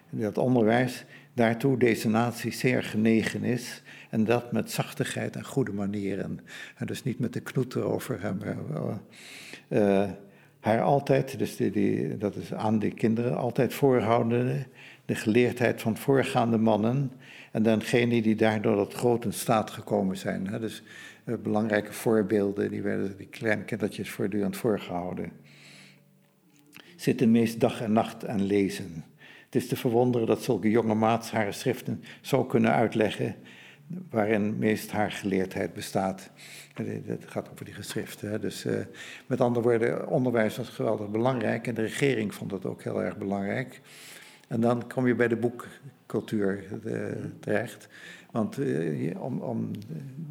Dat 0.10 0.38
onderwijs 0.38 1.06
daartoe 1.34 1.78
deze 1.78 2.10
natie 2.10 2.52
zeer 2.52 2.84
genegen 2.84 3.44
is. 3.44 3.82
En 4.10 4.24
dat 4.24 4.52
met 4.52 4.72
zachtigheid 4.72 5.36
en 5.36 5.46
goede 5.46 5.74
manieren. 5.74 6.40
En 6.76 6.86
dus 6.86 7.04
niet 7.04 7.20
met 7.20 7.34
de 7.34 7.40
knoet 7.40 7.76
erover 7.76 8.22
hebben. 8.22 8.58
Uh, 9.70 10.10
haar 10.60 10.82
altijd, 10.82 11.38
dus 11.38 11.56
die, 11.56 12.18
dat 12.18 12.36
is 12.36 12.54
aan 12.54 12.80
die 12.80 12.94
kinderen, 12.94 13.38
altijd 13.38 13.74
voorhouden 13.74 14.66
de 15.06 15.16
geleerdheid 15.16 15.82
van 15.82 15.98
voorgaande 15.98 16.58
mannen 16.58 17.12
en 17.52 17.64
dengene 17.64 18.22
die 18.22 18.36
daardoor 18.36 18.76
tot 18.76 18.94
grote 18.94 19.32
staat 19.32 19.70
gekomen 19.70 20.18
zijn. 20.18 20.44
Dus 20.60 20.84
belangrijke 21.24 21.94
voorbeelden, 21.94 22.72
die 22.72 22.82
werden 22.82 23.18
die 23.18 23.28
kleine 23.28 23.64
kindertjes 23.64 24.10
voortdurend 24.10 24.58
voorgehouden. 24.58 25.32
Zitten 27.02 27.32
meest 27.32 27.60
dag 27.60 27.82
en 27.82 27.92
nacht 27.92 28.28
aan 28.28 28.44
lezen. 28.44 29.04
Het 29.46 29.56
is 29.56 29.68
te 29.68 29.76
verwonderen 29.76 30.28
dat 30.28 30.44
zulke 30.44 30.70
jonge 30.70 30.94
maats 30.94 31.32
haar 31.32 31.54
schriften 31.54 32.04
zo 32.22 32.46
kunnen 32.46 32.72
uitleggen 32.72 33.36
waarin 34.10 34.58
meest 34.58 34.92
haar 34.92 35.12
geleerdheid 35.12 35.74
bestaat. 35.74 36.30
Het 37.06 37.26
gaat 37.26 37.50
over 37.52 37.66
die 37.66 37.74
geschriften. 37.74 38.42
Dus 38.42 38.66
uh, 38.66 38.80
met 39.28 39.42
andere 39.42 39.68
woorden, 39.68 40.08
onderwijs 40.08 40.58
was 40.58 40.70
geweldig 40.70 41.10
belangrijk 41.10 41.68
en 41.68 41.74
de 41.74 41.82
regering 41.82 42.34
vond 42.34 42.52
het 42.52 42.66
ook 42.66 42.84
heel 42.84 43.04
erg 43.04 43.18
belangrijk. 43.18 43.82
En 44.48 44.62
dan 44.62 44.88
kom 44.88 45.08
je 45.08 45.16
bij 45.16 45.28
de 45.28 45.38
boekcultuur 45.38 46.64
uh, 46.86 47.04
terecht. 47.40 47.88
Want 48.32 48.60
uh, 48.60 49.22
om, 49.22 49.40
om, 49.40 49.72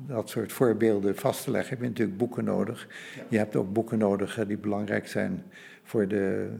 dat 0.07 0.29
soort 0.29 0.53
voorbeelden 0.53 1.17
vast 1.17 1.45
te 1.45 1.51
leggen 1.51 1.71
heb 1.71 1.81
je 1.81 1.89
natuurlijk 1.89 2.19
boeken 2.19 2.45
nodig. 2.45 2.89
Je 3.29 3.37
hebt 3.37 3.57
ook 3.57 3.73
boeken 3.73 3.99
nodig 3.99 4.45
die 4.47 4.59
belangrijk 4.59 5.09
zijn 5.09 5.45
voor 5.91 6.09
de 6.09 6.51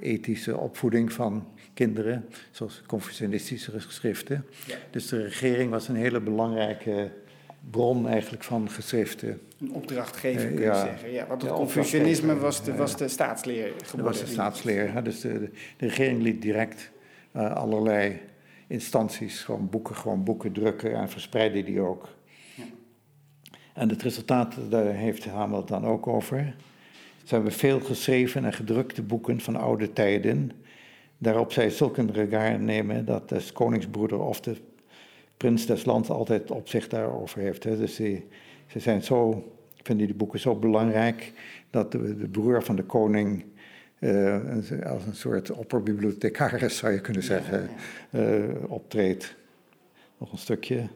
ethische 0.00 0.56
opvoeding 0.56 1.12
van 1.12 1.46
kinderen, 1.74 2.24
zoals 2.50 2.82
confucianistische 2.86 3.80
geschriften. 3.80 4.44
Ja. 4.66 4.74
Dus 4.90 5.08
de 5.08 5.22
regering 5.22 5.70
was 5.70 5.88
een 5.88 5.96
hele 5.96 6.20
belangrijke 6.20 7.10
bron 7.70 8.08
eigenlijk 8.08 8.44
van 8.44 8.70
geschriften. 8.70 9.40
Een 9.60 9.72
opdrachtgever 9.72 10.48
kun 10.48 10.58
je 10.58 10.64
ja. 10.64 10.84
zeggen. 10.84 11.12
Ja, 11.12 11.26
want 11.26 11.42
het 11.42 11.50
Confucianisme 11.50 12.36
was 12.36 12.64
de, 12.64 12.74
was 12.74 12.96
de 12.96 13.08
staatsleer 13.08 13.66
geworden. 13.66 13.96
Dat 13.96 14.04
was 14.04 14.20
de 14.20 14.26
staatsleer. 14.26 15.04
Dus 15.04 15.20
de, 15.20 15.32
de, 15.32 15.50
de 15.76 15.86
regering 15.86 16.22
liet 16.22 16.42
direct 16.42 16.90
uh, 17.36 17.54
allerlei 17.54 18.20
instanties 18.66 19.44
gewoon 19.44 19.68
boeken, 19.68 19.96
gewoon 19.96 20.24
boeken 20.24 20.52
drukken 20.52 20.94
en 20.94 21.08
verspreidde 21.08 21.64
die 21.64 21.80
ook. 21.80 22.08
Ja. 22.54 22.64
En 23.74 23.88
het 23.88 24.02
resultaat, 24.02 24.54
daar 24.70 24.92
heeft 24.92 25.24
Hamel 25.24 25.64
dan 25.64 25.84
ook 25.86 26.06
over. 26.06 26.54
Ze 27.28 27.34
hebben 27.34 27.52
veel 27.52 27.80
geschreven 27.80 28.44
en 28.44 28.52
gedrukte 28.52 29.02
boeken 29.02 29.40
van 29.40 29.56
oude 29.56 29.92
tijden 29.92 30.52
Daarop 31.18 31.52
zij 31.52 31.70
zulke 31.70 32.06
regaar 32.12 32.60
nemen 32.60 33.04
dat 33.04 33.28
de 33.28 33.42
koningsbroeder 33.52 34.20
of 34.20 34.40
de 34.40 34.56
prins 35.36 35.66
des 35.66 35.84
lands 35.84 36.08
altijd 36.08 36.50
op 36.50 36.68
zich 36.68 36.88
daarover 36.88 37.40
heeft. 37.40 37.64
Hè. 37.64 37.76
Dus 37.76 37.94
ze, 37.94 38.22
ze 38.66 38.80
zijn 38.80 39.02
zo, 39.02 39.44
vinden 39.82 40.06
die 40.06 40.16
boeken 40.16 40.40
zo 40.40 40.54
belangrijk 40.54 41.32
dat 41.70 41.92
de, 41.92 42.16
de 42.16 42.28
broer 42.28 42.62
van 42.62 42.76
de 42.76 42.82
koning 42.82 43.44
uh, 43.98 44.36
als 44.86 45.06
een 45.06 45.14
soort 45.14 45.50
opperbibliothecaris 45.50 46.76
zou 46.76 46.92
je 46.92 47.00
kunnen 47.00 47.22
zeggen, 47.22 47.68
uh, 48.10 48.44
optreedt. 48.68 49.36
Nog 50.18 50.32
een 50.32 50.38
stukje. 50.38 50.88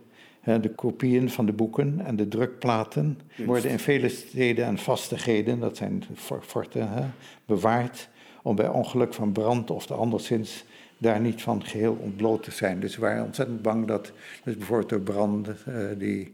De 0.44 0.70
kopieën 0.74 1.30
van 1.30 1.46
de 1.46 1.52
boeken 1.52 2.00
en 2.00 2.16
de 2.16 2.28
drukplaten 2.28 3.18
worden 3.36 3.70
in 3.70 3.78
vele 3.78 4.08
steden 4.08 4.64
en 4.64 4.78
vastigheden, 4.78 5.58
dat 5.58 5.76
zijn 5.76 6.04
forten, 6.40 7.14
bewaard 7.44 8.08
om 8.42 8.56
bij 8.56 8.68
ongeluk 8.68 9.14
van 9.14 9.32
brand 9.32 9.70
of 9.70 9.90
anderszins 9.90 10.64
daar 10.98 11.20
niet 11.20 11.42
van 11.42 11.64
geheel 11.64 11.96
ontbloot 12.00 12.42
te 12.42 12.50
zijn. 12.50 12.80
Dus 12.80 12.94
we 12.94 13.00
waren 13.00 13.24
ontzettend 13.24 13.62
bang 13.62 13.86
dat 13.86 14.12
dus 14.44 14.56
bijvoorbeeld 14.56 14.88
door 14.88 15.00
branden 15.00 15.56
uh, 15.68 15.74
die, 15.98 16.32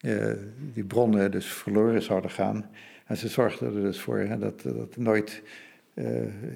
uh, 0.00 0.32
die 0.74 0.84
bronnen 0.84 1.30
dus 1.30 1.46
verloren 1.46 2.02
zouden 2.02 2.30
gaan. 2.30 2.70
En 3.06 3.16
ze 3.16 3.28
zorgden 3.28 3.74
er 3.74 3.82
dus 3.82 4.00
voor 4.00 4.26
dat 4.38 4.62
dat 4.62 4.96
nooit 4.96 5.42
uh, 5.94 6.06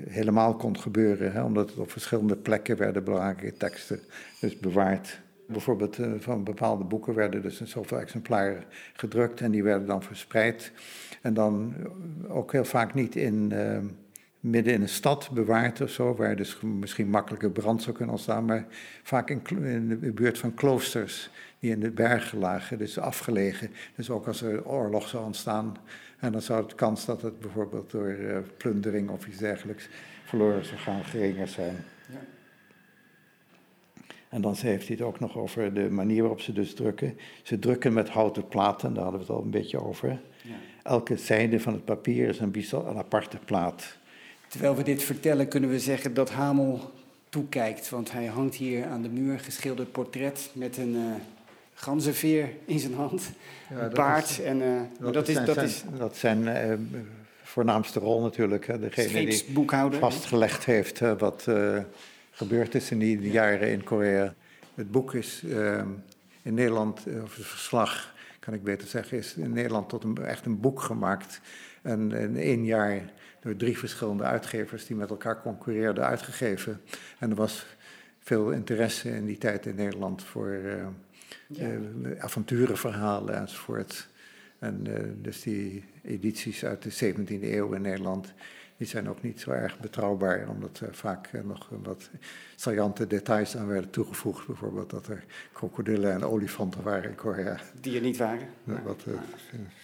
helemaal 0.09 0.55
kon 0.55 0.79
gebeuren, 0.79 1.33
hè, 1.33 1.43
omdat 1.43 1.71
het 1.71 1.79
op 1.79 1.91
verschillende 1.91 2.37
plekken 2.37 2.77
werden 2.77 3.05
belangrijke 3.05 3.57
teksten 3.57 4.01
dus 4.41 4.59
bewaard. 4.59 5.21
Bijvoorbeeld 5.53 5.99
van 6.19 6.45
bepaalde 6.45 6.85
boeken 6.85 7.15
werden 7.15 7.43
dus 7.43 7.61
in 7.61 7.67
zoveel 7.67 7.99
exemplaren 7.99 8.65
gedrukt 8.93 9.41
en 9.41 9.51
die 9.51 9.63
werden 9.63 9.87
dan 9.87 10.03
verspreid. 10.03 10.73
En 11.23 11.35
dan 11.35 11.75
ook 12.29 12.53
heel 12.53 12.65
vaak 12.65 12.95
niet 12.95 13.17
in 13.17 13.53
midden 14.41 14.73
in 14.73 14.83
een 14.83 14.89
stad 14.89 15.31
bewaard 15.33 15.81
of 15.81 15.91
zo, 15.91 16.15
waar 16.15 16.37
dus 16.37 16.61
misschien 16.61 17.09
makkelijker 17.09 17.51
brand 17.51 17.83
zou 17.83 17.97
kunnen 17.97 18.15
ontstaan, 18.15 18.45
maar 18.45 18.67
vaak 19.03 19.31
in, 19.31 19.41
de 20.01 20.13
buurt 20.13 20.39
van 20.39 20.55
kloosters 20.55 21.31
die 21.59 21.71
in 21.71 21.81
de 21.81 21.91
bergen 21.91 22.39
lagen, 22.39 22.79
dus 22.79 22.99
afgelegen. 22.99 23.71
Dus 23.97 24.11
ook 24.11 24.27
als 24.27 24.43
er 24.43 24.67
oorlog 24.67 25.09
zou 25.09 25.25
ontstaan, 25.25 25.77
en 26.19 26.33
dan 26.33 26.43
zou 26.43 26.69
de 26.69 26.75
kans 26.75 27.05
dat 27.05 27.23
het 27.23 27.41
bijvoorbeeld 27.41 27.91
door 27.91 28.17
plundering 28.57 29.09
of 29.09 29.27
iets 29.27 29.39
dergelijks 29.39 29.89
verloren 30.25 30.65
zou 30.65 30.79
gaan 30.79 31.05
geringer 31.05 31.49
zijn. 31.49 31.77
Ja. 32.13 32.40
En 34.31 34.41
dan 34.41 34.55
heeft 34.59 34.87
hij 34.87 34.97
het 34.97 35.07
ook 35.07 35.21
nog 35.21 35.37
over 35.37 35.75
de 35.75 35.91
manier 35.91 36.21
waarop 36.21 36.41
ze 36.41 36.53
dus 36.53 36.75
drukken. 36.75 37.19
Ze 37.43 37.59
drukken 37.59 37.93
met 37.93 38.09
houten 38.09 38.49
platen, 38.49 38.95
daar 38.95 39.03
hadden 39.03 39.21
we 39.21 39.27
het 39.27 39.37
al 39.37 39.43
een 39.43 39.51
beetje 39.51 39.85
over. 39.85 40.09
Ja. 40.43 40.55
Elke 40.83 41.17
zijde 41.17 41.61
van 41.61 41.73
het 41.73 41.85
papier 41.85 42.29
is 42.29 42.39
een, 42.39 42.55
een 42.73 42.97
aparte 42.97 43.39
plaat. 43.45 43.99
Terwijl 44.49 44.77
we 44.77 44.83
dit 44.83 45.03
vertellen, 45.03 45.49
kunnen 45.49 45.71
we 45.71 45.79
zeggen 45.79 46.15
dat 46.15 46.31
Hamel 46.31 46.91
toekijkt. 47.29 47.89
Want 47.89 48.13
hij 48.13 48.27
hangt 48.27 48.55
hier 48.55 48.87
aan 48.87 49.03
de 49.03 49.09
muur, 49.09 49.39
geschilderd 49.39 49.93
portret 49.93 50.51
met 50.53 50.77
een 50.77 50.95
uh, 50.95 51.03
ganzenveer 51.75 52.49
in 52.65 52.79
zijn 52.79 52.95
hand. 52.95 53.31
Ja, 53.71 53.83
een 53.83 53.93
paard. 53.93 54.43
en, 54.43 54.61
uh, 54.61 54.81
dat, 55.01 55.13
dat, 55.13 55.29
is, 55.29 55.35
zijn, 55.35 55.47
dat, 55.47 55.63
is, 55.63 55.85
dat 55.99 56.17
zijn 56.17 56.43
uh, 56.43 57.05
voornaamste 57.43 58.01
rol 58.01 58.21
natuurlijk. 58.21 58.67
Hè, 58.67 58.79
degene 58.79 59.27
die 59.27 59.99
vastgelegd 59.99 60.65
heeft 60.65 61.01
wat 61.19 61.47
gebeurd 62.41 62.75
is 62.75 62.91
in 62.91 62.99
die 62.99 63.31
jaren 63.31 63.71
in 63.71 63.85
Korea. 63.85 64.35
Het 64.75 64.91
boek 64.91 65.15
is 65.15 65.43
in 66.43 66.55
Nederland, 66.55 67.07
of 67.23 67.37
het 67.37 67.47
verslag 67.47 68.15
kan 68.39 68.55
ik 68.55 68.63
beter 68.65 68.89
zeggen, 68.89 69.19
is 69.19 69.35
in 69.35 69.53
Nederland 69.53 69.89
tot 69.89 70.05
een, 70.05 70.25
echt 70.25 70.47
een 70.47 70.61
boek 70.61 70.81
gemaakt. 70.81 71.41
En 71.83 72.13
in 72.13 72.37
één 72.37 72.65
jaar 72.65 73.13
door 73.41 73.57
drie 73.57 73.79
verschillende 73.79 74.25
uitgevers 74.25 74.87
die 74.87 74.97
met 74.97 75.11
elkaar 75.11 75.43
concurreerden 75.43 76.05
uitgegeven. 76.05 76.81
En 77.19 77.31
er 77.31 77.37
was 77.37 77.67
veel 78.21 78.51
interesse 78.51 79.11
in 79.11 79.27
die 79.27 79.39
tijd 79.39 79.67
in 79.67 79.75
Nederland 79.75 80.25
voor 80.25 80.49
uh, 80.49 80.87
ja. 81.47 81.69
uh, 81.69 82.23
avonturenverhalen 82.23 83.37
enzovoort. 83.37 84.09
En 84.59 84.85
uh, 84.89 84.95
dus 85.23 85.43
die 85.43 85.85
edities 86.03 86.65
uit 86.65 86.83
de 86.83 87.15
17e 87.15 87.43
eeuw 87.43 87.73
in 87.73 87.83
Nederland, 87.83 88.33
die 88.81 88.89
zijn 88.89 89.09
ook 89.09 89.23
niet 89.23 89.41
zo 89.41 89.51
erg 89.51 89.79
betrouwbaar, 89.79 90.49
omdat 90.49 90.81
er 90.81 90.95
vaak 90.95 91.29
eh, 91.33 91.41
nog 91.45 91.69
wat 91.83 92.11
saillante 92.57 93.07
details 93.07 93.57
aan 93.57 93.67
werden 93.67 93.91
toegevoegd. 93.91 94.47
Bijvoorbeeld 94.47 94.91
dat 94.91 95.07
er 95.07 95.25
krokodillen 95.53 96.13
en 96.13 96.25
olifanten 96.25 96.83
waren 96.83 97.11
in 97.11 97.17
Korea. 97.17 97.59
Die 97.81 97.95
er 97.97 98.01
niet 98.01 98.17
waren. 98.17 98.49
Wat 98.65 99.05
uh, 99.09 99.15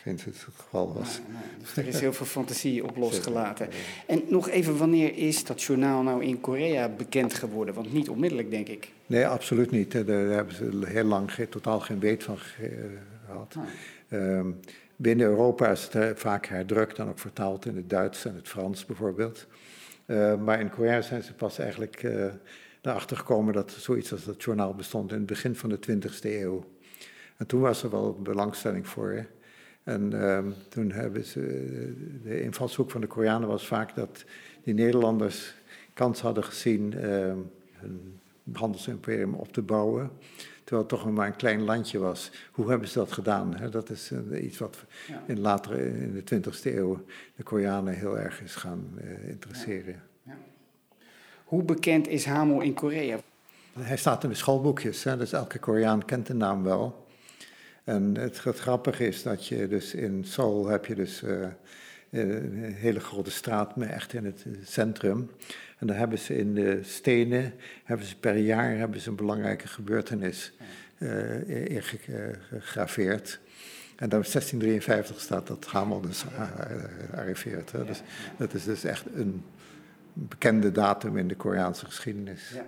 vindt 0.02 0.24
het 0.24 0.46
geval 0.54 0.94
was. 0.94 1.20
dus 1.60 1.76
er 1.76 1.86
is 1.86 2.00
heel 2.00 2.12
veel 2.12 2.26
fantasie 2.26 2.84
op 2.84 2.96
losgelaten. 3.06 3.68
En 4.06 4.22
nog 4.28 4.48
even, 4.48 4.76
wanneer 4.76 5.16
is 5.16 5.44
dat 5.44 5.62
journaal 5.62 6.02
nou 6.02 6.24
in 6.24 6.40
Korea 6.40 6.88
bekend 6.88 7.34
geworden? 7.34 7.74
Want 7.74 7.92
niet 7.92 8.08
onmiddellijk, 8.08 8.50
denk 8.50 8.68
ik. 8.68 8.92
Nee, 9.06 9.26
absoluut 9.26 9.70
niet. 9.70 9.92
Daar 9.92 10.06
hebben 10.06 10.54
ze 10.54 10.80
heel 10.84 11.04
lang 11.04 11.30
totaal 11.50 11.80
geen 11.80 12.00
weet 12.00 12.22
van 12.22 12.38
gehad. 12.38 13.56
Um, 14.10 14.60
Binnen 14.96 15.26
Europa 15.26 15.70
is 15.70 15.88
het 15.92 16.18
vaak 16.18 16.46
herdrukt 16.46 16.98
en 16.98 17.08
ook 17.08 17.18
vertaald 17.18 17.66
in 17.66 17.76
het 17.76 17.90
Duits 17.90 18.24
en 18.24 18.34
het 18.34 18.48
Frans 18.48 18.86
bijvoorbeeld. 18.86 19.46
Uh, 20.06 20.36
maar 20.36 20.60
in 20.60 20.70
Korea 20.70 21.00
zijn 21.00 21.22
ze 21.22 21.34
pas 21.34 21.58
eigenlijk 21.58 22.02
uh, 22.02 22.26
erachter 22.82 23.16
gekomen 23.16 23.54
dat 23.54 23.70
zoiets 23.70 24.12
als 24.12 24.24
dat 24.24 24.42
journaal 24.42 24.74
bestond 24.74 25.10
in 25.10 25.16
het 25.16 25.26
begin 25.26 25.54
van 25.54 25.68
de 25.68 25.78
20e 25.90 26.20
eeuw. 26.22 26.64
En 27.36 27.46
toen 27.46 27.60
was 27.60 27.82
er 27.82 27.90
wel 27.90 28.20
belangstelling 28.22 28.88
voor. 28.88 29.26
En 29.82 30.14
uh, 30.14 30.38
toen 30.68 30.90
hebben 30.92 31.24
ze. 31.24 31.40
De 32.22 32.42
invalshoek 32.42 32.90
van 32.90 33.00
de 33.00 33.06
Koreanen 33.06 33.48
was 33.48 33.66
vaak 33.66 33.94
dat 33.94 34.24
die 34.62 34.74
Nederlanders 34.74 35.54
kans 35.94 36.20
hadden 36.20 36.44
gezien 36.44 36.94
ehm, 36.94 37.38
hun 37.72 38.20
handelsimperium 38.52 39.34
op 39.34 39.52
te 39.52 39.62
bouwen 39.62 40.10
terwijl 40.66 40.88
het 40.88 40.98
toch 40.98 41.10
maar 41.10 41.26
een 41.26 41.36
klein 41.36 41.62
landje 41.62 41.98
was. 41.98 42.30
Hoe 42.52 42.70
hebben 42.70 42.88
ze 42.88 42.98
dat 42.98 43.12
gedaan? 43.12 43.56
Dat 43.70 43.90
is 43.90 44.10
eh, 44.10 44.44
iets 44.44 44.58
wat 44.58 44.84
in 45.26 45.40
later 45.40 45.78
in 45.78 46.24
de 46.24 46.40
20e 46.40 46.62
eeuw 46.62 47.04
de 47.36 47.42
Koreanen 47.42 47.94
heel 47.94 48.18
erg 48.18 48.42
is 48.42 48.54
gaan 48.54 48.98
uh, 49.04 49.28
interesseren. 49.28 50.02
Ja. 50.22 50.36
Hoe 51.44 51.62
bekend 51.62 52.08
is 52.08 52.24
Hamel 52.24 52.60
in 52.60 52.74
Korea? 52.74 53.18
Hij 53.78 53.96
staat 53.96 54.24
in 54.24 54.28
de 54.28 54.34
schoolboekjes, 54.34 55.04
hè, 55.04 55.16
dus 55.16 55.32
elke 55.32 55.58
Koreaan 55.58 56.04
kent 56.04 56.26
de 56.26 56.34
naam 56.34 56.62
wel. 56.62 57.06
En 57.84 58.16
het, 58.16 58.44
het 58.44 58.58
grappige 58.58 59.06
is 59.06 59.22
dat 59.22 59.46
je 59.46 59.68
dus 59.68 59.94
in 59.94 60.24
Seoul 60.24 60.66
heb 60.66 60.86
je 60.86 60.94
dus 60.94 61.22
uh, 61.22 61.46
een 62.20 62.74
hele 62.74 63.00
grote 63.00 63.30
straat, 63.30 63.76
maar 63.76 63.88
echt 63.88 64.12
in 64.12 64.24
het 64.24 64.44
centrum. 64.64 65.30
En 65.78 65.86
dan 65.86 65.96
hebben 65.96 66.18
ze 66.18 66.36
in 66.36 66.54
de 66.54 66.80
stenen, 66.82 67.52
hebben 67.84 68.06
ze 68.06 68.16
per 68.16 68.36
jaar 68.36 68.76
hebben 68.76 69.00
ze 69.00 69.08
een 69.08 69.16
belangrijke 69.16 69.68
gebeurtenis 69.68 70.52
uh, 70.98 71.70
ingegraveerd. 71.70 73.40
En 73.96 74.08
dan 74.08 74.20
1653 74.20 75.20
staat 75.20 75.46
dat 75.46 75.66
Hamel 75.66 76.00
dus 76.00 76.24
arriveert. 77.14 77.72
Hè? 77.72 77.84
Dus 77.84 78.02
dat 78.36 78.54
is 78.54 78.64
dus 78.64 78.84
echt 78.84 79.04
een 79.14 79.44
bekende 80.12 80.72
datum 80.72 81.16
in 81.16 81.28
de 81.28 81.36
Koreaanse 81.36 81.84
geschiedenis. 81.84 82.50
Ja. 82.54 82.66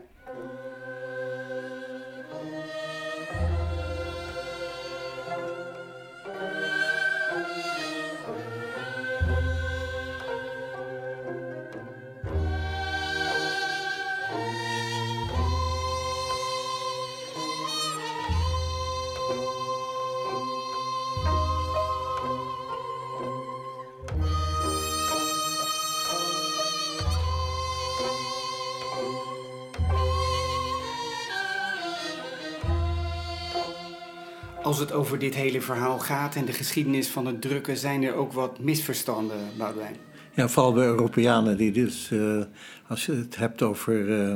Als 34.78 34.86
het 34.88 34.98
over 34.98 35.18
dit 35.18 35.34
hele 35.34 35.60
verhaal 35.60 35.98
gaat 35.98 36.34
en 36.34 36.44
de 36.44 36.52
geschiedenis 36.52 37.08
van 37.08 37.26
het 37.26 37.40
drukken, 37.40 37.76
zijn 37.76 38.02
er 38.02 38.14
ook 38.14 38.32
wat 38.32 38.58
misverstanden, 38.58 39.36
Boudewijn? 39.56 39.96
Ja, 40.34 40.48
vooral 40.48 40.72
bij 40.72 40.84
Europeanen 40.84 41.56
die 41.56 41.72
dus, 41.72 42.10
uh, 42.10 42.42
als 42.86 43.06
je 43.06 43.12
het 43.12 43.36
hebt 43.36 43.62
over 43.62 44.08
uh, 44.08 44.34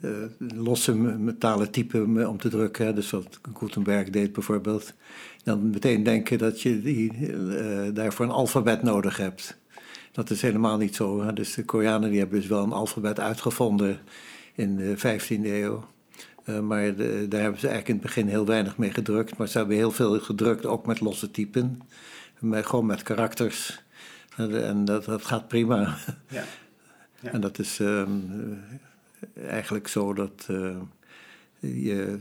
uh, 0.00 0.10
losse 0.54 0.94
metalen 0.94 1.70
typen 1.70 2.28
om 2.28 2.38
te 2.38 2.48
drukken, 2.48 2.94
dus 2.94 3.10
wat 3.10 3.40
Gutenberg 3.54 4.10
deed 4.10 4.32
bijvoorbeeld, 4.32 4.94
dan 5.44 5.70
meteen 5.70 6.02
denken 6.02 6.38
dat 6.38 6.62
je 6.62 6.82
die, 6.82 7.12
daarvoor 7.92 8.26
een 8.26 8.32
alfabet 8.32 8.82
nodig 8.82 9.16
hebt. 9.16 9.58
Dat 10.12 10.30
is 10.30 10.42
helemaal 10.42 10.76
niet 10.76 10.96
zo. 10.96 11.22
Hè? 11.22 11.32
Dus 11.32 11.54
de 11.54 11.64
Koreanen 11.64 12.10
die 12.10 12.18
hebben 12.18 12.40
dus 12.40 12.48
wel 12.48 12.62
een 12.62 12.72
alfabet 12.72 13.20
uitgevonden 13.20 13.98
in 14.54 14.76
de 14.76 14.96
15e 14.98 15.44
eeuw. 15.44 15.84
Eh, 16.48 16.60
maar 16.60 16.94
de, 16.94 17.26
daar 17.28 17.40
hebben 17.40 17.60
ze 17.60 17.68
eigenlijk 17.68 17.88
in 17.88 17.94
het 17.94 18.02
begin 18.02 18.28
heel 18.28 18.46
weinig 18.46 18.76
mee 18.76 18.90
gedrukt. 18.90 19.36
Maar 19.36 19.48
ze 19.48 19.58
hebben 19.58 19.76
heel 19.76 19.90
veel 19.90 20.20
gedrukt, 20.20 20.66
ook 20.66 20.86
met 20.86 21.00
losse 21.00 21.30
typen. 21.30 21.80
Met, 22.38 22.66
gewoon 22.66 22.86
met 22.86 23.02
karakters. 23.02 23.82
En, 24.36 24.84
dat, 24.84 25.04
dat 25.04 25.24
gaat 25.24 25.48
prima. 25.48 25.96
Ja. 26.28 26.44
ja. 27.20 27.30
En 27.30 27.40
dat 27.40 27.58
is 27.58 27.80
ehm, 27.80 28.08
eigenlijk 29.48 29.88
zo 29.88 30.12
dat 30.12 30.46
uh, 30.50 30.76
je 31.60 32.18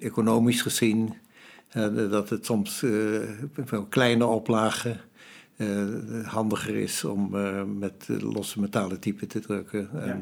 economisch 0.00 0.62
gezien... 0.62 1.14
dat 2.10 2.30
het 2.30 2.46
soms 2.46 2.82
een 2.82 3.88
kleine 3.88 4.26
oplagen... 4.26 5.00
handiger 6.24 6.76
is 6.76 7.04
om 7.04 7.30
met 7.78 8.06
losse 8.08 8.60
metalen 8.60 9.00
typen 9.00 9.28
te 9.28 9.40
drukken. 9.40 9.88
Ja. 9.92 10.00
Eh, 10.00 10.14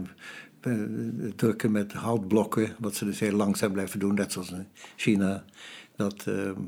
drukken 1.37 1.73
met 1.73 1.93
houtblokken, 1.93 2.77
wat 2.79 2.95
ze 2.95 3.05
dus 3.05 3.21
heel 3.21 3.37
langzaam 3.37 3.73
blijven 3.73 3.99
doen, 3.99 4.15
net 4.15 4.33
zoals 4.33 4.51
in 4.51 4.67
China. 4.97 5.45
Dat, 5.97 6.25
ehm, 6.27 6.61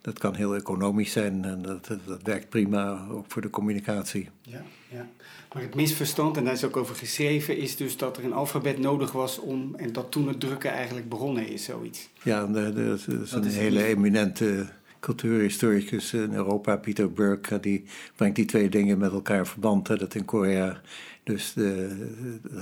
dat 0.00 0.18
kan 0.18 0.34
heel 0.34 0.54
economisch 0.54 1.12
zijn 1.12 1.44
en 1.44 1.62
dat, 1.62 1.88
dat 2.06 2.22
werkt 2.22 2.48
prima 2.48 3.06
ook 3.10 3.24
voor 3.28 3.42
de 3.42 3.50
communicatie. 3.50 4.28
Ja, 4.42 4.62
ja. 4.88 5.08
Maar 5.54 5.62
het 5.62 5.74
misverstand, 5.74 6.36
en 6.36 6.44
daar 6.44 6.52
is 6.52 6.64
ook 6.64 6.76
over 6.76 6.94
geschreven, 6.94 7.56
is 7.56 7.76
dus 7.76 7.96
dat 7.96 8.16
er 8.16 8.24
een 8.24 8.32
alfabet 8.32 8.78
nodig 8.78 9.12
was 9.12 9.38
om, 9.38 9.74
en 9.76 9.92
dat 9.92 10.10
toen 10.10 10.28
het 10.28 10.40
drukken 10.40 10.70
eigenlijk 10.70 11.08
begonnen 11.08 11.48
is, 11.48 11.64
zoiets. 11.64 12.08
Ja, 12.22 12.46
dat 12.46 12.76
is, 12.76 13.32
een 13.32 13.44
hele 13.44 13.84
eminente 13.84 14.66
cultuurhistoricus 15.00 16.12
in 16.12 16.34
Europa, 16.34 16.76
Peter 16.76 17.12
Burke, 17.12 17.60
die 17.60 17.84
brengt 18.16 18.36
die 18.36 18.44
twee 18.44 18.68
dingen 18.68 18.98
met 18.98 19.12
elkaar 19.12 19.46
verband. 19.46 19.88
Hè, 19.88 19.96
dat 19.96 20.14
in 20.14 20.24
Korea 20.24 20.80
dus 21.22 21.52
de, 21.52 21.96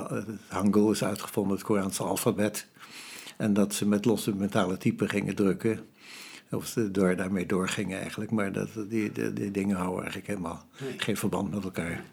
het 0.08 0.26
Hangul 0.48 0.90
is 0.90 1.04
uitgevonden, 1.04 1.56
het 1.56 1.66
Koreaanse 1.66 2.02
alfabet. 2.02 2.66
En 3.36 3.52
dat 3.52 3.74
ze 3.74 3.86
met 3.86 4.04
losse 4.04 4.34
mentale 4.34 4.76
typen 4.76 5.08
gingen 5.08 5.34
drukken. 5.34 5.86
Of 6.50 6.66
ze 6.66 6.90
door, 6.90 7.16
daarmee 7.16 7.46
doorgingen 7.46 8.00
eigenlijk. 8.00 8.30
Maar 8.30 8.52
dat, 8.52 8.68
die, 8.74 9.12
die, 9.12 9.32
die 9.32 9.50
dingen 9.50 9.76
houden 9.76 10.00
eigenlijk 10.02 10.26
helemaal 10.26 10.66
geen 10.96 11.16
verband 11.16 11.50
met 11.50 11.64
elkaar. 11.64 12.04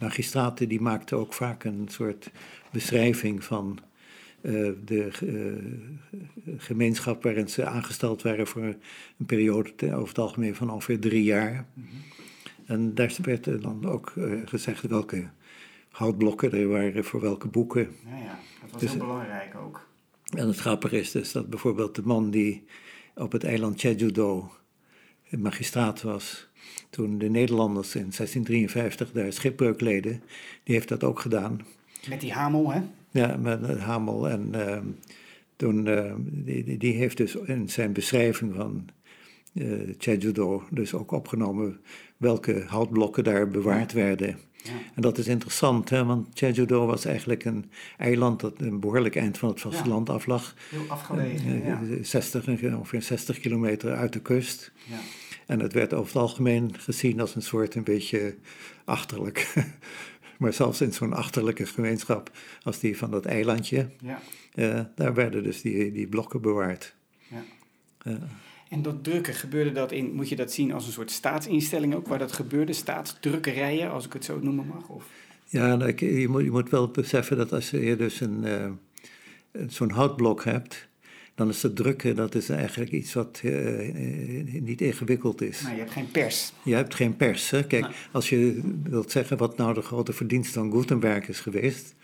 Magistraten 0.00 0.68
die 0.68 0.80
maakten 0.80 1.18
ook 1.18 1.34
vaak 1.34 1.64
een 1.64 1.88
soort 1.90 2.30
beschrijving 2.70 3.44
van 3.44 3.78
uh, 4.40 4.70
de 4.84 5.10
uh, 5.22 6.58
gemeenschap 6.58 7.22
waarin 7.22 7.48
ze 7.48 7.64
aangesteld 7.64 8.22
waren 8.22 8.46
voor 8.46 8.62
een 9.18 9.26
periode 9.26 9.94
over 9.94 10.08
het 10.08 10.18
algemeen 10.18 10.54
van 10.54 10.70
ongeveer 10.70 11.00
drie 11.00 11.22
jaar. 11.22 11.66
Mm 11.74 11.84
-hmm. 11.90 12.02
En 12.66 12.94
daar 12.94 13.16
werd 13.22 13.62
dan 13.62 13.86
ook 13.86 14.12
uh, 14.16 14.40
gezegd 14.44 14.82
welke 14.82 15.28
houtblokken 15.90 16.52
er 16.52 16.68
waren 16.68 17.04
voor 17.04 17.20
welke 17.20 17.48
boeken. 17.48 17.96
Ja, 18.04 18.16
ja. 18.16 18.38
dat 18.60 18.70
was 18.70 18.80
dus, 18.80 18.90
heel 18.90 19.00
belangrijk 19.00 19.54
ook. 19.54 19.86
En 20.36 20.46
het 20.46 20.58
grappige 20.58 20.98
is 20.98 21.10
dus 21.10 21.32
dat 21.32 21.50
bijvoorbeeld 21.50 21.94
de 21.94 22.02
man 22.02 22.30
die 22.30 22.64
op 23.14 23.32
het 23.32 23.44
eiland 23.44 23.80
Jeju-do 23.80 24.50
magistraat 25.30 26.02
was, 26.02 26.48
toen 26.90 27.18
de 27.18 27.28
Nederlanders 27.28 27.94
in 27.94 28.10
1653 28.16 29.12
daar 29.12 29.32
schipbreuk 29.32 29.80
leden, 29.80 30.22
die 30.62 30.74
heeft 30.74 30.88
dat 30.88 31.04
ook 31.04 31.20
gedaan. 31.20 31.66
Met 32.08 32.20
die 32.20 32.32
hamel, 32.32 32.72
hè? 32.72 32.80
Ja, 33.18 33.36
met 33.36 33.78
Hamel. 33.78 34.28
En 34.28 34.50
uh, 34.54 34.78
toen, 35.56 35.86
uh, 35.86 36.12
die, 36.18 36.76
die 36.76 36.94
heeft 36.94 37.16
dus 37.16 37.34
in 37.34 37.68
zijn 37.68 37.92
beschrijving 37.92 38.54
van 38.54 38.88
uh, 39.52 39.94
Jeju-do 39.98 40.62
dus 40.70 40.94
ook 40.94 41.10
opgenomen 41.10 41.80
welke 42.16 42.64
houtblokken 42.66 43.24
daar 43.24 43.48
bewaard 43.48 43.92
werden. 43.92 44.38
Ja. 44.62 44.72
En 44.94 45.02
dat 45.02 45.18
is 45.18 45.26
interessant, 45.26 45.90
hè, 45.90 46.04
want 46.04 46.38
Jeju-do 46.38 46.86
was 46.86 47.04
eigenlijk 47.04 47.44
een 47.44 47.70
eiland 47.96 48.40
dat 48.40 48.60
een 48.60 48.80
behoorlijk 48.80 49.16
eind 49.16 49.38
van 49.38 49.48
het 49.48 49.60
vasteland 49.60 50.08
ja. 50.08 50.14
aflag. 50.14 50.54
Heel 50.70 50.88
afgelegen, 50.88 51.64
ja. 51.64 51.80
60, 52.02 52.48
ongeveer 52.48 53.02
60 53.02 53.40
kilometer 53.40 53.94
uit 53.94 54.12
de 54.12 54.20
kust. 54.20 54.72
Ja. 54.84 54.98
En 55.46 55.60
het 55.60 55.72
werd 55.72 55.94
over 55.94 56.12
het 56.12 56.22
algemeen 56.22 56.78
gezien 56.78 57.20
als 57.20 57.34
een 57.34 57.42
soort 57.42 57.74
een 57.74 57.84
beetje 57.84 58.34
achterlijk 58.84 59.54
maar 60.38 60.52
zelfs 60.52 60.80
in 60.80 60.92
zo'n 60.92 61.12
achterlijke 61.12 61.66
gemeenschap 61.66 62.30
als 62.62 62.78
die 62.78 62.96
van 62.96 63.10
dat 63.10 63.24
eilandje, 63.24 63.90
ja. 64.00 64.20
Uh, 64.54 64.80
daar 64.94 65.14
werden 65.14 65.42
dus 65.42 65.60
die, 65.60 65.92
die 65.92 66.06
blokken 66.06 66.40
bewaard. 66.40 66.94
Ja. 67.28 67.42
Uh, 68.04 68.14
en 68.68 68.82
dat 68.82 69.04
drukken, 69.04 69.34
gebeurde 69.34 69.72
dat 69.72 69.92
in, 69.92 70.12
moet 70.12 70.28
je 70.28 70.36
dat 70.36 70.52
zien 70.52 70.72
als 70.72 70.86
een 70.86 70.92
soort 70.92 71.10
staatsinstelling 71.10 71.94
ook, 71.94 72.06
waar 72.06 72.18
dat 72.18 72.32
gebeurde, 72.32 72.72
staatsdrukkerijen, 72.72 73.90
als 73.90 74.06
ik 74.06 74.12
het 74.12 74.24
zo 74.24 74.38
noemen 74.42 74.66
mag? 74.66 74.88
Of? 74.88 75.04
Ja, 75.44 75.76
nou, 75.76 75.94
je, 75.96 76.28
moet, 76.28 76.42
je 76.42 76.50
moet 76.50 76.70
wel 76.70 76.88
beseffen 76.88 77.36
dat 77.36 77.52
als 77.52 77.70
je 77.70 77.96
dus 77.96 78.20
een, 78.20 78.44
uh, 78.44 78.70
zo'n 79.66 79.90
houtblok 79.90 80.44
hebt, 80.44 80.87
dan 81.38 81.48
is 81.48 81.62
het 81.62 81.76
drukken 81.76 82.16
dat 82.16 82.34
is 82.34 82.48
eigenlijk 82.48 82.90
iets 82.90 83.14
wat 83.14 83.40
uh, 83.44 83.94
niet 84.60 84.80
ingewikkeld 84.80 85.42
is. 85.42 85.62
Maar 85.62 85.72
je 85.72 85.78
hebt 85.78 85.90
geen 85.90 86.10
pers. 86.10 86.52
Je 86.62 86.74
hebt 86.74 86.94
geen 86.94 87.16
pers. 87.16 87.50
Hè? 87.50 87.66
Kijk, 87.66 87.86
als 88.12 88.28
je 88.28 88.60
wilt 88.82 89.10
zeggen 89.10 89.36
wat 89.36 89.56
nou 89.56 89.74
de 89.74 89.82
grote 89.82 90.12
verdienst 90.12 90.52
van 90.52 90.72
Gutenberg 90.72 91.28
is 91.28 91.40
geweest, 91.40 91.94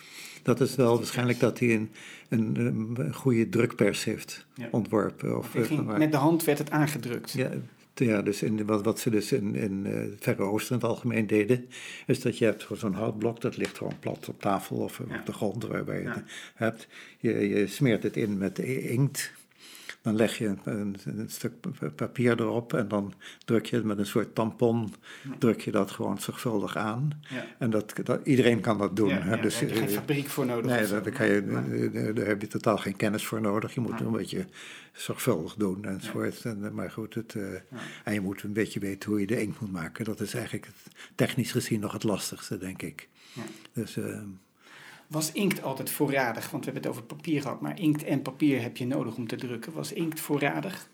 dat 0.43 0.61
is 0.61 0.74
wel 0.74 0.97
waarschijnlijk 0.97 1.41
dat 1.41 1.59
hij 1.59 1.74
een, 1.74 1.91
een, 2.28 2.57
een 2.97 3.14
goede 3.14 3.49
drukpers 3.49 4.05
heeft 4.05 4.47
ontworpen. 4.70 5.39
Of, 5.39 5.51
ging, 5.53 5.97
met 5.99 6.12
de 6.12 6.18
hand 6.18 6.45
werd 6.45 6.59
het 6.59 6.70
aangedrukt. 6.70 7.32
Ja, 7.32 7.51
ja, 7.95 8.22
dus 8.22 8.42
in, 8.42 8.66
wat, 8.66 8.84
wat 8.84 8.99
ze 8.99 9.11
dus 9.11 9.32
in, 9.32 9.55
in 9.55 9.84
uh, 9.86 9.95
het 9.95 10.16
Verre 10.20 10.42
Oosten 10.42 10.74
in 10.74 10.80
het 10.80 10.90
algemeen 10.90 11.26
deden, 11.26 11.68
is 12.07 12.20
dat 12.20 12.38
je 12.38 12.45
hebt 12.45 12.66
zo'n 12.72 12.92
houtblok, 12.92 13.40
dat 13.40 13.57
ligt 13.57 13.78
gewoon 13.78 13.99
plat 14.01 14.28
op 14.28 14.40
tafel 14.40 14.76
of 14.76 15.01
op 15.01 15.26
de 15.26 15.32
grond 15.32 15.66
waarbij 15.66 16.01
je 16.01 16.09
het 16.09 16.24
hebt. 16.55 16.88
Je, 17.18 17.49
je 17.49 17.66
smeert 17.66 18.03
het 18.03 18.16
in 18.16 18.38
met 18.38 18.59
inkt. 18.59 19.32
Dan 20.05 20.16
leg 20.16 20.38
je 20.38 20.55
een, 20.64 20.96
een, 21.05 21.30
stuk 21.30 21.52
papier 21.96 22.40
erop 22.40 22.72
en 22.72 22.88
dan 22.88 23.14
druk 23.44 23.66
je 23.66 23.76
het 23.76 23.84
met 23.84 23.98
een 23.98 24.07
soort 24.07 24.34
tampon, 24.34 24.94
druk 25.38 25.61
je 25.61 25.70
dat 25.70 25.90
gewoon 25.90 26.18
zorgvuldig 26.18 26.76
aan. 26.76 27.11
Ja. 27.28 27.46
En 27.59 27.70
dat, 27.70 27.92
dat, 28.02 28.26
iedereen 28.26 28.61
kan 28.61 28.78
dat 28.78 28.96
doen. 28.96 29.09
Ja, 29.09 29.36
dus, 29.36 29.55
daar 29.55 29.68
heb 29.68 29.70
je 29.70 29.76
geen 29.76 29.88
eh, 29.88 29.94
fabriek 29.94 30.26
voor 30.26 30.46
nodig. 30.46 30.70
Nee, 30.70 30.86
daar, 30.86 31.11
kan 31.11 31.26
je, 31.26 32.12
daar 32.14 32.26
heb 32.26 32.40
je 32.40 32.46
totaal 32.46 32.76
geen 32.76 32.96
kennis 32.96 33.26
voor 33.26 33.40
nodig. 33.40 33.74
Je 33.74 33.80
moet 33.80 34.00
een 34.00 34.12
beetje 34.12 34.46
zorgvuldig 34.92 35.55
doen 35.55 35.84
enzovoort. 35.84 36.44
En, 36.44 36.74
maar 36.74 36.90
goed, 36.90 37.14
het, 37.14 37.34
uh, 37.34 37.55
en 38.05 38.12
je 38.12 38.20
moet 38.20 38.42
een 38.42 38.52
beetje 38.52 38.80
weten 38.80 39.11
hoe 39.11 39.20
je 39.20 39.26
de 39.26 39.40
inkt 39.40 39.61
moet 39.61 39.72
maken. 39.72 40.05
Dat 40.05 40.20
is 40.20 40.34
eigenlijk 40.34 40.66
het, 40.66 40.94
technisch 41.14 41.52
gezien 41.52 41.80
nog 41.80 41.92
het 41.92 42.05
lastigste, 42.05 42.59
denk 42.59 42.82
ik. 42.82 43.09
Dus... 43.72 43.96
Uh, 43.96 44.18
was 45.14 45.32
inkt 45.32 45.62
altijd 45.62 45.90
voorradig? 45.90 46.50
Want 46.50 46.64
we 46.64 46.70
hebben 46.70 46.90
het 46.90 46.90
over 46.90 47.16
papier 47.16 47.42
gehad, 47.42 47.60
maar 47.60 47.80
inkt 47.80 48.04
en 48.04 48.22
papier 48.22 48.62
heb 48.62 48.76
je 48.76 48.86
nodig 48.86 49.16
om 49.16 49.26
te 49.26 49.36
drukken. 49.36 49.72
Was 49.72 49.92
inkt 49.92 50.20
voorradig? 50.20 50.88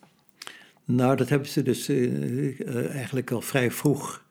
Nou, 0.84 1.16
dat 1.16 1.28
hebben 1.28 1.48
ze 1.48 1.62
dus 1.62 1.88
uh, 1.88 2.94
eigenlijk 2.94 3.30
al 3.30 3.40
vrij 3.40 3.70
vroeg 3.70 4.24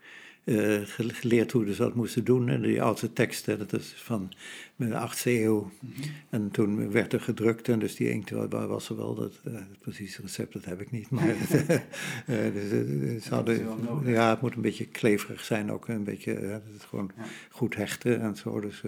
uh, 0.44 0.82
geleerd 0.84 1.52
hoe 1.52 1.74
ze 1.74 1.82
dat 1.82 1.96
moesten 1.96 2.24
doen. 2.24 2.50
En 2.50 2.62
die 2.62 2.82
oudste 2.82 3.14
teksten, 3.14 3.58
dat 3.58 3.74
is 3.74 3.94
van 3.96 4.32
de 4.76 5.10
8e 5.10 5.24
eeuw. 5.24 5.72
Mhm. 5.80 6.10
En 6.30 6.52
toen 6.52 6.92
werd 6.92 7.14
er 7.14 7.22
gedrukt 7.22 7.68
en 7.68 7.80
dus 7.80 7.96
die 7.96 8.10
inkt 8.10 8.30
was 8.50 8.90
er 8.90 8.98
wel. 8.98 9.16
Dat, 9.16 9.40
uh, 9.48 9.54
het 9.54 9.80
precieze 9.80 10.22
recept, 10.22 10.54
dat 10.54 10.66
heb 10.66 10.82
ik 10.82 10.92
niet. 10.92 11.10
Maar 11.10 11.28
uh, 11.28 12.54
dus, 12.54 13.28
hadden, 13.28 13.68
ja, 14.06 14.30
het 14.30 14.42
moet 14.42 14.56
een 14.56 14.62
beetje 14.62 14.86
kleverig 14.86 15.44
zijn 15.44 15.72
ook. 15.72 15.88
Een 15.88 16.04
beetje 16.04 16.34
het 16.34 16.84
gewoon 16.88 17.12
goed 17.50 17.76
hechten 17.76 18.22
en 18.22 18.36
zo. 18.36 18.60
Dus 18.60 18.82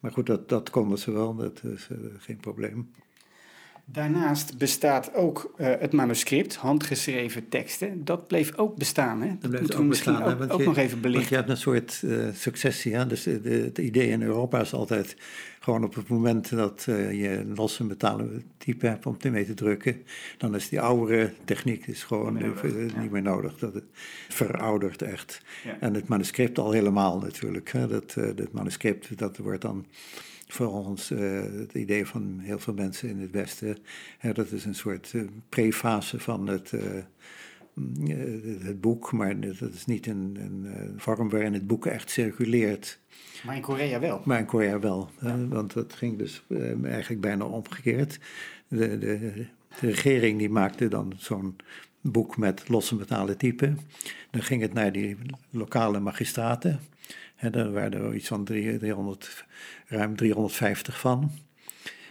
Maar 0.00 0.12
goed, 0.12 0.26
dat, 0.26 0.48
dat 0.48 0.70
konden 0.70 0.98
ze 0.98 1.10
wel. 1.10 1.34
Dat 1.34 1.62
is 1.64 1.88
geen 2.18 2.36
probleem. 2.36 2.90
Daarnaast 3.88 4.58
bestaat 4.58 5.14
ook 5.14 5.54
uh, 5.58 5.66
het 5.78 5.92
manuscript, 5.92 6.54
handgeschreven 6.54 7.48
teksten. 7.48 8.04
Dat 8.04 8.26
bleef 8.26 8.56
ook 8.56 8.76
bestaan. 8.76 9.22
Hè? 9.22 9.36
Dat, 9.40 9.52
dat 9.52 9.74
ook 9.74 9.88
bestaan. 9.88 10.22
Ook, 10.22 10.52
ook 10.52 10.60
je, 10.60 10.66
nog 10.66 10.76
even 10.76 11.00
belichten. 11.00 11.28
Je 11.28 11.36
hebt 11.36 11.48
een 11.48 11.56
soort 11.56 12.00
uh, 12.04 12.26
successie. 12.34 12.94
Hè? 12.94 13.06
Dus 13.06 13.22
de, 13.22 13.62
het 13.64 13.78
idee 13.78 14.08
in 14.08 14.22
Europa 14.22 14.60
is 14.60 14.72
altijd 14.72 15.16
gewoon 15.60 15.84
op 15.84 15.94
het 15.94 16.08
moment 16.08 16.50
dat 16.50 16.86
uh, 16.88 17.12
je 17.12 17.28
een 17.28 17.54
losse 17.54 17.84
metalen 17.84 18.44
type 18.58 18.86
hebt 18.86 19.06
om 19.06 19.16
mee 19.30 19.46
te 19.46 19.54
drukken, 19.54 20.02
dan 20.38 20.54
is 20.54 20.68
die 20.68 20.80
oudere 20.80 21.32
techniek 21.44 21.86
is 21.86 22.04
gewoon 22.04 22.32
niet 22.32 22.42
meer 22.42 22.72
nodig. 22.72 22.96
Niet 22.96 23.10
meer 23.10 23.22
nodig. 23.22 23.58
Dat 23.58 23.82
veroudert 24.28 25.02
echt. 25.02 25.42
Ja. 25.64 25.76
En 25.80 25.94
het 25.94 26.08
manuscript 26.08 26.58
al 26.58 26.70
helemaal 26.70 27.18
natuurlijk. 27.18 27.72
Hè? 27.72 27.86
Dat, 27.88 28.14
dat 28.14 28.52
manuscript 28.52 29.18
dat 29.18 29.36
wordt 29.36 29.62
dan 29.62 29.86
volgens 30.46 31.10
uh, 31.10 31.42
het 31.58 31.72
idee 31.72 32.06
van 32.06 32.38
heel 32.38 32.58
veel 32.58 32.74
mensen 32.74 33.08
in 33.08 33.20
het 33.20 33.30
Westen. 33.30 33.76
Hè, 34.18 34.32
dat 34.32 34.50
is 34.50 34.64
een 34.64 34.74
soort 34.74 35.12
uh, 35.12 35.22
prefase 35.48 36.20
van 36.20 36.46
het, 36.46 36.72
uh, 36.72 36.80
het 38.64 38.80
boek, 38.80 39.12
maar 39.12 39.40
dat 39.40 39.72
is 39.74 39.86
niet 39.86 40.06
een, 40.06 40.36
een 40.40 40.94
vorm 40.96 41.28
waarin 41.28 41.52
het 41.52 41.66
boek 41.66 41.86
echt 41.86 42.10
circuleert. 42.10 43.00
Maar 43.44 43.56
in 43.56 43.62
Korea 43.62 44.00
wel. 44.00 44.20
Maar 44.24 44.38
in 44.38 44.46
Korea 44.46 44.78
wel, 44.78 45.10
want 45.48 45.72
dat 45.72 45.92
ging 45.92 46.18
dus 46.18 46.42
eigenlijk 46.82 47.20
bijna 47.20 47.44
omgekeerd. 47.44 48.18
De, 48.68 48.98
de, 48.98 49.18
de 49.80 49.86
regering 49.86 50.38
die 50.38 50.50
maakte 50.50 50.88
dan 50.88 51.12
zo'n 51.16 51.56
boek 52.00 52.36
met 52.36 52.68
losse 52.68 52.94
metalen 52.94 53.38
typen. 53.38 53.78
Dan 54.30 54.42
ging 54.42 54.62
het 54.62 54.72
naar 54.72 54.92
die 54.92 55.16
lokale 55.50 56.00
magistraten. 56.00 56.80
He, 57.34 57.50
daar 57.50 57.72
waren 57.72 57.92
er 57.92 58.14
iets 58.14 58.28
van 58.28 58.44
300, 58.44 59.44
ruim 59.86 60.16
350 60.16 61.00
van. 61.00 61.30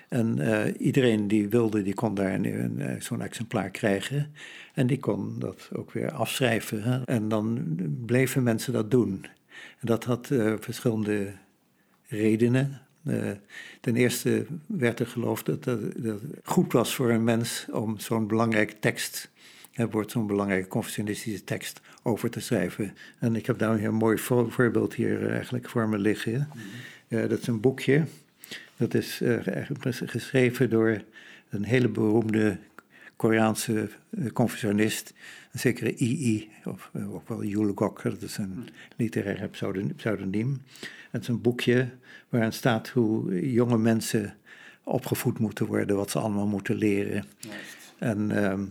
En 0.09 0.37
uh, 0.39 0.61
iedereen 0.77 1.27
die 1.27 1.49
wilde, 1.49 1.83
die 1.83 1.93
kon 1.93 2.15
daar 2.15 2.33
een, 2.33 2.81
eh, 2.81 3.01
zo'n 3.01 3.21
exemplaar 3.21 3.69
krijgen. 3.69 4.33
En 4.73 4.87
die 4.87 4.99
kon 4.99 5.39
dat 5.39 5.69
ook 5.73 5.91
weer 5.91 6.11
afschrijven. 6.11 6.83
Hè? 6.83 7.03
En 7.03 7.27
dan 7.27 7.75
bleven 8.05 8.43
mensen 8.43 8.73
dat 8.73 8.91
doen. 8.91 9.25
En 9.79 9.87
dat 9.87 10.03
had 10.03 10.29
uh, 10.29 10.53
verschillende 10.59 11.31
redenen. 12.07 12.81
ten 13.81 13.95
eerste 13.95 14.45
werd 14.65 14.99
er 14.99 15.07
geloofd 15.07 15.45
dat, 15.45 15.63
dat, 15.63 15.81
het 16.01 16.21
goed 16.43 16.73
was 16.73 16.95
voor 16.95 17.11
een 17.11 17.23
mens 17.23 17.67
om 17.71 17.99
zo'n 17.99 18.27
belangrijke 18.27 18.79
tekst 18.79 19.33
er 19.75 19.89
wordt 19.89 20.11
zo'n 20.11 20.27
belangrijke 20.27 20.67
confessionistische 20.67 21.43
tekst 21.43 21.81
over 22.03 22.29
te 22.29 22.39
schrijven. 22.39 22.93
En 23.19 23.35
ik 23.35 23.45
heb 23.45 23.57
daar 23.57 23.83
een 23.83 23.93
mooi 23.93 24.17
voorbeeld 24.49 24.93
hier 24.93 25.29
eigenlijk 25.31 25.69
voor 25.69 25.89
me 25.89 25.97
liggen. 25.97 26.33
Uh, 26.33 26.61
dat 27.07 27.39
is 27.39 27.47
een 27.47 27.59
boekje. 27.59 28.03
Dat 28.77 28.93
is 28.93 29.21
uh, 29.21 29.39
geschreven 30.05 30.69
door 30.69 31.01
een 31.49 31.63
hele 31.63 31.87
beroemde 31.87 32.57
Koreaanse 33.15 33.89
uh, 34.09 34.31
confessionist, 34.31 35.13
een 35.51 35.59
zekere 35.59 35.95
I.I., 35.97 36.49
of 36.65 36.91
ook 37.11 37.27
wel 37.27 37.43
Yul 37.43 37.71
Gok, 37.75 38.03
dat 38.03 38.21
is 38.21 38.37
een 38.37 38.69
literaire 38.95 39.49
pseudoniem. 39.95 40.61
Het 41.11 41.21
is 41.21 41.27
een 41.27 41.41
boekje 41.41 41.89
waarin 42.29 42.53
staat 42.53 42.89
hoe 42.89 43.51
jonge 43.51 43.77
mensen 43.77 44.35
opgevoed 44.83 45.39
moeten 45.39 45.65
worden, 45.65 45.95
wat 45.95 46.11
ze 46.11 46.19
allemaal 46.19 46.47
moeten 46.47 46.75
leren. 46.75 47.25
En 47.97 48.43
ehm, 48.43 48.63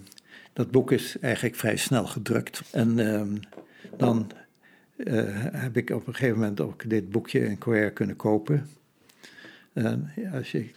dat 0.53 0.71
boek 0.71 0.93
is 0.93 1.17
eigenlijk 1.21 1.55
vrij 1.55 1.77
snel 1.77 2.07
gedrukt. 2.07 2.63
En 2.71 2.99
ehm, 2.99 3.37
dan 3.97 4.31
uh, 4.97 5.25
heb 5.53 5.77
ik 5.77 5.91
op 5.91 6.07
een 6.07 6.15
gegeven 6.15 6.39
moment 6.39 6.61
ook 6.61 6.91
dit 6.91 7.11
boekje 7.11 7.41
in 7.41 7.59
Korea 7.59 7.89
kunnen 7.89 8.17
kopen. 8.17 8.71
En 9.73 10.13
als 10.33 10.51
je 10.51 10.71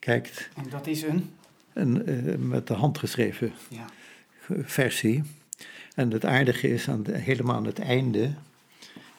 kijkt. 0.00 0.48
En 0.56 0.70
dat 0.70 0.86
is 0.86 1.02
een? 1.02 1.30
een 1.72 2.10
uh, 2.10 2.36
met 2.36 2.66
de 2.66 2.74
hand 2.74 2.98
geschreven 2.98 3.52
ja. 3.68 3.86
versie. 4.62 5.22
En 5.94 6.10
het 6.10 6.24
aardige 6.24 6.68
is 6.68 6.88
aan 6.88 7.04
helemaal 7.10 7.56
aan 7.56 7.66
het 7.66 7.78
einde. 7.78 8.30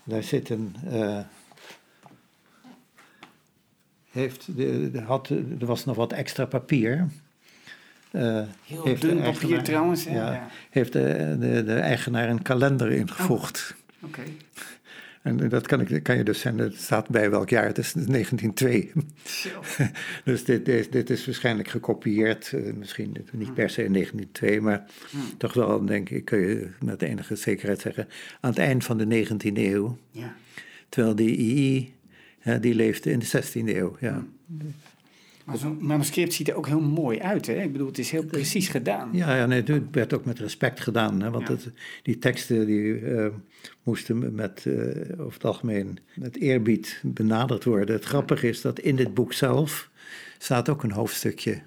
Daar 0.04 0.24
zit 0.24 0.50
een. 0.50 0.76
Uh, 0.92 1.20
heeft, 4.12 4.56
de, 4.56 4.92
de, 4.92 5.02
had, 5.02 5.30
er 5.30 5.66
was 5.66 5.86
nog 5.86 5.96
wat 5.96 6.14
extra 6.14 6.46
papier. 6.46 7.08
Uh, 8.12 8.42
Heel 8.64 9.00
dun 9.00 9.22
papier 9.22 9.64
trouwens. 9.64 10.04
Ja, 10.04 10.48
Heeft 10.70 10.94
de, 10.94 11.38
de, 11.40 11.64
de, 11.64 11.74
eigenaar 11.74 12.30
een 12.30 12.42
kalender 12.42 12.92
ingevoegd. 12.92 13.76
Oké. 14.06 14.22
En 15.26 15.50
dat 15.50 15.68
kan, 15.68 15.82
ik, 15.82 16.04
kan 16.04 16.18
je 16.18 16.24
dus 16.24 16.40
zijn, 16.40 16.58
het 16.58 16.82
staat 16.82 17.10
bij 17.10 17.30
welk 17.30 17.50
jaar, 17.50 17.66
het 17.66 17.78
is 17.78 17.94
1902. 17.94 18.92
dus 20.24 20.46
dit, 20.46 20.66
dit, 20.66 20.92
dit, 20.92 21.10
is 21.10 21.26
waarschijnlijk 21.26 21.68
gekopieerd, 21.68 22.52
uh, 22.52 22.74
misschien 22.74 23.26
niet 23.32 23.54
per 23.54 23.70
se 23.70 23.84
in 23.84 23.94
1902, 23.94 24.62
maar 24.62 24.86
hmm. 25.10 25.38
toch 25.38 25.54
wel, 25.54 25.86
denk 25.86 26.10
ik, 26.10 26.26
kun 26.26 26.40
je 26.40 26.70
met 26.80 27.02
enige 27.02 27.36
zekerheid 27.36 27.82
zeggen, 27.82 28.08
aan 28.40 28.50
het 28.50 28.60
eind 28.60 28.84
van 28.84 28.98
de 28.98 29.26
19e 29.26 29.58
eeuw. 29.58 29.98
Ja. 30.12 30.36
Terwijl 30.90 31.16
die 31.16 31.38
II, 32.44 32.60
die 32.60 32.76
leefde 32.76 33.12
in 33.12 33.20
de 33.20 33.44
16e 33.44 33.76
eeuw. 33.76 33.98
Ja. 34.00 34.26
Maar 35.46 35.58
zo'n 35.58 35.78
manuscript 35.80 36.34
ziet 36.34 36.50
er 36.50 36.56
ook 36.56 36.68
heel 36.68 36.82
mooi 36.82 37.20
uit, 37.20 37.46
hè? 37.48 37.62
Ik 37.62 37.72
bedoel, 37.72 37.88
het 37.88 37.98
is 37.98 38.12
heel 38.12 38.26
precies 38.26 38.68
gedaan. 38.68 39.10
Ja, 39.12 39.36
ja 39.36 39.46
nee, 39.46 39.64
het 39.64 39.84
werd 39.92 40.14
ook 40.14 40.26
met 40.26 40.40
respect 40.40 40.80
gedaan, 40.80 41.22
hè? 41.22 41.30
Want 41.30 41.48
het, 41.48 41.72
die 42.04 42.18
teksten 42.18 42.66
die 42.66 43.00
uh, 43.02 43.28
moesten 43.84 44.36
met, 44.36 44.66
uh, 44.68 44.76
over 45.20 45.34
het 45.34 45.46
algemeen 45.46 45.98
met 46.16 46.38
eerbied 46.38 47.02
benaderd 47.04 47.64
worden. 47.64 47.96
Het 47.96 48.06
grappige 48.06 48.48
is 48.48 48.62
dat 48.62 48.80
in 48.80 48.96
dit 48.96 49.14
boek 49.14 49.34
zelf 49.34 49.90
staat 50.38 50.70
ook 50.70 50.84
een 50.84 50.92
hoofdstukje 50.92 51.62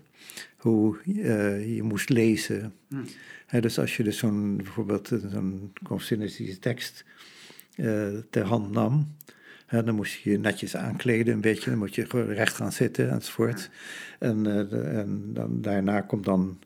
hoe 0.57 0.97
uh, 1.07 1.77
je 1.77 1.83
moest 1.83 2.09
lezen. 2.09 2.73
Hm. 2.89 3.61
dus 3.61 3.79
als 3.79 3.97
je 3.97 4.03
dus 4.03 4.19
zo'n, 4.19 4.57
bijvoorbeeld 4.57 5.13
zo'n 5.33 5.73
confucianistische 5.83 6.59
tekst 6.59 7.05
ter 8.31 8.45
hand 8.45 8.73
nam 8.73 9.17
dan 9.69 9.95
moest 9.95 10.13
je 10.13 10.31
je 10.31 10.39
netjes 10.39 10.77
aankleden 10.77 11.35
een 11.35 11.41
beetje, 11.41 11.71
dan 11.71 11.79
moet 11.79 11.95
je 11.95 12.07
recht 12.27 12.55
gaan 12.55 12.73
zitten 12.73 13.11
enzovoort. 13.11 13.71
En, 14.19 14.45
uh, 14.45 14.99
en 14.99 15.31
dan, 15.33 15.61
daarna 15.61 16.01
komt 16.01 16.25
dan 16.25 16.59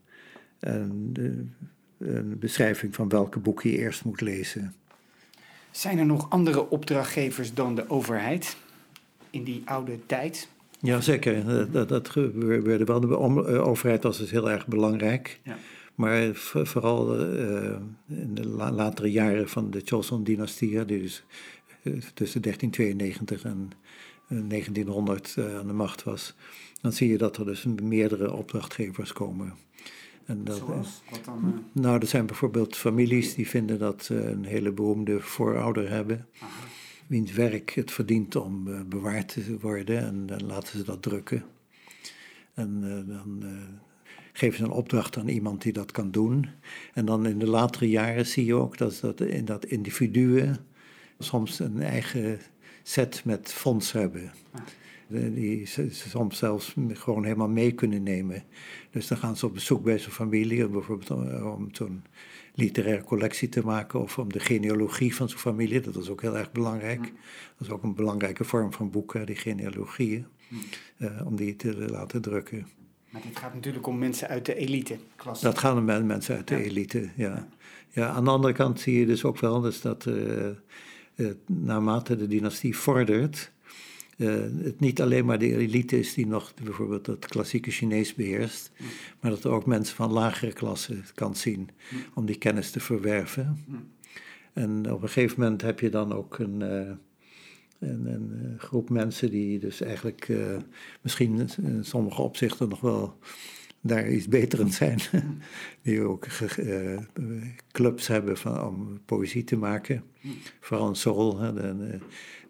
een, 0.61 1.55
een 1.99 2.39
beschrijving 2.39 2.95
van 2.95 3.09
welke 3.09 3.39
boeken 3.39 3.71
je 3.71 3.79
eerst 3.79 4.05
moet 4.05 4.21
lezen. 4.21 4.75
Zijn 5.71 5.99
er 5.99 6.07
nog 6.07 6.31
andere 6.31 6.71
opdrachtgevers 6.71 7.55
dan 7.55 7.75
de 7.75 7.91
overheid 7.91 8.57
in 9.31 9.45
die 9.45 9.63
oude 9.65 10.07
tijd? 10.07 10.49
Ja, 10.81 11.01
zeker. 11.01 11.71
Dat, 11.71 11.89
dat 11.89 12.09
gebeurde 12.09 12.85
wel. 12.85 13.01
De 13.01 13.07
eh, 13.07 13.67
overheid 13.67 14.03
was 14.03 14.19
dus 14.19 14.31
heel 14.31 14.51
erg 14.51 14.67
belangrijk. 14.67 15.41
Ja. 15.43 15.57
Maar 15.95 16.29
vooral 16.35 17.21
uh, 17.21 17.77
in 18.09 18.35
de 18.35 18.49
latere 18.49 19.11
jaren 19.11 19.49
van 19.49 19.71
de 19.71 19.81
Joseon-dynastie, 19.85 20.85
die 20.85 21.03
dus 21.03 21.25
tussen 22.15 22.43
1392 22.43 23.45
en 23.45 23.71
1900 24.49 25.35
eh, 25.37 25.59
aan 25.59 25.67
de 25.67 25.73
macht 25.73 26.03
was, 26.03 26.35
dan 26.81 26.93
zie 26.93 27.09
je 27.09 27.19
dat 27.19 27.37
er 27.37 27.45
dus 27.45 27.65
meerdere 27.83 28.33
opdrachtgevers 28.33 29.13
komen. 29.13 29.55
En 30.25 30.45
dat, 30.45 30.57
Zoals? 30.57 31.03
Wat 31.11 31.25
dan? 31.25 31.65
Nou, 31.73 32.01
er 32.01 32.07
zijn 32.07 32.27
bijvoorbeeld 32.27 32.77
families 32.77 33.35
die 33.35 33.49
vinden 33.49 33.79
dat 33.79 34.05
ze 34.05 34.25
een 34.25 34.45
hele 34.45 34.73
beroemde 34.73 35.21
voorouder 35.21 35.91
hebben. 35.91 36.27
Aha. 36.41 36.51
Wiens 37.07 37.33
werk 37.33 37.71
het 37.71 37.91
verdient 37.91 38.37
om 38.37 38.89
bewaard 38.89 39.29
te 39.29 39.59
worden 39.61 39.99
en 39.99 40.27
dan 40.27 40.47
laten 40.47 40.79
ze 40.79 40.85
dat 40.85 41.03
drukken. 41.03 41.45
En 42.55 42.81
uh, 42.85 43.15
dan 43.15 43.45
geven 44.33 44.59
ze 44.59 44.65
een 44.65 44.71
opdracht 44.71 45.17
aan 45.17 45.29
iemand 45.29 45.63
die 45.63 45.73
dat 45.73 45.93
kan 45.93 46.11
doen. 46.11 46.49
En 46.95 47.05
dan 47.05 47.27
in 47.27 47.39
de 47.39 47.47
latere 47.47 47.89
jaren 47.89 48.27
zie 48.27 48.45
je 48.45 48.55
ook 48.55 48.79
dat, 48.79 48.99
dat, 49.01 49.21
in 49.21 49.45
dat 49.45 49.65
individuen 49.65 50.57
soms 51.19 51.59
een 51.59 51.83
eigen 51.83 52.41
set 52.83 53.25
met 53.25 53.53
fonds 53.53 53.93
hebben. 53.93 54.33
Die 55.09 55.67
ze 55.67 55.89
soms 55.91 56.39
zelfs 56.39 56.75
gewoon 56.89 57.25
helemaal 57.25 57.49
mee 57.49 57.73
kunnen 57.73 58.03
nemen. 58.03 58.43
Dus 58.91 59.07
dan 59.07 59.19
gaan 59.19 59.37
ze 59.37 59.47
op 59.47 59.55
bezoek 59.55 59.83
bij 59.83 59.99
zijn 59.99 60.13
familie, 60.13 60.69
bijvoorbeeld 60.69 61.11
om 61.43 61.69
zo'n 61.73 62.03
literaire 62.55 63.05
collectie 63.05 63.49
te 63.49 63.65
maken 63.65 64.01
of 64.01 64.19
om 64.19 64.33
de 64.33 64.41
genealogie 64.41 65.15
van 65.15 65.29
zijn 65.29 65.41
familie. 65.41 65.81
Dat 65.81 65.97
is 65.97 66.09
ook 66.09 66.21
heel 66.21 66.37
erg 66.37 66.53
belangrijk. 66.53 67.03
Dat 67.59 67.67
is 67.67 67.71
ook 67.71 67.83
een 67.83 67.95
belangrijke 67.95 68.45
vorm 68.45 68.73
van 68.73 68.91
boeken, 68.91 69.27
die 69.27 69.37
genealogieën, 69.37 70.27
uh, 70.99 71.27
om 71.27 71.37
die 71.37 71.57
te 71.57 71.91
laten 71.91 72.23
drukken. 72.23 72.67
Maar 73.11 73.23
dit 73.23 73.39
gaat 73.39 73.55
natuurlijk 73.55 73.87
om 73.87 73.99
mensen 73.99 74.29
uit 74.29 74.47
de 74.47 74.55
elite 74.55 74.97
klasse. 75.17 75.45
Dat 75.45 75.59
gaan 75.59 75.79
om 75.79 76.07
mensen 76.07 76.37
uit 76.37 76.49
de 76.49 76.65
elite, 76.65 77.11
ja. 77.17 77.49
ja. 77.89 78.09
Aan 78.09 78.25
de 78.25 78.31
andere 78.31 78.55
kant 78.55 78.81
zie 78.81 78.99
je 78.99 79.07
dus 79.07 79.25
ook 79.25 79.39
wel 79.39 79.61
dus 79.61 79.81
dat 79.81 80.07
uh, 80.07 80.49
naarmate 81.47 82.17
de 82.17 82.27
dynastie 82.27 82.77
vordert, 82.77 83.53
uh, 84.17 84.35
het 84.63 84.81
niet 84.81 85.01
alleen 85.01 85.25
maar 85.25 85.39
de 85.39 85.57
elite 85.57 85.99
is 85.99 86.15
die 86.15 86.27
nog 86.27 86.55
bijvoorbeeld 86.55 87.07
het 87.07 87.27
klassieke 87.27 87.71
Chinees 87.71 88.15
beheerst, 88.15 88.71
maar 89.21 89.31
dat 89.31 89.45
er 89.45 89.51
ook 89.51 89.67
mensen 89.67 89.97
van 89.97 90.13
lagere 90.13 90.53
klasse 90.53 90.97
kan 91.15 91.37
zien 91.37 91.69
om 92.15 92.27
die 92.27 92.39
kennis 92.39 92.71
te 92.71 92.81
verwerven. 92.81 93.65
En 94.53 94.93
op 94.93 95.03
een 95.03 95.09
gegeven 95.09 95.41
moment 95.41 95.63
heb 95.63 95.81
je 95.81 95.91
dan 95.91 96.13
ook 96.13 96.39
een, 96.39 96.61
uh, 96.61 96.91
een, 97.79 98.55
groep 98.59 98.91
mensen 98.91 99.31
die 99.31 99.59
dus 99.59 99.81
eigenlijk 99.81 100.33
misschien 101.01 101.49
in 101.63 101.85
sommige 101.85 102.23
opzichten 102.23 102.69
nog 102.69 102.81
wel 102.81 103.19
daar 103.83 104.11
iets 104.11 104.29
beter 104.29 104.61
in 104.61 104.73
zijn. 104.73 105.01
die 105.83 106.01
ook 106.03 106.27
uh, 106.59 106.99
clubs 107.73 108.07
hebben 108.07 108.39
van, 108.39 108.65
om 108.67 109.01
poëzie 109.05 109.45
te 109.45 109.57
maken. 109.57 110.03
Vooral 110.61 110.89
in 110.89 110.95
Seoul. 110.95 111.39
Hè, 111.39 111.55
de, 111.55 111.99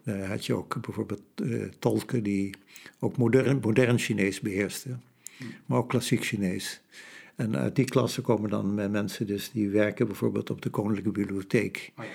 daar 0.03 0.27
had 0.27 0.45
je 0.45 0.53
ook 0.53 0.81
bijvoorbeeld 0.81 1.23
tolken 1.79 2.23
die 2.23 2.55
ook 2.99 3.17
modern, 3.17 3.59
modern 3.61 3.99
Chinees 3.99 4.39
beheersten. 4.39 5.01
Maar 5.65 5.77
ook 5.77 5.89
klassiek 5.89 6.23
Chinees. 6.23 6.81
En 7.35 7.57
uit 7.57 7.75
die 7.75 7.85
klasse 7.85 8.21
komen 8.21 8.49
dan 8.49 8.91
mensen 8.91 9.27
dus 9.27 9.51
die 9.51 9.69
werken 9.69 10.07
bijvoorbeeld 10.07 10.49
op 10.49 10.61
de 10.61 10.69
Koninklijke 10.69 11.11
Bibliotheek. 11.11 11.91
Oh 11.97 12.05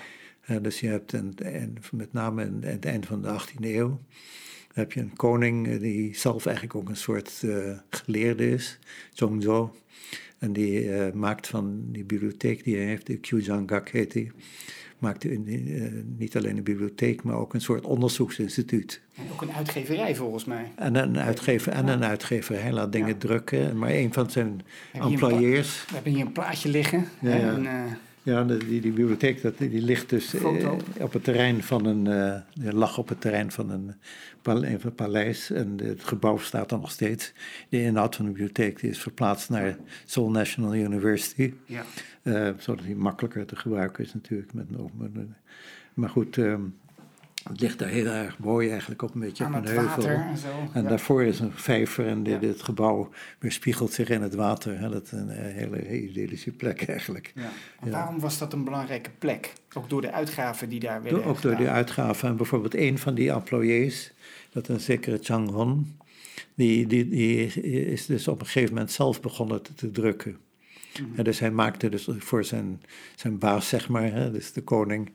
ja. 0.47 0.59
dus 0.59 0.79
je 0.79 0.87
hebt, 0.87 1.13
een, 1.13 1.37
en 1.37 1.77
met 1.91 2.13
name 2.13 2.43
aan 2.43 2.59
het 2.61 2.85
eind 2.85 3.05
van 3.05 3.21
de 3.21 3.39
18e 3.39 3.61
eeuw, 3.61 3.99
heb 4.79 4.91
je 4.91 4.99
een 4.99 5.15
koning 5.15 5.79
die 5.79 6.17
zelf 6.17 6.45
eigenlijk 6.45 6.75
ook 6.75 6.89
een 6.89 6.97
soort 6.97 7.41
uh, 7.45 7.77
geleerde 7.89 8.49
is, 8.49 8.79
Zhongzhou. 9.13 9.69
En 10.37 10.53
die 10.53 10.85
uh, 10.85 11.11
maakt 11.11 11.47
van 11.47 11.83
die 11.91 12.03
bibliotheek 12.03 12.63
die 12.63 12.75
hij 12.75 12.85
heeft, 12.85 13.05
de 13.05 13.17
Kyuzhangak 13.17 13.89
heet 13.89 14.11
die, 14.11 14.31
maakte 14.97 15.29
uh, 15.29 15.91
niet 16.17 16.37
alleen 16.37 16.57
een 16.57 16.63
bibliotheek, 16.63 17.23
maar 17.23 17.35
ook 17.35 17.53
een 17.53 17.61
soort 17.61 17.85
onderzoeksinstituut. 17.85 19.01
En 19.15 19.23
ook 19.31 19.41
een 19.41 19.51
uitgeverij 19.51 20.15
volgens 20.15 20.45
mij. 20.45 20.71
En 20.75 20.95
een, 20.95 21.17
uitgever, 21.17 21.71
en 21.71 21.87
een 21.87 22.03
uitgeverij. 22.03 22.61
Hij 22.61 22.71
laat 22.71 22.91
dingen 22.91 23.07
ja. 23.07 23.17
drukken. 23.17 23.77
Maar 23.77 23.89
een 23.89 24.13
van 24.13 24.31
zijn 24.31 24.61
employeurs... 24.93 25.85
We 25.87 25.93
hebben 25.93 26.11
hier 26.11 26.25
een 26.25 26.31
plaatje 26.31 26.69
liggen. 26.69 27.05
Ja, 27.21 27.35
ja. 27.35 27.53
En, 27.53 27.63
uh, 27.63 27.71
ja 28.23 28.43
die, 28.43 28.81
die, 28.81 28.91
bibliotheek 28.91 29.41
dat, 29.41 29.57
die 29.57 29.81
ligt 29.81 30.09
dus 30.09 30.33
uh, 30.33 30.71
op 30.99 31.13
het 31.13 31.23
terrein 31.23 31.63
van 31.63 31.85
een... 31.85 32.05
Uh, 32.05 32.71
lag 32.73 32.97
op 32.97 33.09
het 33.09 33.21
terrein 33.21 33.51
van 33.51 33.69
een, 33.69 33.93
een 34.43 34.95
paleis. 34.95 35.51
En 35.51 35.77
het 35.83 36.03
gebouw 36.03 36.37
staat 36.37 36.71
er 36.71 36.79
nog 36.79 36.91
steeds. 36.91 37.33
De 37.69 37.81
inhoud 37.81 38.15
van 38.15 38.25
de 38.25 38.31
bibliotheek 38.31 38.79
die 38.79 38.89
is 38.89 38.99
verplaatst 38.99 39.49
naar 39.49 39.77
Seoul 40.05 40.31
National 40.31 40.75
University. 40.75 41.53
Ja. 41.65 41.83
Uh, 42.23 42.49
zodat 42.57 42.85
die 42.85 42.95
makkelijker 42.95 43.45
te 43.45 43.55
gebruiken 43.55 44.03
is 44.03 44.13
natuurlijk. 44.13 44.53
Met, 44.53 44.69
met, 44.97 45.25
maar 45.93 46.09
goed, 46.09 46.37
um, 46.37 46.75
het 47.43 47.61
ligt 47.61 47.79
daar 47.79 47.89
heel 47.89 48.05
erg 48.05 48.37
mooi 48.37 48.69
eigenlijk 48.69 49.01
op 49.01 49.13
een 49.13 49.19
beetje 49.19 49.45
op 49.45 49.53
een 49.53 49.65
heuvel. 49.65 50.05
En, 50.05 50.37
zo. 50.37 50.47
en 50.73 50.81
ja. 50.81 50.89
daarvoor 50.89 51.23
is 51.23 51.39
een 51.39 51.51
vijver 51.53 52.07
en 52.07 52.23
dit, 52.23 52.41
dit 52.41 52.61
gebouw 52.61 53.09
weerspiegelt 53.39 53.93
zich 53.93 54.09
in 54.09 54.21
het 54.21 54.35
water. 54.35 54.79
Hè. 54.79 54.89
Dat 54.89 55.03
is 55.03 55.11
een 55.11 55.29
hele 55.29 56.01
idyllische 56.01 56.51
plek 56.51 56.87
eigenlijk. 56.87 57.33
Ja. 57.35 57.49
Waarom 57.89 58.19
was 58.19 58.37
dat 58.37 58.53
een 58.53 58.63
belangrijke 58.63 59.09
plek? 59.19 59.53
Ook 59.73 59.89
door 59.89 60.01
de 60.01 60.11
uitgaven 60.11 60.69
die 60.69 60.79
daar 60.79 61.01
werden 61.01 61.25
Ook 61.25 61.35
gedaan. 61.35 61.51
door 61.51 61.59
die 61.61 61.69
uitgaven. 61.69 62.29
En 62.29 62.35
bijvoorbeeld 62.35 62.75
een 62.75 62.97
van 62.97 63.13
die 63.13 63.31
employés, 63.31 64.13
dat 64.51 64.67
een 64.67 64.79
zekere 64.79 65.17
Chang 65.21 65.49
Hon, 65.49 65.97
die, 66.55 66.87
die, 66.87 67.09
die 67.09 67.45
is 67.85 68.05
dus 68.05 68.27
op 68.27 68.39
een 68.39 68.45
gegeven 68.45 68.73
moment 68.73 68.91
zelf 68.91 69.21
begonnen 69.21 69.61
te, 69.61 69.73
te 69.73 69.91
drukken. 69.91 70.37
Mm-hmm. 70.99 71.15
En 71.15 71.23
dus 71.23 71.39
hij 71.39 71.51
maakte 71.51 71.89
dus 71.89 72.07
voor 72.17 72.43
zijn, 72.43 72.81
zijn 73.15 73.37
baas, 73.37 73.69
zeg 73.69 73.89
maar, 73.89 74.11
hè, 74.11 74.31
dus 74.31 74.53
de 74.53 74.61
koning, 74.61 75.11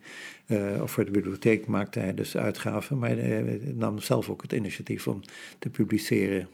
uh, 0.47 0.83
of 0.83 0.91
voor 0.91 1.05
de 1.05 1.11
bibliotheek 1.11 1.67
maakte 1.67 1.99
hij 1.99 2.15
dus 2.15 2.37
uitgaven, 2.37 2.99
maar 2.99 3.11
hij 3.11 3.61
nam 3.75 3.99
zelf 3.99 4.31
ook 4.31 4.43
het 4.43 4.53
initiatief 4.53 5.09
om 5.09 5.21
te 5.59 5.71
publiceren. 5.71 6.49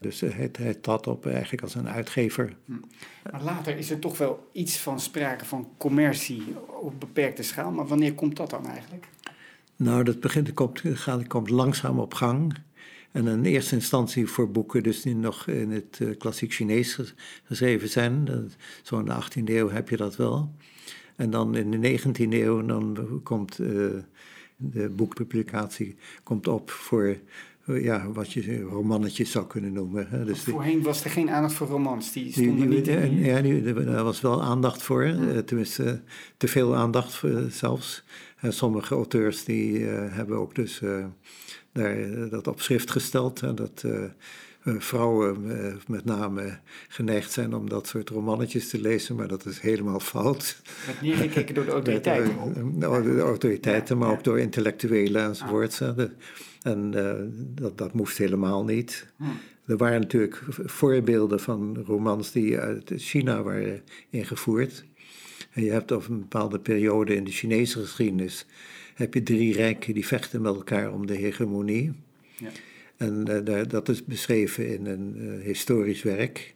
Dus 0.00 0.20
hij, 0.20 0.50
hij 0.52 0.74
trad 0.74 1.06
op 1.06 1.26
eigenlijk 1.26 1.62
als 1.62 1.74
een 1.74 1.88
uitgever. 1.88 2.56
Maar 3.30 3.42
later 3.42 3.76
is 3.76 3.90
er 3.90 3.98
toch 3.98 4.18
wel 4.18 4.48
iets 4.52 4.78
van 4.78 5.00
sprake 5.00 5.44
van 5.44 5.68
commercie 5.76 6.42
op 6.82 7.00
beperkte 7.00 7.42
schaal. 7.42 7.70
Maar 7.70 7.86
wanneer 7.86 8.14
komt 8.14 8.36
dat 8.36 8.50
dan 8.50 8.66
eigenlijk? 8.66 9.06
Nou, 9.76 10.04
dat 10.04 10.20
begint, 10.20 10.54
komt, 10.54 10.82
gaat, 10.84 11.26
komt 11.26 11.50
langzaam 11.50 11.98
op 11.98 12.14
gang. 12.14 12.54
En 13.12 13.26
in 13.26 13.44
eerste 13.44 13.74
instantie 13.74 14.26
voor 14.26 14.50
boeken 14.50 14.82
dus 14.82 15.02
die 15.02 15.16
nog 15.16 15.46
in 15.46 15.70
het 15.70 16.00
klassiek 16.18 16.52
Chinees 16.52 17.14
geschreven 17.44 17.88
zijn. 17.88 18.28
Zo 18.82 18.98
in 18.98 19.04
de 19.04 19.14
18e 19.14 19.44
eeuw 19.44 19.70
heb 19.70 19.88
je 19.88 19.96
dat 19.96 20.16
wel. 20.16 20.54
En 21.16 21.30
dan 21.30 21.54
in 21.56 21.70
de 21.70 21.98
19e 21.98 22.32
eeuw 22.32 22.66
dan 22.66 23.20
komt 23.22 23.58
uh, 23.58 23.68
de 24.56 24.88
boekpublicatie 24.88 25.96
komt 26.22 26.48
op 26.48 26.70
voor 26.70 27.16
ja, 27.66 28.10
wat 28.12 28.32
je 28.32 28.60
romannetjes 28.60 29.30
zou 29.30 29.46
kunnen 29.46 29.72
noemen. 29.72 30.08
Hè. 30.08 30.24
Dus 30.24 30.42
voorheen 30.42 30.82
was 30.82 31.04
er 31.04 31.10
geen 31.10 31.30
aandacht 31.30 31.54
voor 31.54 31.66
romans, 31.66 32.12
die 32.12 32.32
stonden 32.32 32.68
niet 32.68 32.88
in... 32.88 33.14
Ja, 33.14 33.40
die, 33.40 33.72
daar 33.72 34.04
was 34.04 34.20
wel 34.20 34.42
aandacht 34.42 34.82
voor, 34.82 35.04
ja. 35.04 35.42
tenminste 35.42 36.02
te 36.36 36.48
veel 36.48 36.76
aandacht 36.76 37.14
voor, 37.14 37.46
zelfs. 37.50 38.04
sommige 38.48 38.94
auteurs 38.94 39.44
die 39.44 39.78
hebben 39.86 40.36
ook 40.36 40.54
dus 40.54 40.80
daar, 41.74 42.28
dat 42.30 42.46
op 42.46 42.60
schrift 42.60 42.90
gesteld. 42.90 43.42
En 43.42 43.54
dat 43.54 43.82
uh, 43.86 44.04
vrouwen 44.64 45.44
uh, 45.44 45.74
met 45.86 46.04
name 46.04 46.58
geneigd 46.88 47.32
zijn 47.32 47.54
om 47.54 47.68
dat 47.68 47.86
soort 47.86 48.08
romannetjes 48.08 48.68
te 48.68 48.80
lezen, 48.80 49.16
maar 49.16 49.28
dat 49.28 49.46
is 49.46 49.58
helemaal 49.60 50.00
fout. 50.00 50.62
Werd 50.86 51.00
neergekeken 51.00 51.54
door 51.54 51.64
de 51.64 51.70
autoriteiten? 51.78 52.78
Door 52.78 53.02
de 53.02 53.20
autoriteiten, 53.20 53.98
maar 53.98 54.10
ook 54.10 54.24
door 54.24 54.38
intellectuelen 54.38 55.22
enzovoort. 55.24 55.80
Ah. 55.82 55.98
En 56.62 56.92
uh, 56.94 57.12
dat, 57.60 57.78
dat 57.78 57.92
moest 57.92 58.18
helemaal 58.18 58.64
niet. 58.64 59.06
Hm. 59.16 59.24
Er 59.66 59.76
waren 59.76 60.00
natuurlijk 60.00 60.42
voorbeelden 60.64 61.40
van 61.40 61.84
romans 61.86 62.32
die 62.32 62.58
uit 62.58 62.92
China 62.96 63.42
waren 63.42 63.82
ingevoerd. 64.10 64.84
En 65.50 65.64
je 65.64 65.70
hebt 65.70 65.92
op 65.92 66.08
een 66.08 66.18
bepaalde 66.18 66.58
periode 66.58 67.14
in 67.14 67.24
de 67.24 67.30
Chinese 67.30 67.80
geschiedenis 67.80 68.46
heb 68.94 69.14
je 69.14 69.22
drie 69.22 69.52
rijken 69.52 69.94
die 69.94 70.06
vechten 70.06 70.42
met 70.42 70.54
elkaar 70.54 70.92
om 70.92 71.06
de 71.06 71.14
hegemonie. 71.14 71.92
Ja. 72.36 72.48
En 72.96 73.24
daar, 73.44 73.68
dat 73.68 73.88
is 73.88 74.04
beschreven 74.04 74.68
in 74.68 74.86
een 74.86 75.14
uh, 75.16 75.44
historisch 75.44 76.02
werk. 76.02 76.54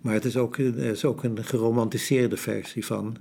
Maar 0.00 0.14
het 0.14 0.24
is 0.24 0.36
ook, 0.36 0.58
er 0.58 0.78
is 0.78 1.04
ook 1.04 1.24
een 1.24 1.44
geromantiseerde 1.44 2.36
versie 2.36 2.84
van, 2.86 3.16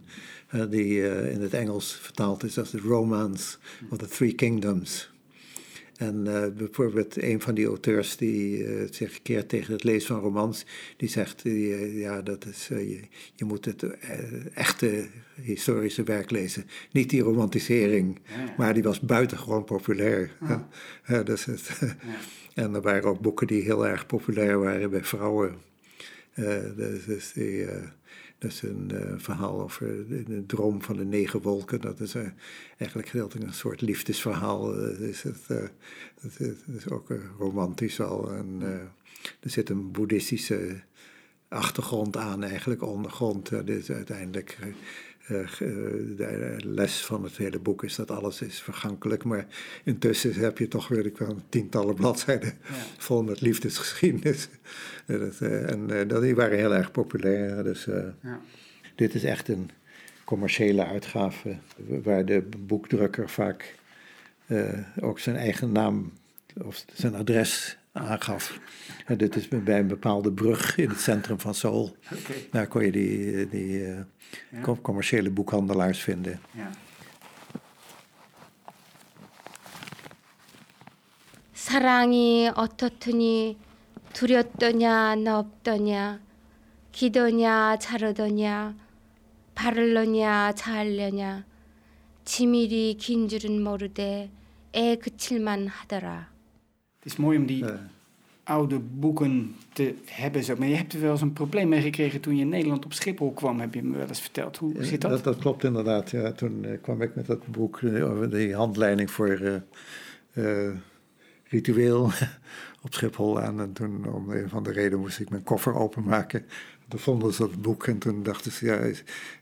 uh, 0.56 0.64
die 0.70 1.02
in 1.30 1.42
het 1.42 1.54
Engels 1.54 1.94
vertaald 2.02 2.44
is 2.44 2.58
als 2.58 2.70
The 2.70 2.80
Romance 2.80 3.58
of 3.90 3.98
the 3.98 4.08
Three 4.08 4.34
Kingdoms. 4.34 5.14
En 5.96 6.24
bijvoorbeeld 6.58 7.22
een 7.22 7.42
van 7.42 7.54
die 7.54 7.66
auteurs 7.66 8.18
die 8.18 8.68
zich 8.92 9.22
keert 9.22 9.50
tegen 9.50 9.74
het 9.74 9.84
lezen 9.84 10.08
van 10.08 10.20
romans, 10.20 10.66
die 10.98 11.10
zegt, 11.10 11.42
ja, 11.94 12.22
dat 12.22 12.46
is, 12.46 12.68
je, 12.68 13.00
je, 13.36 13.46
moet 13.46 13.66
het 13.66 13.84
echte 14.54 15.08
historische 15.42 16.04
werk 16.04 16.32
lezen. 16.32 16.66
Niet 16.92 17.10
die 17.10 17.22
romantisering, 17.22 18.20
ja, 18.26 18.40
ja. 18.40 18.54
maar 18.58 18.74
die 18.74 18.84
was 18.84 19.00
buitengewoon 19.00 19.64
populair. 19.64 20.38
Ja. 20.48 20.68
Ja, 21.08 21.24
dus 21.24 21.46
het, 21.46 21.70
en 22.56 22.76
er 22.76 22.82
waren 22.82 23.10
ook 23.10 23.20
boeken 23.20 23.48
die 23.48 23.62
heel 23.62 23.88
erg 23.88 24.06
populair 24.06 24.60
waren 24.60 24.90
bij 24.90 25.04
vrouwen. 25.04 25.56
Uh, 26.36 26.48
dus, 26.76 27.06
dus 27.06 27.34
die, 27.34 27.52
uh, 27.52 27.72
dat 28.38 28.52
is 28.52 28.62
een 28.62 28.92
uh, 28.94 29.14
verhaal 29.18 29.62
over 29.62 30.08
de, 30.08 30.44
droom 30.46 30.82
van 30.82 30.98
de 30.98 31.06
negen 31.06 31.42
wolken. 31.42 31.82
Dat 31.82 32.00
is 32.00 32.16
eigenlijk 32.78 33.10
gedeeltelijk 33.10 33.48
een 33.48 33.54
soort 33.54 33.82
liefdesverhaal. 33.82 34.72
Dus 34.74 35.22
het, 35.22 35.48
dat, 35.48 36.32
is, 36.38 36.56
dat 36.66 36.76
is 36.76 36.90
ook 36.90 37.08
romantisch 37.38 38.02
al. 38.02 38.32
En, 38.34 38.62
er 39.40 39.50
zit 39.50 39.70
een 39.70 39.92
boeddhistische 39.92 40.82
achtergrond 41.48 42.18
aan, 42.18 42.44
eigenlijk 42.44 42.82
ondergrond. 42.82 43.66
dus 43.66 43.92
uiteindelijk 43.92 44.58
de 45.28 46.56
les 46.64 47.06
van 47.06 47.24
het 47.24 47.38
hele 47.38 47.60
boek 47.60 47.84
is 47.84 47.96
dat 47.96 48.12
alles 48.12 48.42
is 48.42 48.62
vergankelijk. 48.62 49.24
Maar 49.24 49.48
intussen 49.84 50.34
heb 50.34 50.58
je 50.58 50.68
toch, 50.68 50.88
weet 50.88 51.06
ik 51.06 51.18
wel, 51.18 51.42
tientallen 51.50 51.96
bladzijden 52.02 52.54
ja. 52.64 52.74
vol 52.98 53.24
met 53.24 53.42
liefdesgeschiedenis. 53.42 54.48
dat, 55.06 55.40
uh, 55.42 55.70
en 55.70 56.08
dat, 56.08 56.22
die 56.22 56.36
waren 56.36 56.58
heel 56.58 56.76
erg 56.76 56.92
populair. 56.92 57.64
Dus 57.64 57.86
ja. 58.22 58.42
dit 58.96 59.14
is 59.16 59.24
echt 59.24 59.48
een 59.48 59.70
commerciële 60.24 60.86
uitgave 60.86 61.58
waar 62.04 62.26
de 62.26 62.44
boekdrukker 62.58 63.30
vaak 63.30 63.76
ook 65.00 65.20
zijn 65.20 65.36
eigen 65.36 65.72
naam 65.72 66.12
of 66.64 66.86
zijn 66.94 67.16
adres 67.16 67.78
aangaf. 67.95 68.59
En 69.07 69.19
dit 69.19 69.37
is 69.37 69.49
bij 69.49 69.79
een 69.79 69.87
bepaalde 69.87 70.33
brug 70.33 70.77
in 70.77 70.89
het 70.89 71.01
centrum 71.01 71.41
van 71.41 71.55
Seoul. 71.55 71.97
Okay. 72.05 72.49
Daar 72.51 72.67
kon 72.67 72.85
je 72.85 72.93
die, 72.93 73.49
die 73.49 73.79
uh, 73.79 73.99
ja. 74.51 74.77
commerciële 74.83 75.31
boekhandelaars 75.31 76.03
vinden. 76.03 76.41
Ja. 76.51 76.71
사랑이 81.71 82.51
어떻더니 82.57 83.57
두렸더냐 84.13 85.15
나 85.15 85.39
없더냐 85.39 86.21
기더냐 86.91 87.77
자르더냐 87.77 88.75
바르려냐 89.55 90.53
자하려냐 90.55 91.45
지밀이 92.25 92.97
긴 92.99 93.29
줄은 93.29 93.63
모르되 93.63 94.31
애 94.75 94.97
그칠만 94.97 95.69
하더라. 95.69 96.31
Het 97.06 97.14
is 97.14 97.20
mooi 97.20 97.38
om 97.38 97.46
die 97.46 97.66
oude 98.44 98.80
boeken 98.80 99.56
te 99.74 99.94
hebben. 100.06 100.44
Zo. 100.44 100.56
Maar 100.58 100.68
je 100.68 100.76
hebt 100.76 100.94
er 100.94 101.02
wel 101.02 101.12
eens 101.12 101.22
een 101.22 101.34
probleem 101.34 101.70
mee 101.70 101.82
gekregen 101.82 102.20
toen 102.22 102.36
je 102.36 102.42
in 102.42 102.50
Nederland 102.50 102.86
op 102.86 102.94
Schiphol 102.94 103.34
kwam, 103.34 103.60
heb 103.60 103.74
je 103.74 103.84
me 103.84 103.98
wel 103.98 104.08
eens 104.08 104.22
verteld. 104.22 104.58
Hoe 104.58 104.84
zit 104.84 105.02
dat? 105.02 105.12
dat? 105.12 105.24
Dat 105.24 105.38
klopt 105.38 105.64
inderdaad. 105.64 106.12
Ja. 106.12 106.32
Toen 106.32 106.66
eh, 106.66 106.82
kwam 106.82 107.02
ik 107.02 107.16
met 107.16 107.26
dat 107.26 107.48
boek 107.48 107.82
eh, 107.82 108.12
over 108.12 108.30
die 108.30 108.56
handleiding 108.56 109.12
voor 109.12 109.30
eh, 109.30 110.66
eh, 110.68 110.74
ritueel 111.44 112.04
op 112.86 112.94
Schiphol 112.94 113.40
aan. 113.42 113.60
En 113.62 113.74
toen, 113.74 114.14
om 114.14 114.30
een 114.30 114.50
van 114.50 114.64
de 114.64 114.72
redenen, 114.72 115.00
moest 115.00 115.20
ik 115.20 115.30
mijn 115.30 115.44
koffer 115.44 115.76
openmaken. 115.76 116.46
Toen 116.88 117.00
vonden 117.00 117.34
ze 117.34 117.42
dat 117.42 117.62
boek 117.62 117.88
en 117.88 117.98
toen 117.98 118.24
dachten 118.24 118.52
ze, 118.52 118.66
ja, 118.66 118.78
eh, 118.78 118.98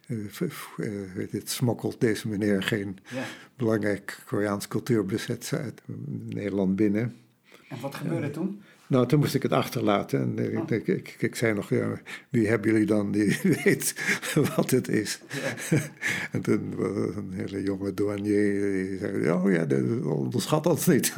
eh, 0.07 1.31
het 1.31 1.49
smokkelt 1.49 2.01
deze 2.01 2.27
meneer 2.27 2.63
geen 2.63 2.97
Ja. 3.13 3.23
belangrijk 3.55 4.21
Koreaans 4.25 4.67
cultuurbezit 4.67 5.51
uit 5.53 5.81
Nederland 6.25 6.75
binnen. 6.75 7.15
En 7.73 7.79
wat 7.81 7.95
gebeurde 7.95 8.31
toen? 8.31 8.61
Nou, 8.87 9.07
toen 9.07 9.19
moest 9.19 9.35
ik 9.35 9.43
het 9.43 9.51
achterlaten. 9.51 10.19
En 10.19 10.67
eh, 10.69 10.87
ik, 10.87 11.15
ik, 11.19 11.35
zei 11.35 11.53
nog, 11.53 11.69
ja, 11.69 11.99
wie 12.29 12.47
hebben 12.47 12.71
jullie 12.71 12.85
dan 12.85 13.11
die 13.11 13.39
weet 13.63 13.95
wat 14.55 14.71
het 14.71 14.87
is? 14.87 15.19
en 16.31 16.41
toen 16.41 16.75
was 16.75 17.15
een 17.15 17.31
hele 17.33 17.63
jonge 17.63 17.93
douanier, 17.93 18.71
die 18.71 18.97
zei, 18.97 19.31
oh 19.31 19.51
ja, 19.51 19.65
onderschat 20.03 20.65
ons 20.65 20.87
niet. 20.87 21.13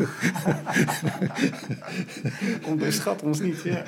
Onderschat 2.71 3.23
ons 3.23 3.39
niet. 3.39 3.61
Ja. 3.61 3.83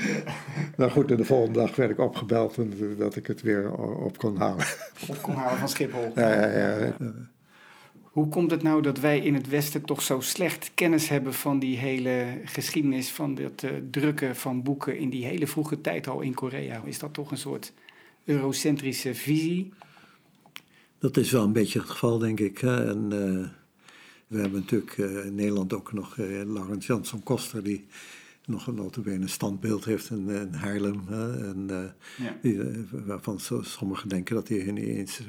nou 0.77 0.91
goed, 0.91 1.11
en 1.11 1.17
de 1.17 1.25
volgende 1.25 1.59
dag 1.59 1.75
werd 1.75 1.91
ik 1.91 1.99
opgebeld 1.99 2.57
en 2.57 2.73
eh, 2.79 2.97
dat 2.97 3.15
ik 3.15 3.27
het 3.27 3.41
weer 3.41 3.73
op 3.77 4.17
kon 4.17 4.37
halen. 4.37 4.65
Op 5.07 5.21
kom 5.21 5.35
halen 5.35 5.59
van 5.59 5.69
Schiphol. 5.69 6.11
ja, 6.15 6.51
ja, 6.51 6.77
ja. 6.77 6.95
Hoe 8.17 8.29
komt 8.29 8.51
het 8.51 8.63
nou 8.63 8.81
dat 8.81 8.99
wij 8.99 9.19
in 9.19 9.33
het 9.33 9.49
Westen 9.49 9.81
toch 9.81 10.01
zo 10.01 10.19
slecht 10.19 10.71
kennis 10.73 11.09
hebben 11.09 11.33
van 11.33 11.59
die 11.59 11.77
hele 11.77 12.41
geschiedenis 12.45 13.09
van 13.09 13.35
het 13.35 13.63
eh, 13.63 13.71
drukken 13.91 14.35
van 14.35 14.63
boeken 14.63 14.97
in 14.97 15.09
die 15.09 15.25
hele 15.25 15.47
vroege 15.47 15.81
tijd 15.81 16.07
al 16.07 16.21
in 16.21 16.33
Korea? 16.33 16.81
Is 16.85 16.99
dat 16.99 17.13
toch 17.13 17.31
een 17.31 17.37
soort 17.37 17.73
eurocentrische 18.25 19.15
visie? 19.15 19.73
Dat 20.99 21.17
is 21.17 21.31
wel 21.31 21.43
een 21.43 21.53
beetje 21.53 21.79
het 21.79 21.89
geval, 21.89 22.17
denk 22.17 22.39
ik. 22.39 22.57
Hè. 22.57 22.89
En 22.89 23.03
eh, 23.11 23.49
we 24.27 24.39
hebben 24.39 24.59
natuurlijk 24.59 24.97
eh, 24.97 25.25
in 25.25 25.35
Nederland 25.35 25.73
ook 25.73 25.93
nog 25.93 26.15
Laurens 26.17 26.87
Jansson 26.87 27.23
Koster, 27.23 27.63
die 27.63 27.85
nog 28.47 28.67
een 28.67 28.75
notabene 28.75 29.21
een 29.21 29.29
standbeeld 29.29 29.85
heeft 29.85 30.09
in, 30.09 30.29
in 30.29 30.53
Haarlem. 30.53 31.01
Hè. 31.07 31.47
En, 31.47 31.65
eh, 31.69 32.25
Ja. 32.25 32.37
die, 32.41 32.61
eh, 32.63 32.77
waarvan 32.91 33.39
sommigen 33.61 34.09
denken 34.09 34.35
dat 34.35 34.47
hij 34.47 34.71
niet 34.71 34.85
eens 34.85 35.21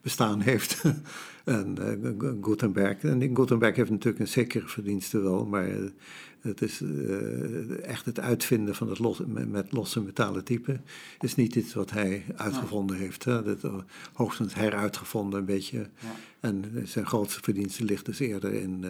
bestaan 0.00 0.40
heeft. 0.40 0.82
en 1.44 1.78
eh, 1.78 2.10
Gu- 2.18 2.38
Gutenberg. 2.42 3.02
En 3.02 3.36
Gutenberg 3.36 3.76
heeft 3.76 3.90
natuurlijk 3.90 4.18
een 4.24 4.28
zekere 4.28 4.68
verdienste 4.68 5.20
wel, 5.20 5.46
maar 5.46 5.68
het 6.40 6.62
is 6.62 6.82
echt 7.82 8.04
het 8.06 8.20
uitvinden 8.20 8.74
van 8.74 8.88
het 8.88 8.98
los, 8.98 9.20
met, 9.26 9.72
losse 9.72 10.00
metalen 10.02 10.44
typen 10.44 10.84
is 11.20 11.34
niet 11.34 11.54
iets 11.54 11.74
wat 11.74 11.90
hij 11.90 12.24
uitgevonden 12.36 12.96
heeft. 12.96 13.24
Hè. 13.24 13.42
Dat, 13.42 13.84
hoogstens 14.12 14.54
heruitgevonden 14.54 15.38
een 15.38 15.44
beetje. 15.44 15.78
Ja. 15.78 16.14
En 16.40 16.64
zijn 16.84 17.06
grootste 17.06 17.40
verdienste 17.42 17.84
ligt 17.84 18.04
dus 18.06 18.18
eerder 18.18 18.52
in 18.52 18.84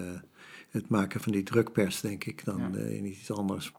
het 0.74 0.88
maken 0.88 1.20
van 1.20 1.32
die 1.32 1.42
drukpers, 1.42 2.00
denk 2.00 2.24
ik, 2.24 2.44
dan 2.44 2.58
Ja. 2.72 2.78
eh, 2.78 2.96
in 2.96 3.04
iets 3.06 3.30
anders. 3.30 3.72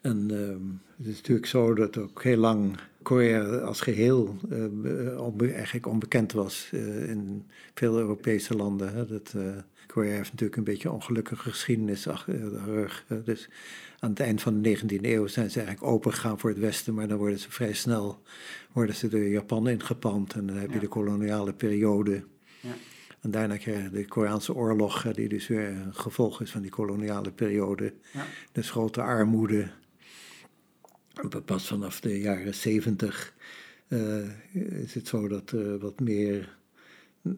En 0.00 0.30
ehm, 0.30 0.62
het 0.96 1.06
is 1.06 1.16
natuurlijk 1.16 1.46
zo 1.46 1.74
dat 1.74 1.96
ook 1.98 2.22
heel 2.22 2.36
lang 2.36 2.76
Korea 3.02 3.42
als 3.58 3.80
geheel 3.80 4.36
eh, 4.50 4.64
be- 4.72 5.16
onbe- 5.18 5.52
eigenlijk 5.52 5.86
onbekend 5.86 6.32
was 6.32 6.68
eh, 6.72 7.08
in 7.10 7.44
veel 7.74 7.98
Europese 7.98 8.54
landen. 8.56 8.94
Hè. 8.94 9.06
Dat, 9.06 9.32
eh, 9.36 9.42
Korea 9.86 10.14
heeft 10.16 10.30
natuurlijk 10.30 10.58
een 10.58 10.64
beetje 10.64 10.90
ongelukkige 10.90 11.50
geschiedenis 11.50 12.08
achter 12.08 12.38
de 12.50 12.62
rug. 12.64 13.04
Dus 13.24 13.48
aan 13.98 14.10
het 14.10 14.20
eind 14.20 14.42
van 14.42 14.62
de 14.62 14.68
19e 14.68 15.04
eeuw 15.08 15.26
zijn 15.26 15.50
ze 15.50 15.60
eigenlijk 15.60 15.92
open 15.92 16.12
gegaan 16.12 16.38
voor 16.38 16.50
het 16.50 16.58
Westen, 16.58 16.94
maar 16.94 17.08
dan 17.08 17.18
worden 17.18 17.38
ze 17.38 17.50
vrij 17.50 17.72
snel 17.72 18.22
worden 18.72 18.94
ze 18.94 19.08
door 19.08 19.20
Japan 19.24 19.68
ingepand 19.68 20.34
en 20.34 20.46
dan 20.46 20.56
heb 20.56 20.68
je 20.68 20.74
Ja. 20.74 20.80
de 20.80 20.88
koloniale 20.88 21.52
periode. 21.52 22.22
Ja. 22.60 22.70
En 23.24 23.30
daarna 23.30 23.56
krijg 23.56 23.82
je 23.82 23.90
de 23.90 24.06
Koreaanse 24.06 24.54
oorlog, 24.54 25.04
eh, 25.04 25.14
die 25.14 25.28
dus 25.28 25.46
weer 25.46 25.66
een 25.68 25.94
gevolg 25.94 26.40
is 26.42 26.50
van 26.50 26.62
die 26.62 26.70
koloniale 26.70 27.32
periode. 27.32 27.94
Ja. 28.12 28.24
Dus 28.52 28.70
grote 28.70 29.02
armoede. 29.02 29.70
Pas 31.44 31.66
vanaf 31.66 32.00
de 32.00 32.20
jaren 32.20 32.54
zeventig 32.54 33.34
is 34.52 34.94
het 34.94 35.08
zo 35.08 35.28
dat 35.28 35.50
er 35.50 35.78
wat 35.78 36.00
meer 36.00 36.56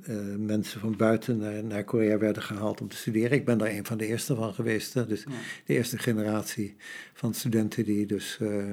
eh, 0.02 0.16
mensen 0.38 0.80
van 0.80 0.96
buiten 0.96 1.38
naar, 1.38 1.64
naar 1.64 1.84
Korea 1.84 2.18
werden 2.18 2.42
gehaald 2.42 2.80
om 2.80 2.88
te 2.88 2.96
studeren. 2.96 3.36
Ik 3.38 3.44
ben 3.44 3.58
daar 3.58 3.70
een 3.70 3.84
van 3.86 3.98
de 3.98 4.06
eerste 4.06 4.34
van 4.34 4.54
geweest. 4.54 4.94
Hè? 4.94 5.06
Dus 5.06 5.22
Ja. 5.22 5.30
de 5.66 5.74
eerste 5.74 5.98
generatie 5.98 6.76
van 7.14 7.34
studenten 7.34 7.84
die 7.84 8.06
dus... 8.06 8.38
eh, 8.40 8.72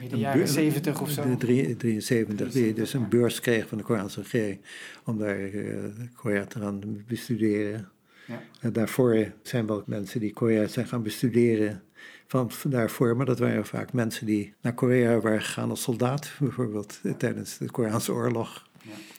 In 0.00 0.08
de 0.08 0.16
jaren 0.16 0.38
beur- 0.38 0.48
70 0.48 1.00
of 1.00 1.10
zo. 1.10 1.22
De 1.22 1.36
drie- 1.36 1.76
73, 1.76 2.52
die 2.52 2.72
dus 2.72 2.92
een 2.92 3.00
ja. 3.00 3.06
beurs 3.08 3.40
kreeg 3.40 3.68
van 3.68 3.78
de 3.78 3.84
Koreaanse 3.84 4.20
regering 4.20 4.60
om 5.04 5.18
daar 5.18 5.38
eh, 5.38 5.74
Korea 6.16 6.44
te 6.44 6.58
gaan 6.60 7.04
bestuderen. 7.06 7.88
Ja. 8.26 8.42
En 8.60 8.72
daarvoor 8.72 9.32
zijn 9.42 9.66
wel 9.66 9.82
mensen 9.86 10.20
die 10.20 10.32
Korea 10.32 10.66
zijn 10.66 10.86
gaan 10.86 11.02
bestuderen 11.02 11.82
van, 12.26 12.50
daarvoor, 12.68 13.16
maar 13.16 13.26
dat 13.26 13.38
waren 13.38 13.66
vaak 13.66 13.92
mensen 13.92 14.26
die 14.26 14.54
naar 14.60 14.74
Korea 14.74 15.20
waren 15.20 15.42
gegaan 15.42 15.70
als 15.70 15.82
soldaat, 15.82 16.32
bijvoorbeeld 16.38 17.00
eh, 17.02 17.12
tijdens 17.12 17.58
de 17.58 17.70
Koreaanse 17.70 18.12
oorlog. 18.12 18.68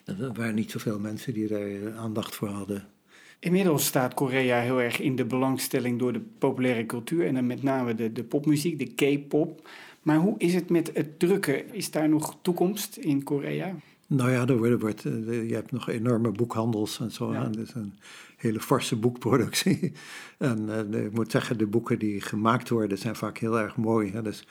Er 0.06 0.34
waren 0.34 0.56
niet 0.56 0.72
zoveel 0.72 1.00
mensen 1.00 1.34
die 1.34 1.48
daar 1.48 1.68
eh, 1.68 1.98
aandacht 1.98 2.36
voor 2.36 2.48
hadden. 2.48 2.88
Inmiddels 3.40 3.86
staat 3.86 4.14
Korea 4.14 4.60
heel 4.60 4.82
erg 4.82 5.00
in 5.00 5.16
de 5.16 5.26
belangstelling 5.26 6.00
door 6.00 6.14
de 6.14 6.22
populaire 6.38 6.86
cultuur 6.86 7.26
en 7.26 7.34
dan 7.34 7.48
met 7.48 7.64
name 7.64 7.96
de, 7.96 8.12
de 8.12 8.24
popmuziek, 8.24 8.80
de 8.80 9.18
K-pop. 9.18 9.70
Maar 10.02 10.18
hoe 10.18 10.36
is 10.38 10.54
het 10.54 10.70
met 10.70 10.92
het 10.94 11.20
drukken? 11.20 11.74
Is 11.74 11.92
daar 11.92 12.10
nog 12.10 12.38
toekomst 12.42 12.98
in 12.98 13.24
Korea? 13.24 13.76
Nou 14.08 14.32
ja, 14.32 14.48
er 14.48 14.80
wordt, 14.80 15.06
eh, 15.06 15.50
je 15.50 15.54
hebt 15.54 15.72
nog 15.72 15.90
enorme 15.90 16.32
boekhandels 16.32 17.00
en 17.00 17.12
zo. 17.12 17.34
Ja. 17.34 17.46
Dus 17.46 17.74
een 17.74 17.94
hele 18.38 18.60
forse 18.60 18.96
boekproductie. 18.96 19.92
En 20.38 20.94
eh, 20.94 21.06
ik 21.06 21.12
moet 21.12 21.32
zeggen, 21.32 21.58
de 21.58 21.68
boeken 21.68 22.00
die 22.00 22.22
gemaakt 22.22 22.70
worden 22.70 22.98
zijn 22.98 23.16
vaak 23.16 23.38
heel 23.38 23.60
erg 23.60 23.76
mooi. 23.76 24.12
Hè. 24.12 24.22
Dus 24.22 24.48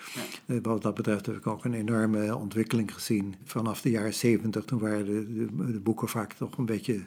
eh, 0.46 0.56
wat 0.62 0.82
dat 0.82 0.94
betreft 0.94 1.26
heb 1.26 1.36
ik 1.36 1.46
ook 1.46 1.64
een 1.64 1.74
enorme 1.74 2.36
ontwikkeling 2.36 2.94
gezien. 2.94 3.34
Vanaf 3.44 3.80
de 3.80 3.90
jaren 3.90 4.14
zeventig, 4.14 4.64
toen 4.64 4.78
waren 4.78 5.04
de, 5.04 5.34
de, 5.34 5.72
de 5.72 5.80
boeken 5.80 6.08
vaak 6.08 6.32
toch 6.32 6.58
een 6.58 6.66
beetje, 6.66 7.00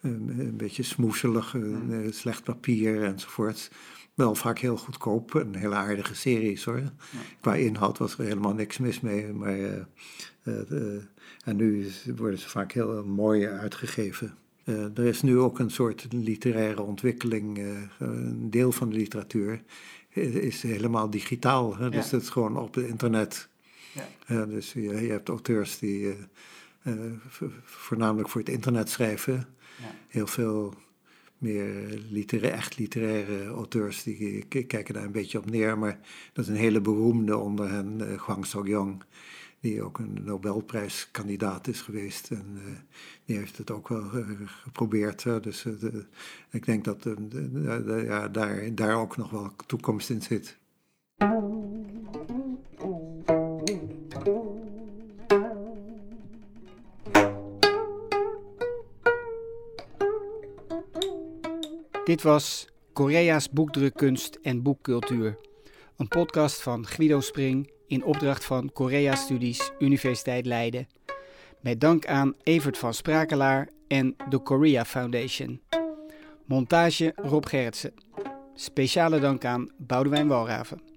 een 0.00 0.56
beetje 0.56 0.82
smoeselig, 0.82 1.56
slecht 2.10 2.44
papier 2.44 3.02
enzovoort. 3.02 3.70
Wel 4.20 4.34
vaak 4.34 4.58
heel 4.58 4.76
goedkoop 4.76 5.34
en 5.34 5.54
hele 5.54 5.74
aardige 5.74 6.14
series 6.14 6.64
hoor. 6.64 6.82
Qua 7.40 7.54
inhoud 7.54 7.98
was 7.98 8.18
er 8.18 8.24
helemaal 8.24 8.52
niks 8.52 8.78
mis 8.78 9.00
mee. 9.00 9.32
Maar, 9.32 9.58
eh, 9.58 9.76
eh, 10.42 10.70
eh, 10.70 11.02
en 11.44 11.56
nu 11.56 11.90
worden 12.16 12.38
ze 12.38 12.48
vaak 12.48 12.72
heel 12.72 13.04
mooi 13.04 13.46
uitgegeven. 13.46 14.34
Er 14.64 15.04
is 15.04 15.22
nu 15.22 15.38
ook 15.38 15.58
een 15.58 15.70
soort 15.70 16.06
literaire 16.10 16.82
ontwikkeling. 16.82 17.58
een 17.98 18.50
deel 18.50 18.72
van 18.72 18.90
de 18.90 18.96
literatuur 18.96 19.62
is, 20.08 20.32
is 20.32 20.62
helemaal 20.62 21.10
digitaal. 21.10 21.76
Hè? 21.76 21.90
Dus 21.90 22.10
dat 22.10 22.22
is 22.22 22.28
gewoon 22.28 22.56
op 22.56 22.74
het 22.74 22.86
internet. 22.86 23.48
Ja. 24.26 24.46
Dus 24.46 24.72
je, 24.72 24.80
je 24.80 25.10
hebt 25.10 25.28
auteurs 25.28 25.78
die 25.78 26.14
voornamelijk 27.64 28.28
voor 28.28 28.40
het 28.40 28.50
internet 28.50 28.90
schrijven. 28.90 29.46
Ja. 29.78 29.94
Heel 30.08 30.26
veel 30.26 30.74
meer 31.40 31.98
litera- 32.10 32.48
echt 32.48 32.78
literaire 32.78 33.46
auteurs 33.46 34.02
die 34.02 34.44
kijken 34.46 34.94
daar 34.94 35.04
een 35.04 35.12
beetje 35.12 35.38
op 35.38 35.50
neer. 35.50 35.78
Maar 35.78 35.98
dat 36.32 36.44
is 36.44 36.50
een 36.50 36.56
hele 36.56 36.80
beroemde 36.80 37.36
onder 37.36 37.70
hen, 37.70 38.10
eh 38.10 38.18
Hwang 38.20 38.46
Sok-yong, 38.46 39.02
die 39.60 39.82
ook 39.82 39.98
een 39.98 40.18
Nobelprijskandidaat 40.24 41.66
is 41.68 41.80
geweest. 41.80 42.30
En 42.30 42.46
eh, 42.56 42.72
die 43.24 43.36
heeft 43.36 43.58
het 43.58 43.70
ook 43.70 43.88
wel 43.88 44.02
eh, 44.12 44.28
geprobeerd. 44.46 45.22
Dus 45.22 45.64
eh, 45.64 45.72
de- 45.80 46.06
ik 46.50 46.64
denk 46.66 46.84
dat 46.84 47.06
eh, 47.06 47.12
de- 47.28 48.02
ja, 48.06 48.28
daar, 48.28 48.74
daar 48.74 48.96
ook 48.96 49.16
nog 49.16 49.30
wel 49.30 49.52
toekomst 49.66 50.10
in 50.10 50.22
zit. 50.22 50.58
Dit 62.04 62.22
was 62.22 62.66
Korea's 62.92 63.50
boekdrukkunst 63.50 64.38
en 64.42 64.62
boekcultuur. 64.62 65.38
Een 65.96 66.08
podcast 66.08 66.62
van 66.62 66.86
Guido 66.86 67.20
Spring 67.20 67.70
in 67.86 68.04
opdracht 68.04 68.44
van 68.44 68.72
Korea 68.72 69.14
Studies 69.14 69.70
Universiteit 69.78 70.46
Leiden. 70.46 70.88
Met 71.60 71.80
dank 71.80 72.06
aan 72.06 72.34
Evert 72.42 72.78
van 72.78 72.94
Sprakelaar 72.94 73.68
en 73.88 74.16
de 74.28 74.38
Korea 74.38 74.84
Foundation. 74.84 75.60
Montage 76.44 77.12
Rob 77.16 77.46
Gerritsen. 77.46 77.94
Speciale 78.54 79.20
dank 79.20 79.44
aan 79.44 79.70
Boudewijn 79.76 80.28
Walraven. 80.28 80.89